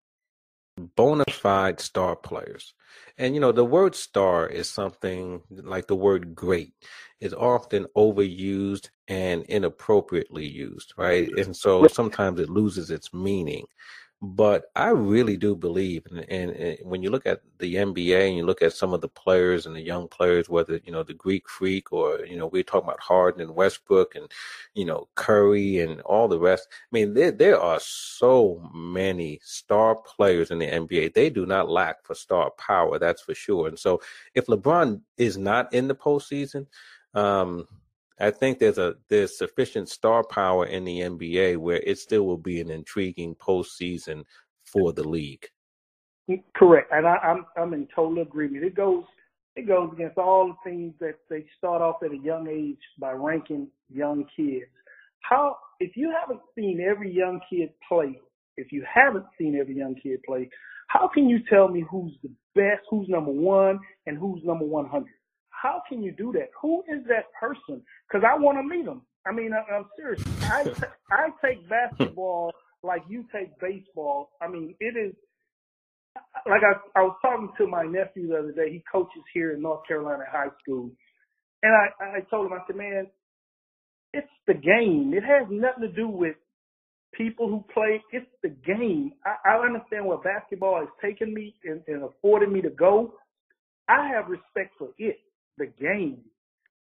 bona 0.97 1.25
fide 1.31 1.81
star 1.81 2.17
players. 2.17 2.75
And 3.19 3.35
you 3.35 3.41
know, 3.41 3.53
the 3.53 3.65
word 3.65 3.95
star 3.95 4.47
is 4.47 4.69
something 4.69 5.43
like 5.51 5.87
the 5.87 5.97
word 5.97 6.35
great 6.35 6.75
is 7.21 7.33
often 7.33 7.87
overused 7.97 8.91
and 9.09 9.43
inappropriately 9.45 10.47
used, 10.47 10.93
right? 10.99 11.31
And 11.39 11.57
so 11.57 11.87
sometimes 11.89 12.41
it 12.41 12.51
loses 12.51 12.91
its 12.91 13.15
meaning. 13.15 13.67
But 14.23 14.71
I 14.75 14.89
really 14.89 15.37
do 15.37 15.55
believe, 15.55 16.07
and, 16.11 16.25
and, 16.31 16.51
and, 16.53 16.79
when 16.83 17.03
you 17.03 17.11
look 17.11 17.27
at 17.27 17.43
the 17.59 17.75
NBA 17.75 18.29
and 18.29 18.37
you 18.37 18.47
look 18.47 18.63
at 18.63 18.73
some 18.73 18.95
of 18.95 19.03
the 19.03 19.09
players 19.09 19.67
and 19.67 19.77
the 19.77 19.83
young 19.83 20.09
players, 20.09 20.49
whether 20.49 20.81
you 20.85 20.91
know 20.91 21.03
the 21.03 21.13
Greek 21.13 21.47
Freak 21.51 21.93
or 21.93 22.25
you 22.25 22.39
know 22.39 22.47
we're 22.47 22.63
talking 22.63 22.89
about 22.89 23.01
Harden 23.01 23.43
and 23.43 23.55
Westbrook 23.55 24.15
and 24.15 24.33
you 24.75 24.87
know 24.87 25.07
Curry 25.17 25.81
and 25.81 26.01
all 26.01 26.29
the 26.29 26.41
rest. 26.41 26.67
I 26.71 26.89
mean, 26.93 27.13
there 27.13 27.31
there 27.31 27.61
are 27.61 27.79
so 27.79 28.67
many 28.75 29.39
star 29.45 29.97
players 29.97 30.51
in 30.51 30.61
the 30.61 30.67
NBA. 30.67 31.13
They 31.13 31.29
do 31.29 31.45
not 31.45 31.69
lack 31.69 32.03
for 32.03 32.15
star 32.15 32.51
power, 32.53 32.99
that's 32.99 33.21
for 33.21 33.35
sure. 33.35 33.69
And 33.69 33.79
so, 33.79 34.01
if 34.35 34.47
LeBron 34.47 35.03
is 35.19 35.37
not 35.37 35.71
in 35.75 35.89
the 35.89 35.95
postseason, 35.95 36.67
um, 37.13 37.67
I 38.19 38.31
think 38.31 38.59
there's 38.59 38.79
a 38.79 38.95
there's 39.09 39.37
sufficient 39.37 39.89
star 39.89 40.25
power 40.25 40.67
in 40.67 40.85
the 40.85 41.01
NBA 41.01 41.59
where 41.59 41.81
it 41.81 41.99
still 41.99 42.27
will 42.27 42.39
be 42.39 42.61
an 42.61 42.71
intriguing 42.71 43.35
postseason 43.35 44.25
for 44.65 44.93
the 44.93 45.07
league. 45.07 45.47
Correct, 46.57 46.91
and 46.93 47.07
I, 47.07 47.17
I'm 47.17 47.47
I'm 47.57 47.75
in 47.75 47.87
total 47.95 48.23
agreement. 48.23 48.65
It 48.65 48.75
goes 48.75 49.05
it 49.55 49.67
goes 49.67 49.91
against 49.93 50.19
all 50.19 50.49
the 50.49 50.71
things 50.71 50.95
that 51.01 51.17
they 51.31 51.47
start 51.57 51.83
off 51.83 52.03
at 52.03 52.13
a 52.13 52.19
young 52.19 52.49
age 52.49 52.81
by 52.99 53.13
ranking 53.13 53.69
young 53.91 54.25
kids. 54.35 54.67
How 55.21 55.57
if 55.79 55.97
you 55.97 56.13
haven't 56.19 56.41
seen 56.55 56.81
every 56.81 57.13
young 57.13 57.41
kid 57.51 57.71
play, 57.87 58.19
if 58.57 58.73
you 58.73 58.85
haven't 58.93 59.27
seen 59.39 59.57
every 59.57 59.77
young 59.77 59.95
kid 60.03 60.21
play, 60.27 60.49
how 60.89 61.09
can 61.09 61.29
you 61.29 61.41
tell 61.51 61.69
me 61.69 61.85
who's 61.91 62.13
the 62.23 62.31
best, 62.55 62.83
who's 62.91 63.09
number 63.09 63.31
one, 63.31 63.79
and 64.07 64.19
who's 64.19 64.43
number 64.45 64.65
one 64.65 64.87
hundred? 64.89 65.13
How 65.63 65.83
can 65.89 66.03
you 66.03 66.13
do 66.13 66.33
that? 66.33 66.51
Who 66.61 66.83
is 66.89 67.05
that 67.09 67.33
person? 67.41 67.83
Because 68.09 68.25
I 68.27 68.39
want 68.39 68.59
to 68.59 68.63
meet 68.63 68.85
them. 68.85 69.03
I 69.27 69.33
mean, 69.33 69.53
I, 69.53 69.75
I'm 69.75 69.87
serious. 69.97 70.23
I 70.45 70.65
t- 70.65 70.73
I 71.11 71.29
take 71.45 71.69
basketball 71.69 72.53
like 72.83 73.03
you 73.09 73.25
take 73.35 73.59
baseball. 73.61 74.31
I 74.41 74.49
mean, 74.49 74.75
it 74.81 74.97
is 74.97 75.15
like 76.47 76.63
I 76.63 76.99
I 76.99 77.03
was 77.03 77.17
talking 77.23 77.51
to 77.59 77.67
my 77.67 77.85
nephew 77.85 78.29
the 78.29 78.39
other 78.39 78.53
day. 78.53 78.71
He 78.71 78.83
coaches 78.91 79.23
here 79.35 79.53
in 79.55 79.63
North 79.63 79.87
Carolina 79.87 80.25
high 80.31 80.51
school, 80.63 80.91
and 81.63 81.73
I 81.73 82.19
I 82.19 82.21
told 82.31 82.47
him 82.47 82.53
I 82.53 82.59
said, 82.67 82.77
man, 82.77 83.07
it's 84.13 84.29
the 84.47 84.55
game. 84.55 85.13
It 85.17 85.25
has 85.25 85.49
nothing 85.51 85.83
to 85.83 85.93
do 85.93 86.09
with 86.09 86.37
people 87.15 87.49
who 87.49 87.65
play. 87.73 88.03
It's 88.13 88.27
the 88.43 88.51
game. 88.51 89.13
I, 89.25 89.55
I 89.55 89.59
understand 89.59 90.07
where 90.07 90.19
basketball 90.19 90.81
has 90.81 90.89
taken 91.03 91.35
me 91.35 91.55
and, 91.65 91.83
and 91.89 92.05
afforded 92.05 92.51
me 92.53 92.61
to 92.63 92.71
go. 92.71 93.15
I 93.89 94.09
have 94.09 94.29
respect 94.29 94.75
for 94.79 94.91
it 94.99 95.17
the 95.59 95.67
game. 95.67 96.19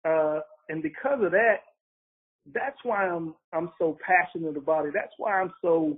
Uh, 0.05 0.39
and 0.69 0.81
because 0.83 1.19
of 1.23 1.31
that, 1.31 1.57
that's 2.53 2.77
why 2.83 3.07
I'm 3.07 3.35
I'm 3.53 3.71
so 3.79 3.97
passionate 4.05 4.57
about 4.57 4.85
it. 4.85 4.93
That's 4.93 5.13
why 5.17 5.39
I'm 5.39 5.53
so 5.61 5.97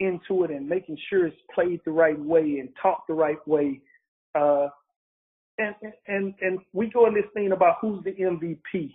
into 0.00 0.44
it 0.44 0.50
and 0.50 0.68
making 0.68 0.96
sure 1.08 1.26
it's 1.26 1.36
played 1.54 1.80
the 1.84 1.90
right 1.90 2.18
way 2.18 2.58
and 2.60 2.68
taught 2.80 3.02
the 3.06 3.14
right 3.14 3.46
way. 3.46 3.80
Uh, 4.34 4.68
and 5.58 5.74
and 6.06 6.34
and 6.40 6.58
we 6.72 6.90
go 6.90 7.06
in 7.06 7.14
this 7.14 7.24
thing 7.34 7.52
about 7.52 7.76
who's 7.80 8.02
the 8.04 8.12
MVP. 8.12 8.94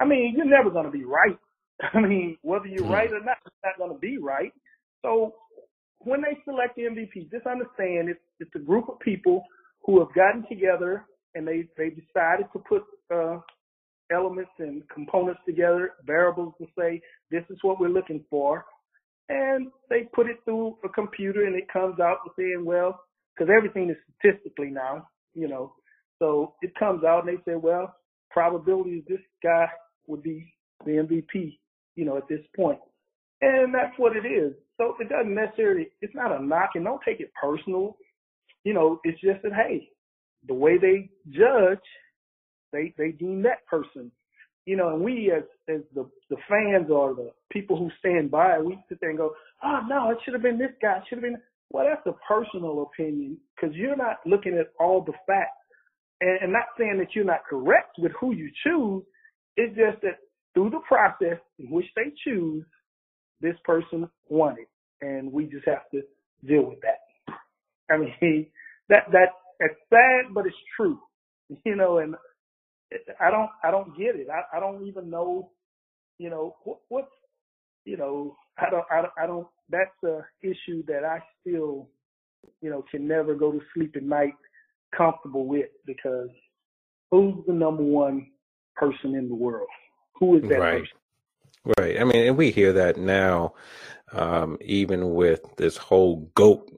I 0.00 0.04
mean, 0.04 0.34
you're 0.36 0.44
never 0.44 0.70
going 0.70 0.84
to 0.84 0.90
be 0.90 1.04
right. 1.04 1.38
I 1.94 2.00
mean, 2.00 2.36
whether 2.42 2.66
you're 2.66 2.86
right 2.86 3.10
or 3.12 3.20
not, 3.20 3.38
it's 3.46 3.54
not 3.64 3.78
going 3.78 3.92
to 3.92 3.98
be 3.98 4.18
right. 4.18 4.52
So 5.02 5.34
when 6.00 6.22
they 6.22 6.38
select 6.44 6.76
the 6.76 6.82
MVP, 6.82 7.30
just 7.30 7.46
understand 7.46 8.08
it's 8.08 8.20
it's 8.40 8.54
a 8.54 8.58
group 8.58 8.88
of 8.88 8.98
people 9.00 9.44
who 9.84 10.00
have 10.00 10.12
gotten 10.14 10.44
together 10.48 11.04
and 11.36 11.46
they 11.46 11.68
they 11.76 11.90
decided 11.90 12.46
to 12.52 12.58
put 12.58 12.82
uh, 13.14 13.38
elements 14.10 14.50
and 14.58 14.82
components 14.88 15.40
together, 15.46 15.92
variables 16.04 16.54
to 16.58 16.66
say 16.78 17.00
this 17.30 17.44
is 17.50 17.58
what 17.62 17.78
we're 17.78 17.88
looking 17.88 18.24
for, 18.30 18.64
and 19.28 19.68
they 19.90 20.08
put 20.14 20.28
it 20.28 20.38
through 20.44 20.76
a 20.84 20.88
computer 20.88 21.44
and 21.44 21.56
it 21.56 21.72
comes 21.72 21.98
out 22.00 22.18
saying, 22.38 22.64
well, 22.64 23.00
because 23.34 23.52
everything 23.54 23.90
is 23.90 23.96
statistically 24.18 24.70
now, 24.70 25.08
you 25.34 25.48
know, 25.48 25.72
so 26.18 26.54
it 26.62 26.72
comes 26.78 27.04
out 27.04 27.26
and 27.26 27.36
they 27.36 27.42
say, 27.50 27.56
well, 27.56 27.94
probability 28.30 28.90
is 28.98 29.04
this 29.08 29.20
guy 29.42 29.66
would 30.06 30.22
be 30.22 30.52
the 30.84 30.92
MVP, 30.92 31.58
you 31.96 32.04
know, 32.04 32.16
at 32.16 32.28
this 32.28 32.40
point. 32.54 32.78
And 33.42 33.74
that's 33.74 33.98
what 33.98 34.16
it 34.16 34.26
is. 34.26 34.54
So 34.78 34.94
it 35.00 35.08
doesn't 35.08 35.34
necessarily, 35.34 35.88
it's 36.00 36.14
not 36.14 36.32
a 36.38 36.42
knock 36.42 36.70
and 36.74 36.84
don't 36.84 37.02
take 37.04 37.20
it 37.20 37.30
personal. 37.40 37.96
You 38.64 38.74
know, 38.74 39.00
it's 39.04 39.20
just 39.20 39.42
that, 39.42 39.52
hey, 39.52 39.88
the 40.48 40.54
way 40.54 40.78
they 40.78 41.10
judge, 41.30 41.84
they 42.72 42.94
they 42.98 43.12
deem 43.12 43.42
that 43.44 43.66
person. 43.66 44.12
you 44.66 44.76
know, 44.76 44.90
and 44.90 45.02
we 45.02 45.32
as 45.36 45.44
as 45.68 45.82
the 45.94 46.10
the 46.30 46.38
fans 46.48 46.90
or 46.90 47.14
the 47.14 47.32
people 47.52 47.76
who 47.78 47.90
stand 48.00 48.30
by, 48.30 48.60
we 48.60 48.78
sit 48.88 49.00
there 49.00 49.10
and 49.10 49.18
go, 49.18 49.32
oh 49.64 49.80
no, 49.88 50.10
it 50.12 50.18
should 50.24 50.34
have 50.34 50.44
been 50.44 50.58
this 50.58 50.72
guy, 50.82 51.00
should 51.08 51.18
have 51.18 51.24
been. 51.24 51.38
Well, 51.72 51.86
that's 51.88 52.06
a 52.06 52.18
personal 52.28 52.82
opinion 52.82 53.38
because 53.56 53.76
you're 53.76 53.96
not 53.96 54.18
looking 54.26 54.58
at 54.58 54.72
all 54.80 55.02
the 55.04 55.14
facts, 55.26 55.66
and, 56.20 56.38
and 56.42 56.52
not 56.52 56.66
saying 56.78 56.98
that 56.98 57.14
you're 57.14 57.24
not 57.24 57.44
correct 57.50 57.96
with 57.98 58.12
who 58.20 58.34
you 58.34 58.50
choose. 58.64 59.04
It's 59.56 59.76
just 59.76 60.02
that 60.02 60.18
through 60.54 60.70
the 60.70 60.80
process 60.88 61.40
in 61.58 61.70
which 61.70 61.86
they 61.96 62.12
choose, 62.24 62.64
this 63.40 63.56
person 63.64 64.08
won 64.28 64.56
it, 64.60 64.68
and 65.06 65.32
we 65.32 65.46
just 65.46 65.66
have 65.66 65.90
to 65.92 66.02
deal 66.46 66.64
with 66.64 66.80
that. 66.82 67.00
I 67.94 67.98
mean, 67.98 68.46
that 68.90 69.04
that 69.12 69.30
it's 69.60 69.74
sad, 69.90 70.34
but 70.34 70.46
it's 70.46 70.56
true, 70.76 70.98
you 71.64 71.76
know. 71.76 71.98
And 71.98 72.14
I 73.20 73.30
don't 73.30 73.50
I 73.62 73.70
don't 73.70 73.96
get 73.96 74.16
it. 74.16 74.28
I 74.30 74.56
I 74.56 74.60
don't 74.60 74.86
even 74.86 75.10
know, 75.10 75.50
you 76.18 76.30
know, 76.30 76.56
what 76.64 76.78
what's 76.88 77.08
you 77.84 77.96
know 77.96 78.36
I 78.58 78.70
don't 78.70 78.84
I 78.90 79.02
don't, 79.02 79.12
I 79.22 79.26
don't 79.26 79.46
that's 79.68 80.02
a 80.04 80.20
issue 80.42 80.84
that 80.86 81.04
I 81.04 81.20
still 81.40 81.88
you 82.60 82.70
know 82.70 82.84
can 82.90 83.06
never 83.06 83.34
go 83.34 83.52
to 83.52 83.60
sleep 83.74 83.94
at 83.96 84.02
night 84.02 84.34
comfortable 84.96 85.46
with 85.46 85.68
because 85.84 86.28
who's 87.10 87.34
the 87.46 87.52
number 87.52 87.82
one 87.82 88.26
person 88.76 89.14
in 89.14 89.28
the 89.28 89.34
world? 89.34 89.68
Who 90.16 90.36
is 90.36 90.48
that 90.48 90.58
right. 90.58 90.80
person? 90.80 90.96
Right. 91.78 92.00
I 92.00 92.04
mean, 92.04 92.26
and 92.26 92.36
we 92.36 92.52
hear 92.52 92.72
that 92.74 92.96
now, 92.96 93.54
um, 94.12 94.56
even 94.60 95.14
with 95.14 95.56
this 95.56 95.76
whole 95.76 96.30
GOAT 96.34 96.70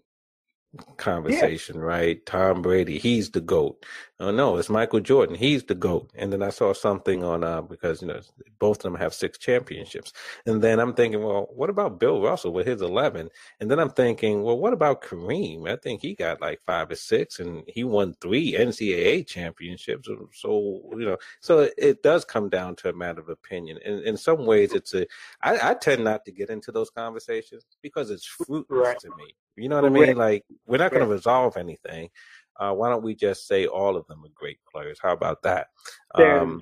conversation, 0.97 1.77
yeah. 1.77 1.83
right? 1.83 2.27
Tom 2.27 2.63
Brady, 2.63 2.99
he's 2.99 3.31
the 3.31 3.41
GOAT. 3.41 3.85
Oh 4.21 4.33
no, 4.33 4.57
it's 4.57 4.69
Michael 4.69 4.99
Jordan, 4.99 5.37
he's 5.37 5.63
the 5.63 5.77
GOAT. 5.77 6.11
And 6.17 6.33
then 6.33 6.43
I 6.43 6.51
saw 6.51 6.73
something 6.73 7.23
on 7.23 7.45
uh 7.45 7.63
because 7.63 8.03
you 8.03 8.09
know 8.09 8.21
both 8.59 8.79
of 8.79 8.83
them 8.83 8.97
have 8.97 9.15
six 9.15 9.39
championships. 9.39 10.13
And 10.45 10.61
then 10.61 10.81
I'm 10.81 10.93
thinking, 10.93 11.23
well, 11.23 11.47
what 11.55 11.71
about 11.71 12.01
Bill 12.01 12.21
Russell 12.21 12.53
with 12.53 12.67
his 12.67 12.83
eleven? 12.83 13.29
And 13.61 13.71
then 13.71 13.79
I'm 13.79 13.91
thinking, 13.91 14.43
well, 14.43 14.59
what 14.59 14.73
about 14.73 15.03
Kareem? 15.03 15.71
I 15.71 15.77
think 15.77 16.01
he 16.01 16.17
got 16.17 16.41
like 16.41 16.61
five 16.67 16.91
or 16.91 16.97
six 16.97 17.39
and 17.39 17.63
he 17.69 17.85
won 17.85 18.15
three 18.21 18.55
NCAA 18.55 19.25
championships. 19.25 20.09
So, 20.33 20.83
you 20.97 21.07
know, 21.07 21.17
so 21.41 21.61
it, 21.61 21.75
it 21.79 22.03
does 22.03 22.25
come 22.25 22.49
down 22.49 22.75
to 22.77 22.89
a 22.89 22.93
matter 22.93 23.21
of 23.21 23.29
opinion. 23.29 23.79
And 23.85 24.03
in 24.03 24.17
some 24.17 24.47
ways 24.47 24.73
it's 24.73 24.95
a 24.95 25.07
I, 25.43 25.71
I 25.71 25.75
tend 25.75 26.03
not 26.03 26.25
to 26.25 26.33
get 26.33 26.51
into 26.51 26.73
those 26.73 26.91
conversations 26.91 27.65
because 27.83 28.11
it's 28.11 28.27
fruitless 28.27 28.69
right. 28.71 28.99
to 28.99 29.11
me. 29.11 29.35
You 29.59 29.69
know 29.69 29.77
what 29.77 29.87
I 29.87 29.89
mean? 29.89 30.17
Like 30.17 30.45
we're 30.67 30.79
not 30.79 30.93
going 30.93 31.07
to 31.07 31.13
resolve 31.13 31.57
anything. 31.57 32.11
Uh, 32.59 32.73
why 32.73 32.89
don't 32.89 33.05
we 33.05 33.15
just 33.15 33.47
say 33.47 33.67
all 33.67 33.97
of 33.97 34.07
them 34.07 34.25
are 34.25 34.31
great 34.35 34.59
players? 34.71 34.99
How 35.01 35.13
about 35.13 35.43
that? 35.43 35.69
Um, 36.15 36.61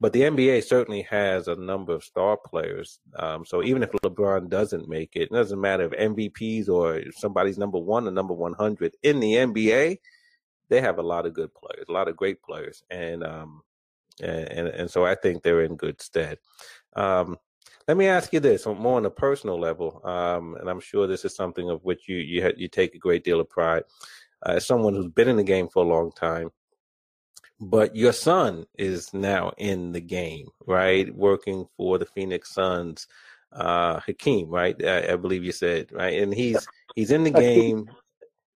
but 0.00 0.14
the 0.14 0.22
NBA 0.22 0.64
certainly 0.64 1.02
has 1.02 1.46
a 1.46 1.54
number 1.56 1.92
of 1.92 2.02
star 2.02 2.36
players. 2.36 3.00
Um, 3.16 3.44
so 3.44 3.62
even 3.62 3.82
if 3.82 3.90
LeBron 3.92 4.48
doesn't 4.48 4.88
make 4.88 5.14
it, 5.14 5.24
it 5.24 5.32
doesn't 5.32 5.60
matter 5.60 5.84
if 5.84 6.14
MVPs 6.14 6.70
or 6.70 7.02
somebody's 7.12 7.58
number 7.58 7.78
one 7.78 8.08
or 8.08 8.10
number 8.10 8.32
100 8.32 8.94
in 9.02 9.20
the 9.20 9.34
NBA, 9.34 9.98
they 10.70 10.80
have 10.80 10.98
a 10.98 11.02
lot 11.02 11.26
of 11.26 11.34
good 11.34 11.50
players, 11.54 11.84
a 11.88 11.92
lot 11.92 12.08
of 12.08 12.16
great 12.16 12.42
players. 12.42 12.82
And, 12.90 13.22
um, 13.22 13.62
and, 14.22 14.48
and, 14.48 14.68
and 14.68 14.90
so 14.90 15.04
I 15.04 15.16
think 15.16 15.42
they're 15.42 15.64
in 15.64 15.76
good 15.76 16.00
stead. 16.00 16.38
Um, 16.96 17.36
let 17.86 17.96
me 17.96 18.06
ask 18.06 18.32
you 18.32 18.40
this, 18.40 18.66
more 18.66 18.98
on 18.98 19.06
a 19.06 19.10
personal 19.10 19.58
level, 19.58 20.00
um, 20.04 20.56
and 20.60 20.70
I'm 20.70 20.80
sure 20.80 21.06
this 21.06 21.24
is 21.24 21.34
something 21.34 21.70
of 21.70 21.82
which 21.82 22.08
you 22.08 22.18
you 22.18 22.52
you 22.56 22.68
take 22.68 22.94
a 22.94 22.98
great 22.98 23.24
deal 23.24 23.40
of 23.40 23.50
pride. 23.50 23.82
Uh, 24.44 24.52
as 24.52 24.66
someone 24.66 24.94
who's 24.94 25.08
been 25.08 25.28
in 25.28 25.36
the 25.36 25.42
game 25.42 25.68
for 25.68 25.84
a 25.84 25.88
long 25.88 26.10
time, 26.12 26.50
but 27.60 27.94
your 27.94 28.12
son 28.12 28.64
is 28.78 29.12
now 29.12 29.52
in 29.58 29.92
the 29.92 30.00
game, 30.00 30.48
right? 30.66 31.14
Working 31.14 31.66
for 31.76 31.98
the 31.98 32.06
Phoenix 32.06 32.54
Suns, 32.54 33.06
uh, 33.52 34.00
Hakeem, 34.00 34.48
right? 34.48 34.74
I, 34.82 35.12
I 35.12 35.16
believe 35.16 35.44
you 35.44 35.52
said, 35.52 35.92
right? 35.92 36.22
And 36.22 36.32
he's 36.32 36.66
he's 36.94 37.10
in 37.10 37.24
the 37.24 37.30
game, 37.30 37.90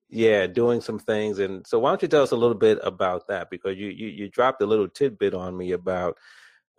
yeah, 0.08 0.46
doing 0.46 0.80
some 0.80 0.98
things. 0.98 1.38
And 1.38 1.66
so, 1.66 1.78
why 1.78 1.90
don't 1.90 2.00
you 2.00 2.08
tell 2.08 2.22
us 2.22 2.30
a 2.30 2.36
little 2.36 2.56
bit 2.56 2.78
about 2.82 3.28
that? 3.28 3.50
Because 3.50 3.76
you 3.76 3.88
you, 3.88 4.08
you 4.08 4.28
dropped 4.30 4.62
a 4.62 4.66
little 4.66 4.88
tidbit 4.88 5.34
on 5.34 5.54
me 5.54 5.72
about 5.72 6.16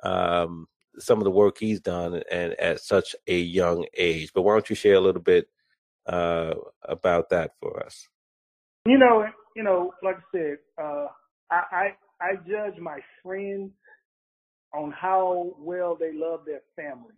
um, 0.01 0.67
some 0.97 1.19
of 1.19 1.25
the 1.25 1.31
work 1.31 1.57
he's 1.59 1.79
done 1.79 2.23
and 2.31 2.53
at 2.53 2.79
such 2.79 3.15
a 3.27 3.37
young 3.37 3.85
age. 3.95 4.31
But 4.33 4.41
why 4.41 4.53
don't 4.53 4.69
you 4.69 4.75
share 4.75 4.95
a 4.95 5.01
little 5.01 5.21
bit 5.21 5.47
uh, 6.07 6.55
about 6.83 7.29
that 7.29 7.51
for 7.59 7.83
us? 7.85 8.07
You 8.85 8.97
know, 8.99 9.25
you 9.55 9.63
know, 9.63 9.93
like 10.03 10.17
I 10.17 10.37
said, 10.37 10.57
uh, 10.81 11.07
I, 11.51 11.61
I 11.71 11.87
I 12.21 12.35
judge 12.47 12.79
my 12.81 12.99
friends 13.23 13.71
on 14.73 14.91
how 14.91 15.53
well 15.59 15.97
they 15.99 16.11
love 16.13 16.41
their 16.45 16.61
family, 16.75 17.15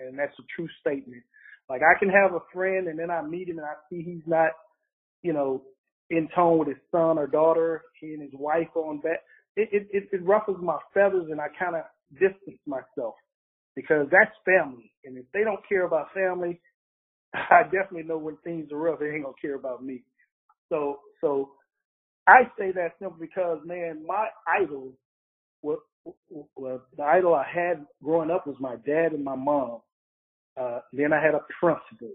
and 0.00 0.18
that's 0.18 0.38
a 0.38 0.44
true 0.56 0.68
statement. 0.80 1.22
Like 1.68 1.82
I 1.82 1.98
can 1.98 2.10
have 2.10 2.34
a 2.34 2.40
friend, 2.52 2.88
and 2.88 2.98
then 2.98 3.10
I 3.10 3.22
meet 3.22 3.48
him, 3.48 3.58
and 3.58 3.66
I 3.66 3.74
see 3.90 4.02
he's 4.02 4.22
not, 4.26 4.52
you 5.22 5.32
know, 5.32 5.62
in 6.10 6.28
tone 6.34 6.58
with 6.58 6.68
his 6.68 6.78
son 6.92 7.18
or 7.18 7.26
daughter. 7.26 7.82
He 8.00 8.08
and 8.14 8.22
his 8.22 8.34
wife 8.34 8.68
on 8.76 9.00
that. 9.04 9.20
It 9.56 9.68
it 9.72 9.88
it, 9.92 10.08
it 10.12 10.24
ruffles 10.24 10.58
my 10.62 10.78
feathers, 10.94 11.28
and 11.30 11.40
I 11.40 11.48
kind 11.58 11.76
of 11.76 11.82
distance 12.14 12.60
myself 12.66 13.14
because 13.76 14.08
that's 14.12 14.36
family. 14.44 14.92
And 15.04 15.18
if 15.18 15.26
they 15.34 15.44
don't 15.44 15.66
care 15.68 15.86
about 15.86 16.14
family, 16.14 16.60
I 17.34 17.64
definitely 17.64 18.04
know 18.04 18.18
when 18.18 18.36
things 18.44 18.72
are 18.72 18.78
rough, 18.78 19.00
they 19.00 19.06
ain't 19.10 19.24
gonna 19.24 19.34
care 19.40 19.56
about 19.56 19.84
me. 19.84 20.02
So, 20.70 21.00
so 21.22 21.50
I 22.28 22.44
say 22.58 22.72
that 22.72 22.94
simply 23.00 23.28
because, 23.28 23.60
man, 23.66 24.04
my 24.06 24.28
idol, 24.48 24.92
well, 25.62 25.82
well, 26.56 26.82
the 26.96 27.04
idol 27.04 27.34
I 27.34 27.46
had 27.52 27.86
growing 28.02 28.30
up 28.30 28.46
was 28.46 28.56
my 28.60 28.76
dad 28.86 29.12
and 29.12 29.24
my 29.24 29.36
mom. 29.36 29.80
Uh, 30.60 30.80
then 30.92 31.12
I 31.14 31.22
had 31.24 31.34
a 31.34 31.42
principal, 31.60 32.12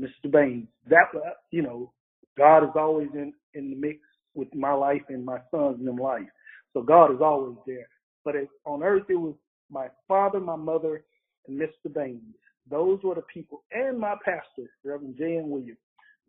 Mr. 0.00 0.30
Baines. 0.32 0.68
That, 0.88 1.06
you 1.52 1.62
know, 1.62 1.92
God 2.38 2.64
is 2.64 2.70
always 2.76 3.08
in 3.14 3.34
in 3.54 3.70
the 3.70 3.76
mix 3.76 4.00
with 4.34 4.54
my 4.54 4.72
life 4.72 5.02
and 5.10 5.24
my 5.24 5.38
son's 5.50 5.80
in 5.86 5.96
life. 5.96 6.28
So 6.74 6.82
God 6.82 7.12
is 7.12 7.20
always 7.22 7.56
there. 7.66 7.88
But 8.24 8.36
it, 8.36 8.48
on 8.66 8.82
earth, 8.84 9.04
it 9.10 9.16
was 9.16 9.34
my 9.70 9.88
father, 10.08 10.40
my 10.40 10.56
mother, 10.56 11.04
and 11.48 11.60
Mr. 11.60 11.92
Baines. 11.92 12.22
Those 12.70 13.00
were 13.02 13.16
the 13.16 13.22
people, 13.34 13.64
and 13.72 13.98
my 13.98 14.14
pastor, 14.24 14.70
Reverend 14.84 15.16
J.M. 15.18 15.50
Williams. 15.50 15.78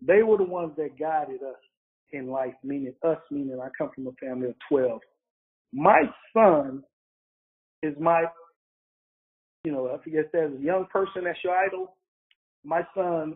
They 0.02 0.24
were 0.24 0.38
the 0.38 0.44
ones 0.46 0.74
that 0.78 1.00
guided 1.00 1.44
us 1.44 1.60
in 2.12 2.28
life, 2.28 2.54
meaning 2.64 2.94
us, 3.04 3.18
meaning 3.32 3.60
I 3.62 3.70
come 3.78 3.92
from 3.94 4.08
a 4.08 4.12
family 4.14 4.50
of 4.50 4.56
12. 4.70 5.00
My 5.74 6.02
son 6.34 6.84
is 7.84 7.94
my, 8.00 8.26
you 9.64 9.72
know, 9.72 9.88
I 9.88 10.10
that 10.10 10.30
as 10.34 10.60
a 10.60 10.64
young 10.64 10.88
person, 10.92 11.24
that's 11.26 11.40
your 11.44 11.56
idol. 11.56 11.96
My 12.64 12.82
son, 12.96 13.36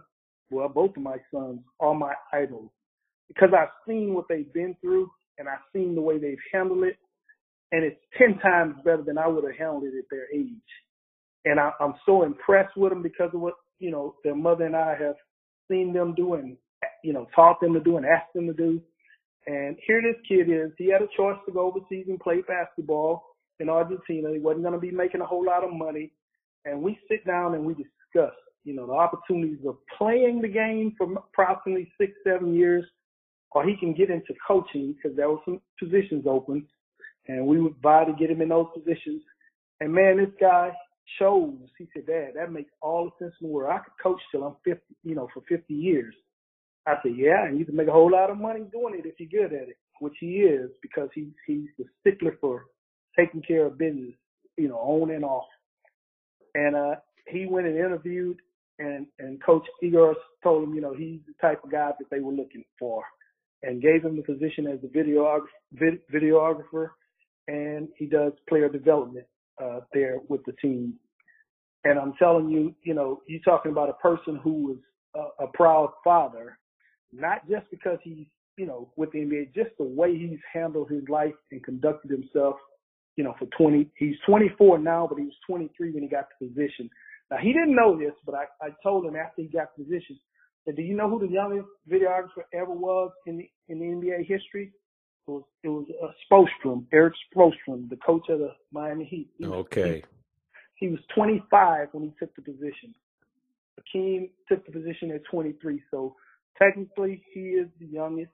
well, 0.50 0.70
both 0.70 0.98
of 0.98 1.04
my 1.04 1.18
sons 1.34 1.60
are 1.80 1.94
my 1.94 2.14
idols 2.34 2.70
because 3.28 3.50
I've 3.58 3.70
seen 3.88 4.14
what 4.14 4.26
they've 4.30 4.52
been 4.54 4.76
through 4.82 5.10
and 5.38 5.48
I've 5.48 5.64
seen 5.74 5.96
the 5.96 6.02
way 6.02 6.18
they've 6.18 6.38
handled 6.52 6.84
it 6.84 6.98
and 7.74 7.84
it's 7.84 8.00
10 8.18 8.38
times 8.40 8.76
better 8.86 9.02
than 9.04 9.18
I 9.18 9.28
would 9.28 9.44
have 9.44 9.58
handled 9.58 9.84
it 9.86 9.98
at 9.98 10.06
their 10.12 10.28
age. 10.34 10.48
And 11.46 11.60
I, 11.60 11.72
I'm 11.80 11.96
so 12.06 12.24
impressed 12.24 12.78
with 12.78 12.92
them 12.92 13.02
because 13.02 13.32
of 13.34 13.42
what, 13.42 13.56
you 13.80 13.90
know, 13.90 14.16
their 14.24 14.36
mother 14.36 14.66
and 14.66 14.76
I 14.76 14.96
have 15.00 15.16
seen 15.70 15.92
them 15.92 16.14
do 16.16 16.36
and, 16.36 16.56
you 17.04 17.14
know, 17.14 17.28
taught 17.36 17.62
them 17.62 17.74
to 17.74 17.80
do 17.80 17.98
and 17.98 18.06
asked 18.06 18.34
them 18.34 18.48
to 18.48 18.54
do. 18.54 18.82
And 19.48 19.78
here 19.86 20.02
this 20.02 20.22
kid 20.28 20.50
is, 20.50 20.72
he 20.78 20.92
had 20.92 21.02
a 21.02 21.08
choice 21.18 21.38
to 21.46 21.52
go 21.54 21.68
overseas 21.68 22.06
and 22.08 22.20
play 22.20 22.42
basketball 22.48 23.24
in 23.60 23.70
Argentina. 23.70 24.32
He 24.32 24.40
wasn't 24.40 24.64
going 24.64 24.74
to 24.74 24.80
be 24.80 24.92
making 24.92 25.22
a 25.22 25.26
whole 25.26 25.46
lot 25.46 25.64
of 25.64 25.74
money. 25.74 26.12
And 26.66 26.82
we 26.82 26.98
sit 27.10 27.26
down 27.26 27.56
and 27.56 27.66
we 27.66 27.74
discuss, 27.74 28.34
you 28.64 28.74
know, 28.74 28.88
the 28.88 28.94
opportunities 28.94 29.60
of 29.68 29.78
playing 29.98 30.42
the 30.42 30.48
game 30.48 30.96
for 30.98 31.12
approximately 31.14 31.92
six, 32.00 32.14
seven 32.26 32.56
years, 32.56 32.86
or 33.52 33.66
he 33.66 33.76
can 33.78 33.94
get 33.94 34.10
into 34.10 34.34
coaching 34.48 34.94
because 34.96 35.16
there 35.18 35.30
were 35.30 35.40
some 35.46 35.60
positions 35.80 36.26
open 36.28 36.66
and 37.28 37.46
we 37.46 37.60
would 37.60 37.76
vie 37.82 38.06
to 38.06 38.14
get 38.14 38.32
him 38.32 38.42
in 38.42 38.50
those 38.50 38.68
positions. 38.74 39.22
And 39.80 39.94
man, 39.94 40.18
this 40.18 40.34
guy 40.40 40.72
chose. 41.20 41.70
He 41.78 41.88
said, 41.94 42.08
"Dad, 42.08 42.34
that 42.36 42.52
makes 42.52 42.72
all 42.82 43.06
the 43.06 43.12
sense 43.26 43.36
in 43.42 43.48
the 43.48 43.54
world. 43.54 43.72
I 43.72 43.80
could 43.80 43.94
coach 44.02 44.22
till 44.32 44.44
I'm 44.44 44.56
50, 44.64 44.82
you 45.04 45.16
know, 45.16 45.28
for 45.34 45.42
50 45.48 45.74
years." 45.74 46.16
I 46.86 46.96
said, 47.02 47.16
"Yeah, 47.16 47.46
and 47.46 47.58
you 47.58 47.66
can 47.66 47.76
make 47.76 47.88
a 47.88 47.92
whole 47.92 48.12
lot 48.12 48.30
of 48.30 48.38
money 48.38 48.62
doing 48.72 48.96
it 49.00 49.06
if 49.06 49.20
you're 49.20 49.48
good 49.48 49.56
at 49.56 49.70
it, 49.70 49.78
which 50.00 50.16
he 50.20 50.42
is 50.42 50.70
because 50.82 51.10
he 51.14 51.32
he's 51.48 51.70
the 51.78 51.86
stickler 52.02 52.38
for 52.42 52.66
taking 53.18 53.42
care 53.42 53.66
of 53.66 53.78
business, 53.78 54.14
you 54.58 54.68
know, 54.68 54.78
on 54.78 55.12
and 55.12 55.24
off." 55.24 55.48
And 56.56 56.76
uh, 56.76 56.96
he 57.28 57.46
went 57.46 57.68
and 57.68 57.78
interviewed, 57.78 58.38
and 58.80 59.08
and 59.20 59.42
Coach 59.44 59.66
Igor 59.82 60.16
told 60.44 60.64
him, 60.64 60.76
you 60.76 60.82
know, 60.82 60.94
he's 60.94 61.22
the 61.28 61.34
type 61.42 61.64
of 61.64 61.72
guy 61.72 61.92
that 61.98 62.10
they 62.12 62.20
were 62.20 62.34
looking 62.34 62.66
for, 62.78 63.04
and 63.64 63.82
gave 63.82 64.04
him 64.04 64.18
the 64.18 64.24
position 64.24 64.68
as 64.68 64.80
a 64.84 64.88
videographer, 64.88 66.00
videographer 66.14 66.90
and 67.48 67.88
he 67.98 68.06
does 68.06 68.32
player 68.48 68.70
development 68.70 69.26
uh, 69.62 69.82
there 69.94 70.18
with 70.30 70.42
the 70.46 70.54
team. 70.54 70.94
And 71.84 72.00
I'm 72.00 72.14
telling 72.18 72.50
you, 72.50 72.74
you 72.84 72.94
know, 72.94 73.22
you're 73.28 73.42
talking 73.42 73.72
about 73.72 73.90
a 73.90 73.94
person 73.94 74.40
who 74.42 74.54
was 74.54 74.78
a, 75.16 75.44
a 75.44 75.48
proud 75.54 75.92
father, 76.04 76.58
not 77.14 77.48
just 77.50 77.70
because 77.72 78.00
he's, 78.04 78.26
you 78.58 78.66
know, 78.66 78.90
with 78.96 79.12
the 79.12 79.20
NBA, 79.20 79.54
just 79.54 79.72
the 79.78 79.86
way 79.86 80.18
he's 80.18 80.40
handled 80.52 80.90
his 80.90 81.08
life 81.10 81.34
and 81.52 81.64
conducted 81.64 82.12
himself 82.12 82.56
you 83.16 83.24
know, 83.24 83.36
for 83.38 83.46
20. 83.58 83.90
He's 83.98 84.16
24 84.26 84.80
now, 84.80 85.08
but 85.08 85.18
he 85.18 85.26
was 85.26 85.34
23 85.48 85.92
when 85.92 86.04
he 86.04 86.10
got 86.10 86.28
the 86.40 86.48
position. 86.48 86.90
Now 87.30 87.38
he 87.38 87.54
didn't 87.54 87.76
know 87.76 87.98
this, 87.98 88.14
but 88.26 88.36
I, 88.36 88.46
I 88.62 88.70
told 88.82 89.06
him 89.06 89.16
after 89.16 89.42
he 89.42 89.48
got 89.48 89.76
the 89.78 89.84
position 89.84 90.20
that, 90.66 90.76
do 90.76 90.82
you 90.82 90.96
know 90.96 91.10
who 91.10 91.20
the 91.20 91.32
youngest 91.32 91.68
videographer 91.90 92.44
ever 92.54 92.72
was 92.72 93.12
in 93.26 93.38
the 93.38 93.50
in 93.70 93.80
the 93.80 93.86
NBA 93.86 94.26
history? 94.26 94.72
It 95.28 95.32
was 95.32 95.44
it 95.64 95.70
was 95.70 95.86
uh, 96.04 96.08
Spoelstra, 96.30 96.84
Erik 96.92 97.14
Spoelstra, 97.34 97.90
the 97.90 97.98
coach 98.06 98.28
of 98.30 98.40
the 98.40 98.52
Miami 98.72 99.06
Heat. 99.06 99.30
He 99.38 99.46
okay. 99.46 100.04
he, 100.76 100.88
he 100.88 100.92
was 100.92 101.00
25 101.16 101.90
when 101.92 102.04
he 102.04 102.14
took 102.20 102.36
the 102.36 102.42
position. 102.42 102.94
Hakeem 103.78 104.30
took 104.48 104.66
the 104.66 104.72
position 104.72 105.12
at 105.12 105.24
23, 105.32 105.82
so 105.90 106.16
technically 106.58 107.24
he 107.34 107.42
is 107.42 107.68
the 107.80 107.86
youngest 107.86 108.32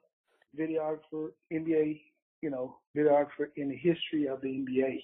videographer, 0.58 1.30
NBA, 1.52 2.00
you 2.42 2.50
know, 2.50 2.76
videographer 2.96 3.48
in 3.56 3.68
the 3.68 3.76
history 3.76 4.26
of 4.26 4.40
the 4.40 4.48
NBA. 4.48 5.00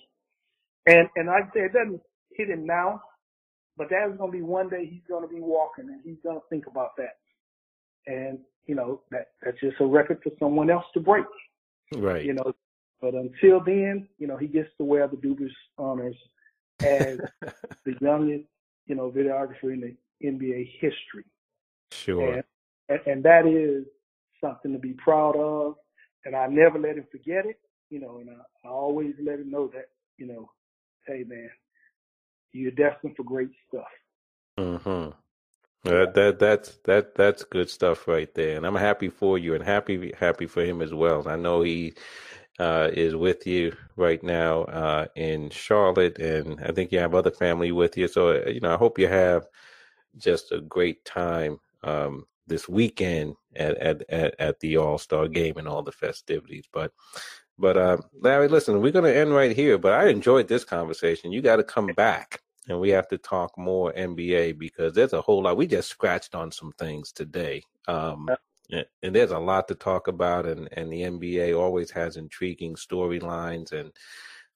And 0.87 1.09
and 1.17 1.31
I 1.31 1.41
say 1.55 1.61
it 1.61 1.73
doesn't 1.73 2.01
hit 2.33 2.51
him 2.51 2.67
now, 2.67 3.03
but 3.77 3.89
that's 3.91 4.17
gonna 4.17 4.33
be 4.33 4.43
one 4.43 4.69
day 4.69 4.87
he's 4.87 5.03
gonna 5.09 5.29
be 5.29 5.41
walking 5.41 5.89
and 5.89 6.01
he's 6.05 6.19
gonna 6.25 6.41
think 6.49 6.67
about 6.67 6.97
that. 6.97 7.17
And, 8.07 8.39
you 8.67 8.75
know, 8.75 9.01
that 9.11 9.29
that's 9.43 9.61
just 9.61 9.81
a 9.81 9.87
record 9.87 10.21
for 10.23 10.31
someone 10.39 10.71
else 10.71 10.85
to 10.95 11.01
break. 11.01 11.27
Right. 11.95 12.25
You 12.25 12.35
know, 12.35 12.53
but 13.01 13.15
until 13.15 13.61
then, 13.65 14.09
you 14.19 14.27
know, 14.27 14.37
he 14.37 14.47
gets 14.47 14.69
to 14.79 14.85
wear 14.85 15.07
the 15.09 15.17
Dubas 15.17 15.51
honors 15.79 16.17
as 16.81 17.19
the 17.85 17.95
youngest, 18.01 18.45
you 18.87 18.95
know, 18.95 19.11
videographer 19.11 19.73
in 19.73 19.81
the 19.81 20.27
NBA 20.27 20.71
history. 20.81 21.25
Sure. 21.91 22.35
And, 22.35 22.45
and 22.89 23.23
that 23.25 23.47
is 23.47 23.85
something 24.43 24.73
to 24.73 24.79
be 24.79 24.95
proud 24.95 25.37
of. 25.37 25.75
And 26.25 26.35
I 26.35 26.47
never 26.47 26.79
let 26.79 26.97
him 26.97 27.07
forget 27.11 27.47
it, 27.47 27.59
you 27.91 28.01
know, 28.01 28.19
and 28.19 28.31
I, 28.31 28.69
I 28.69 28.71
always 28.71 29.15
let 29.25 29.39
him 29.39 29.51
know 29.51 29.69
that, 29.75 29.87
you 30.17 30.27
know, 30.27 30.51
hey 31.07 31.25
man, 31.27 31.51
you're 32.53 32.73
destined 32.73 33.15
for 33.17 33.23
great 33.23 33.51
stuff. 33.69 33.87
Mm-hmm. 34.59 35.11
That 35.85 36.15
that 36.15 36.39
that's 36.41 36.79
that 36.85 37.15
that's 37.15 37.45
good 37.45 37.71
stuff 37.71 38.09
right 38.09 38.33
there, 38.35 38.57
and 38.57 38.67
I'm 38.67 38.75
happy 38.75 39.09
for 39.09 39.39
you, 39.39 39.55
and 39.55 39.63
happy 39.63 40.13
happy 40.19 40.47
for 40.47 40.65
him 40.65 40.83
as 40.83 40.93
well. 40.93 41.29
I 41.29 41.37
know 41.37 41.63
he 41.63 41.95
uh, 42.59 42.91
is 42.93 43.15
with 43.15 43.47
you 43.47 43.77
right 43.95 44.21
now 44.23 44.65
uh, 44.65 45.07
in 45.15 45.51
Charlotte, 45.51 46.19
and 46.19 46.61
I 46.61 46.73
think 46.73 46.91
you 46.91 46.99
have 46.99 47.15
other 47.15 47.31
family 47.31 47.71
with 47.71 47.97
you. 47.97 48.09
So 48.09 48.31
uh, 48.31 48.49
you 48.49 48.61
know, 48.61 48.75
I 48.75 48.77
hope 48.77 48.99
you 48.99 49.07
have 49.07 49.47
just 50.17 50.51
a 50.51 50.61
great 50.61 51.05
time 51.05 51.61
um, 51.85 52.27
this 52.47 52.69
weekend 52.69 53.35
at 53.55 53.77
at 53.79 54.03
at, 54.09 54.35
at 54.39 54.61
the 54.61 54.77
All 54.77 54.99
Star 54.99 55.29
game 55.29 55.57
and 55.57 55.69
all 55.69 55.83
the 55.83 55.93
festivities. 55.93 56.65
But 56.73 56.93
but 57.59 57.77
uh, 57.77 57.99
Larry, 58.21 58.49
listen, 58.49 58.81
we're 58.81 58.93
going 58.93 59.05
to 59.05 59.17
end 59.17 59.33
right 59.33 59.57
here. 59.57 59.79
But 59.79 59.95
I 59.95 60.09
enjoyed 60.09 60.49
this 60.49 60.65
conversation. 60.65 61.33
You 61.33 61.41
got 61.41 61.57
to 61.57 61.65
come 61.65 61.87
back 61.87 62.41
and 62.69 62.81
we 62.81 62.91
have 62.91 63.09
to 63.09 63.19
talk 63.19 63.57
more 63.57 63.93
NBA 63.93 64.59
because 64.59 64.93
there's 64.93 65.13
a 65.13 65.21
whole 65.21 65.43
lot. 65.43 65.57
We 65.57 65.67
just 65.67 65.89
scratched 65.89 66.35
on 66.35 66.51
some 66.51 66.73
things 66.79 67.13
today. 67.13 67.63
Um, 67.89 68.29
and 68.71 69.15
there's 69.15 69.31
a 69.31 69.39
lot 69.39 69.69
to 69.69 69.77
talk 69.77 70.09
about, 70.09 70.47
and, 70.47 70.69
and 70.73 70.93
the 70.93 71.03
NBA 71.03 71.59
always 71.59 71.91
has 71.93 72.17
intriguing 72.17 72.75
storylines. 72.75 73.73
And 73.73 73.93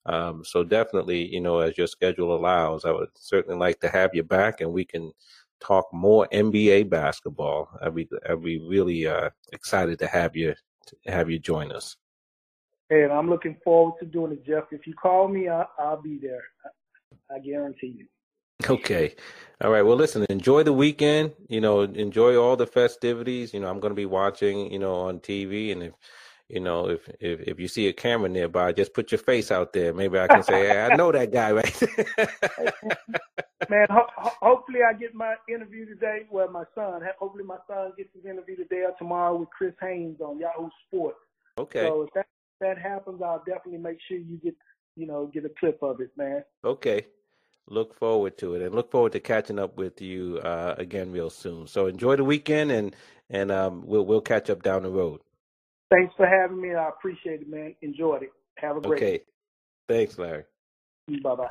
um, 0.07 0.45
so, 0.45 0.65
definitely, 0.65 1.33
you 1.33 1.41
know, 1.41 1.61
as 1.61 1.79
your 1.79 1.87
schedule 1.87 2.35
allows, 2.35 2.85
I 2.85 2.91
would 2.91 3.11
certainly 3.15 3.59
like 3.59 3.79
to 3.81 3.89
have 3.89 4.11
you 4.13 4.25
back 4.25 4.61
and 4.61 4.73
we 4.73 4.85
can 4.85 5.13
talk 5.61 5.87
more 5.93 6.29
NBA 6.33 6.91
basketball. 6.91 7.69
I'd 7.83 7.95
be, 7.95 8.09
I'd 8.29 8.43
be 8.43 8.59
really 8.59 9.07
uh, 9.07 9.31
excited 9.53 9.99
to 10.01 10.07
have 10.07 10.37
you 10.37 10.55
to 10.87 11.13
have 11.13 11.31
you 11.31 11.39
join 11.39 11.73
us. 11.73 11.97
And 12.91 13.13
I'm 13.13 13.31
looking 13.31 13.57
forward 13.63 13.95
to 14.01 14.07
doing 14.07 14.33
it, 14.33 14.45
Jeff. 14.45 14.65
If 14.73 14.87
you 14.87 14.95
call 14.95 15.29
me, 15.29 15.49
I'll, 15.49 15.71
I'll 15.79 16.03
be 16.03 16.19
there. 16.21 16.43
I 17.31 17.39
guarantee 17.39 17.95
you. 17.99 18.07
Okay. 18.69 19.15
All 19.63 19.71
right. 19.71 19.83
Well, 19.83 19.97
listen, 19.97 20.27
enjoy 20.29 20.65
the 20.65 20.73
weekend. 20.73 21.33
You 21.49 21.61
know, 21.61 21.83
enjoy 21.83 22.37
all 22.37 22.57
the 22.57 22.67
festivities. 22.67 23.55
You 23.55 23.61
know, 23.61 23.69
I'm 23.69 23.81
going 23.81 23.93
to 23.93 23.97
be 23.97 24.07
watching, 24.07 24.71
you 24.71 24.79
know, 24.79 24.95
on 24.95 25.21
TV. 25.21 25.73
And 25.73 25.83
if, 25.83 25.93
you 26.51 26.61
know, 26.61 26.89
if, 26.89 27.09
if, 27.21 27.41
if 27.41 27.61
you 27.61 27.69
see 27.69 27.89
a 27.89 27.93
camera 27.93 28.29
nearby, 28.29 28.73
just 28.73 28.95
put 28.95 29.13
your 29.13 29.19
face 29.19 29.51
out 29.51 29.73
there. 29.73 29.93
Maybe 29.93 30.19
I 30.19 30.27
can 30.27 30.43
say, 30.43 30.67
hey, 30.67 30.81
I 30.81 30.97
know 30.97 31.13
that 31.13 31.33
guy, 31.33 31.53
right? 31.53 31.83
Man, 33.69 33.87
ho- 33.91 34.09
hopefully 34.17 34.81
I 34.83 34.93
get 34.95 35.15
my 35.15 35.35
interview 35.49 35.87
today. 35.87 36.27
Well, 36.31 36.51
my 36.51 36.65
son, 36.75 37.03
hopefully 37.19 37.45
my 37.45 37.59
son 37.69 37.93
gets 37.97 38.11
his 38.15 38.25
interview 38.25 38.57
today 38.57 38.83
or 38.87 38.95
tomorrow 38.99 39.37
with 39.37 39.51
Chris 39.51 39.75
Haynes 39.81 40.21
on 40.21 40.39
Yahoo 40.39 40.69
Sports. 40.87 41.19
Okay. 41.59 41.87
So 41.87 42.03
if 42.03 42.11
that, 42.15 42.27
that 42.61 42.79
happens, 42.79 43.23
I'll 43.23 43.45
definitely 43.47 43.79
make 43.79 43.99
sure 44.09 44.19
you 44.19 44.39
get, 44.43 44.57
you 44.97 45.07
know, 45.07 45.31
get 45.33 45.45
a 45.45 45.51
clip 45.61 45.83
of 45.83 46.01
it, 46.01 46.11
man. 46.17 46.43
Okay 46.65 47.07
look 47.71 47.95
forward 47.95 48.37
to 48.37 48.55
it 48.55 48.63
and 48.63 48.75
look 48.75 48.91
forward 48.91 49.13
to 49.13 49.21
catching 49.21 49.59
up 49.59 49.77
with 49.77 50.03
you 50.03 50.41
uh, 50.43 50.75
again 50.77 51.13
real 51.13 51.31
soon. 51.31 51.67
So 51.67 51.87
enjoy 51.87 52.17
the 52.17 52.25
weekend 52.25 52.71
and 52.73 52.95
and 53.31 53.51
um, 53.53 53.83
we'll 53.87 54.05
we'll 54.05 54.21
catch 54.21 54.51
up 54.51 54.63
down 54.63 54.83
the 54.83 54.91
road. 54.91 55.21
Thanks 55.91 56.15
for 56.17 56.27
having 56.27 56.61
me. 56.61 56.73
I 56.73 56.89
appreciate 56.89 57.41
it, 57.41 57.51
man. 57.51 57.75
Enjoyed 57.83 58.23
it. 58.23 58.33
Have 58.59 58.77
a 58.77 58.81
great. 58.81 59.03
Okay. 59.03 59.19
Day. 59.19 59.25
Thanks, 59.89 60.19
Larry. 60.19 60.45
Bye 61.23 61.35
bye. 61.35 61.49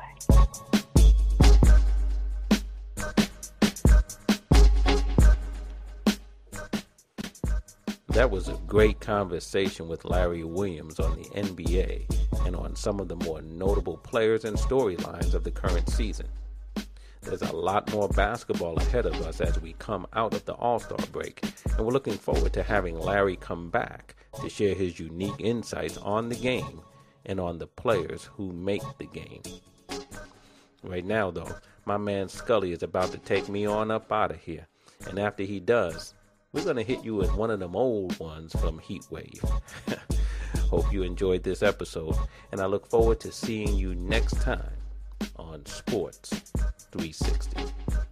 That 8.08 8.30
was 8.30 8.48
a 8.48 8.54
great 8.66 8.98
conversation 9.00 9.88
with 9.88 10.04
Larry 10.04 10.42
Williams 10.42 10.98
on 10.98 11.16
the 11.16 11.28
NBA 11.28 12.46
and 12.46 12.56
on 12.56 12.74
some 12.74 12.98
of 12.98 13.08
the 13.08 13.16
more 13.16 13.42
notable 13.42 13.98
players 13.98 14.44
and 14.44 14.56
storylines 14.56 15.34
of 15.34 15.44
the 15.44 15.50
current 15.50 15.88
season. 15.88 16.26
There's 17.20 17.42
a 17.42 17.52
lot 17.52 17.92
more 17.92 18.08
basketball 18.08 18.78
ahead 18.78 19.04
of 19.04 19.14
us 19.26 19.40
as 19.40 19.60
we 19.60 19.74
come 19.74 20.06
out 20.14 20.32
of 20.32 20.44
the 20.46 20.54
All 20.54 20.80
Star 20.80 20.98
break, 21.12 21.42
and 21.76 21.86
we're 21.86 21.92
looking 21.92 22.14
forward 22.14 22.54
to 22.54 22.62
having 22.62 22.98
Larry 22.98 23.36
come 23.36 23.68
back 23.68 24.16
to 24.40 24.48
share 24.48 24.74
his 24.74 24.98
unique 24.98 25.40
insights 25.40 25.96
on 25.98 26.28
the 26.28 26.36
game 26.36 26.80
and 27.26 27.40
on 27.40 27.58
the 27.58 27.66
players 27.66 28.24
who 28.24 28.52
make 28.52 28.82
the 28.98 29.06
game. 29.06 29.42
Right 30.82 31.04
now, 31.04 31.30
though, 31.30 31.54
my 31.84 31.96
man 31.96 32.28
Scully 32.28 32.72
is 32.72 32.82
about 32.82 33.12
to 33.12 33.18
take 33.18 33.48
me 33.48 33.66
on 33.66 33.90
up 33.90 34.10
out 34.10 34.30
of 34.30 34.40
here, 34.40 34.66
and 35.08 35.18
after 35.18 35.42
he 35.42 35.60
does, 35.60 36.14
we're 36.52 36.64
going 36.64 36.76
to 36.76 36.82
hit 36.82 37.04
you 37.04 37.14
with 37.14 37.34
one 37.34 37.50
of 37.50 37.60
them 37.60 37.76
old 37.76 38.18
ones 38.18 38.52
from 38.52 38.80
Heatwave. 38.80 39.60
Hope 40.70 40.92
you 40.92 41.02
enjoyed 41.02 41.42
this 41.42 41.62
episode, 41.62 42.16
and 42.52 42.60
I 42.60 42.66
look 42.66 42.88
forward 42.88 43.20
to 43.20 43.32
seeing 43.32 43.76
you 43.76 43.94
next 43.94 44.40
time 44.40 44.72
on 45.36 45.64
Sports 45.66 46.30
360. 46.92 48.09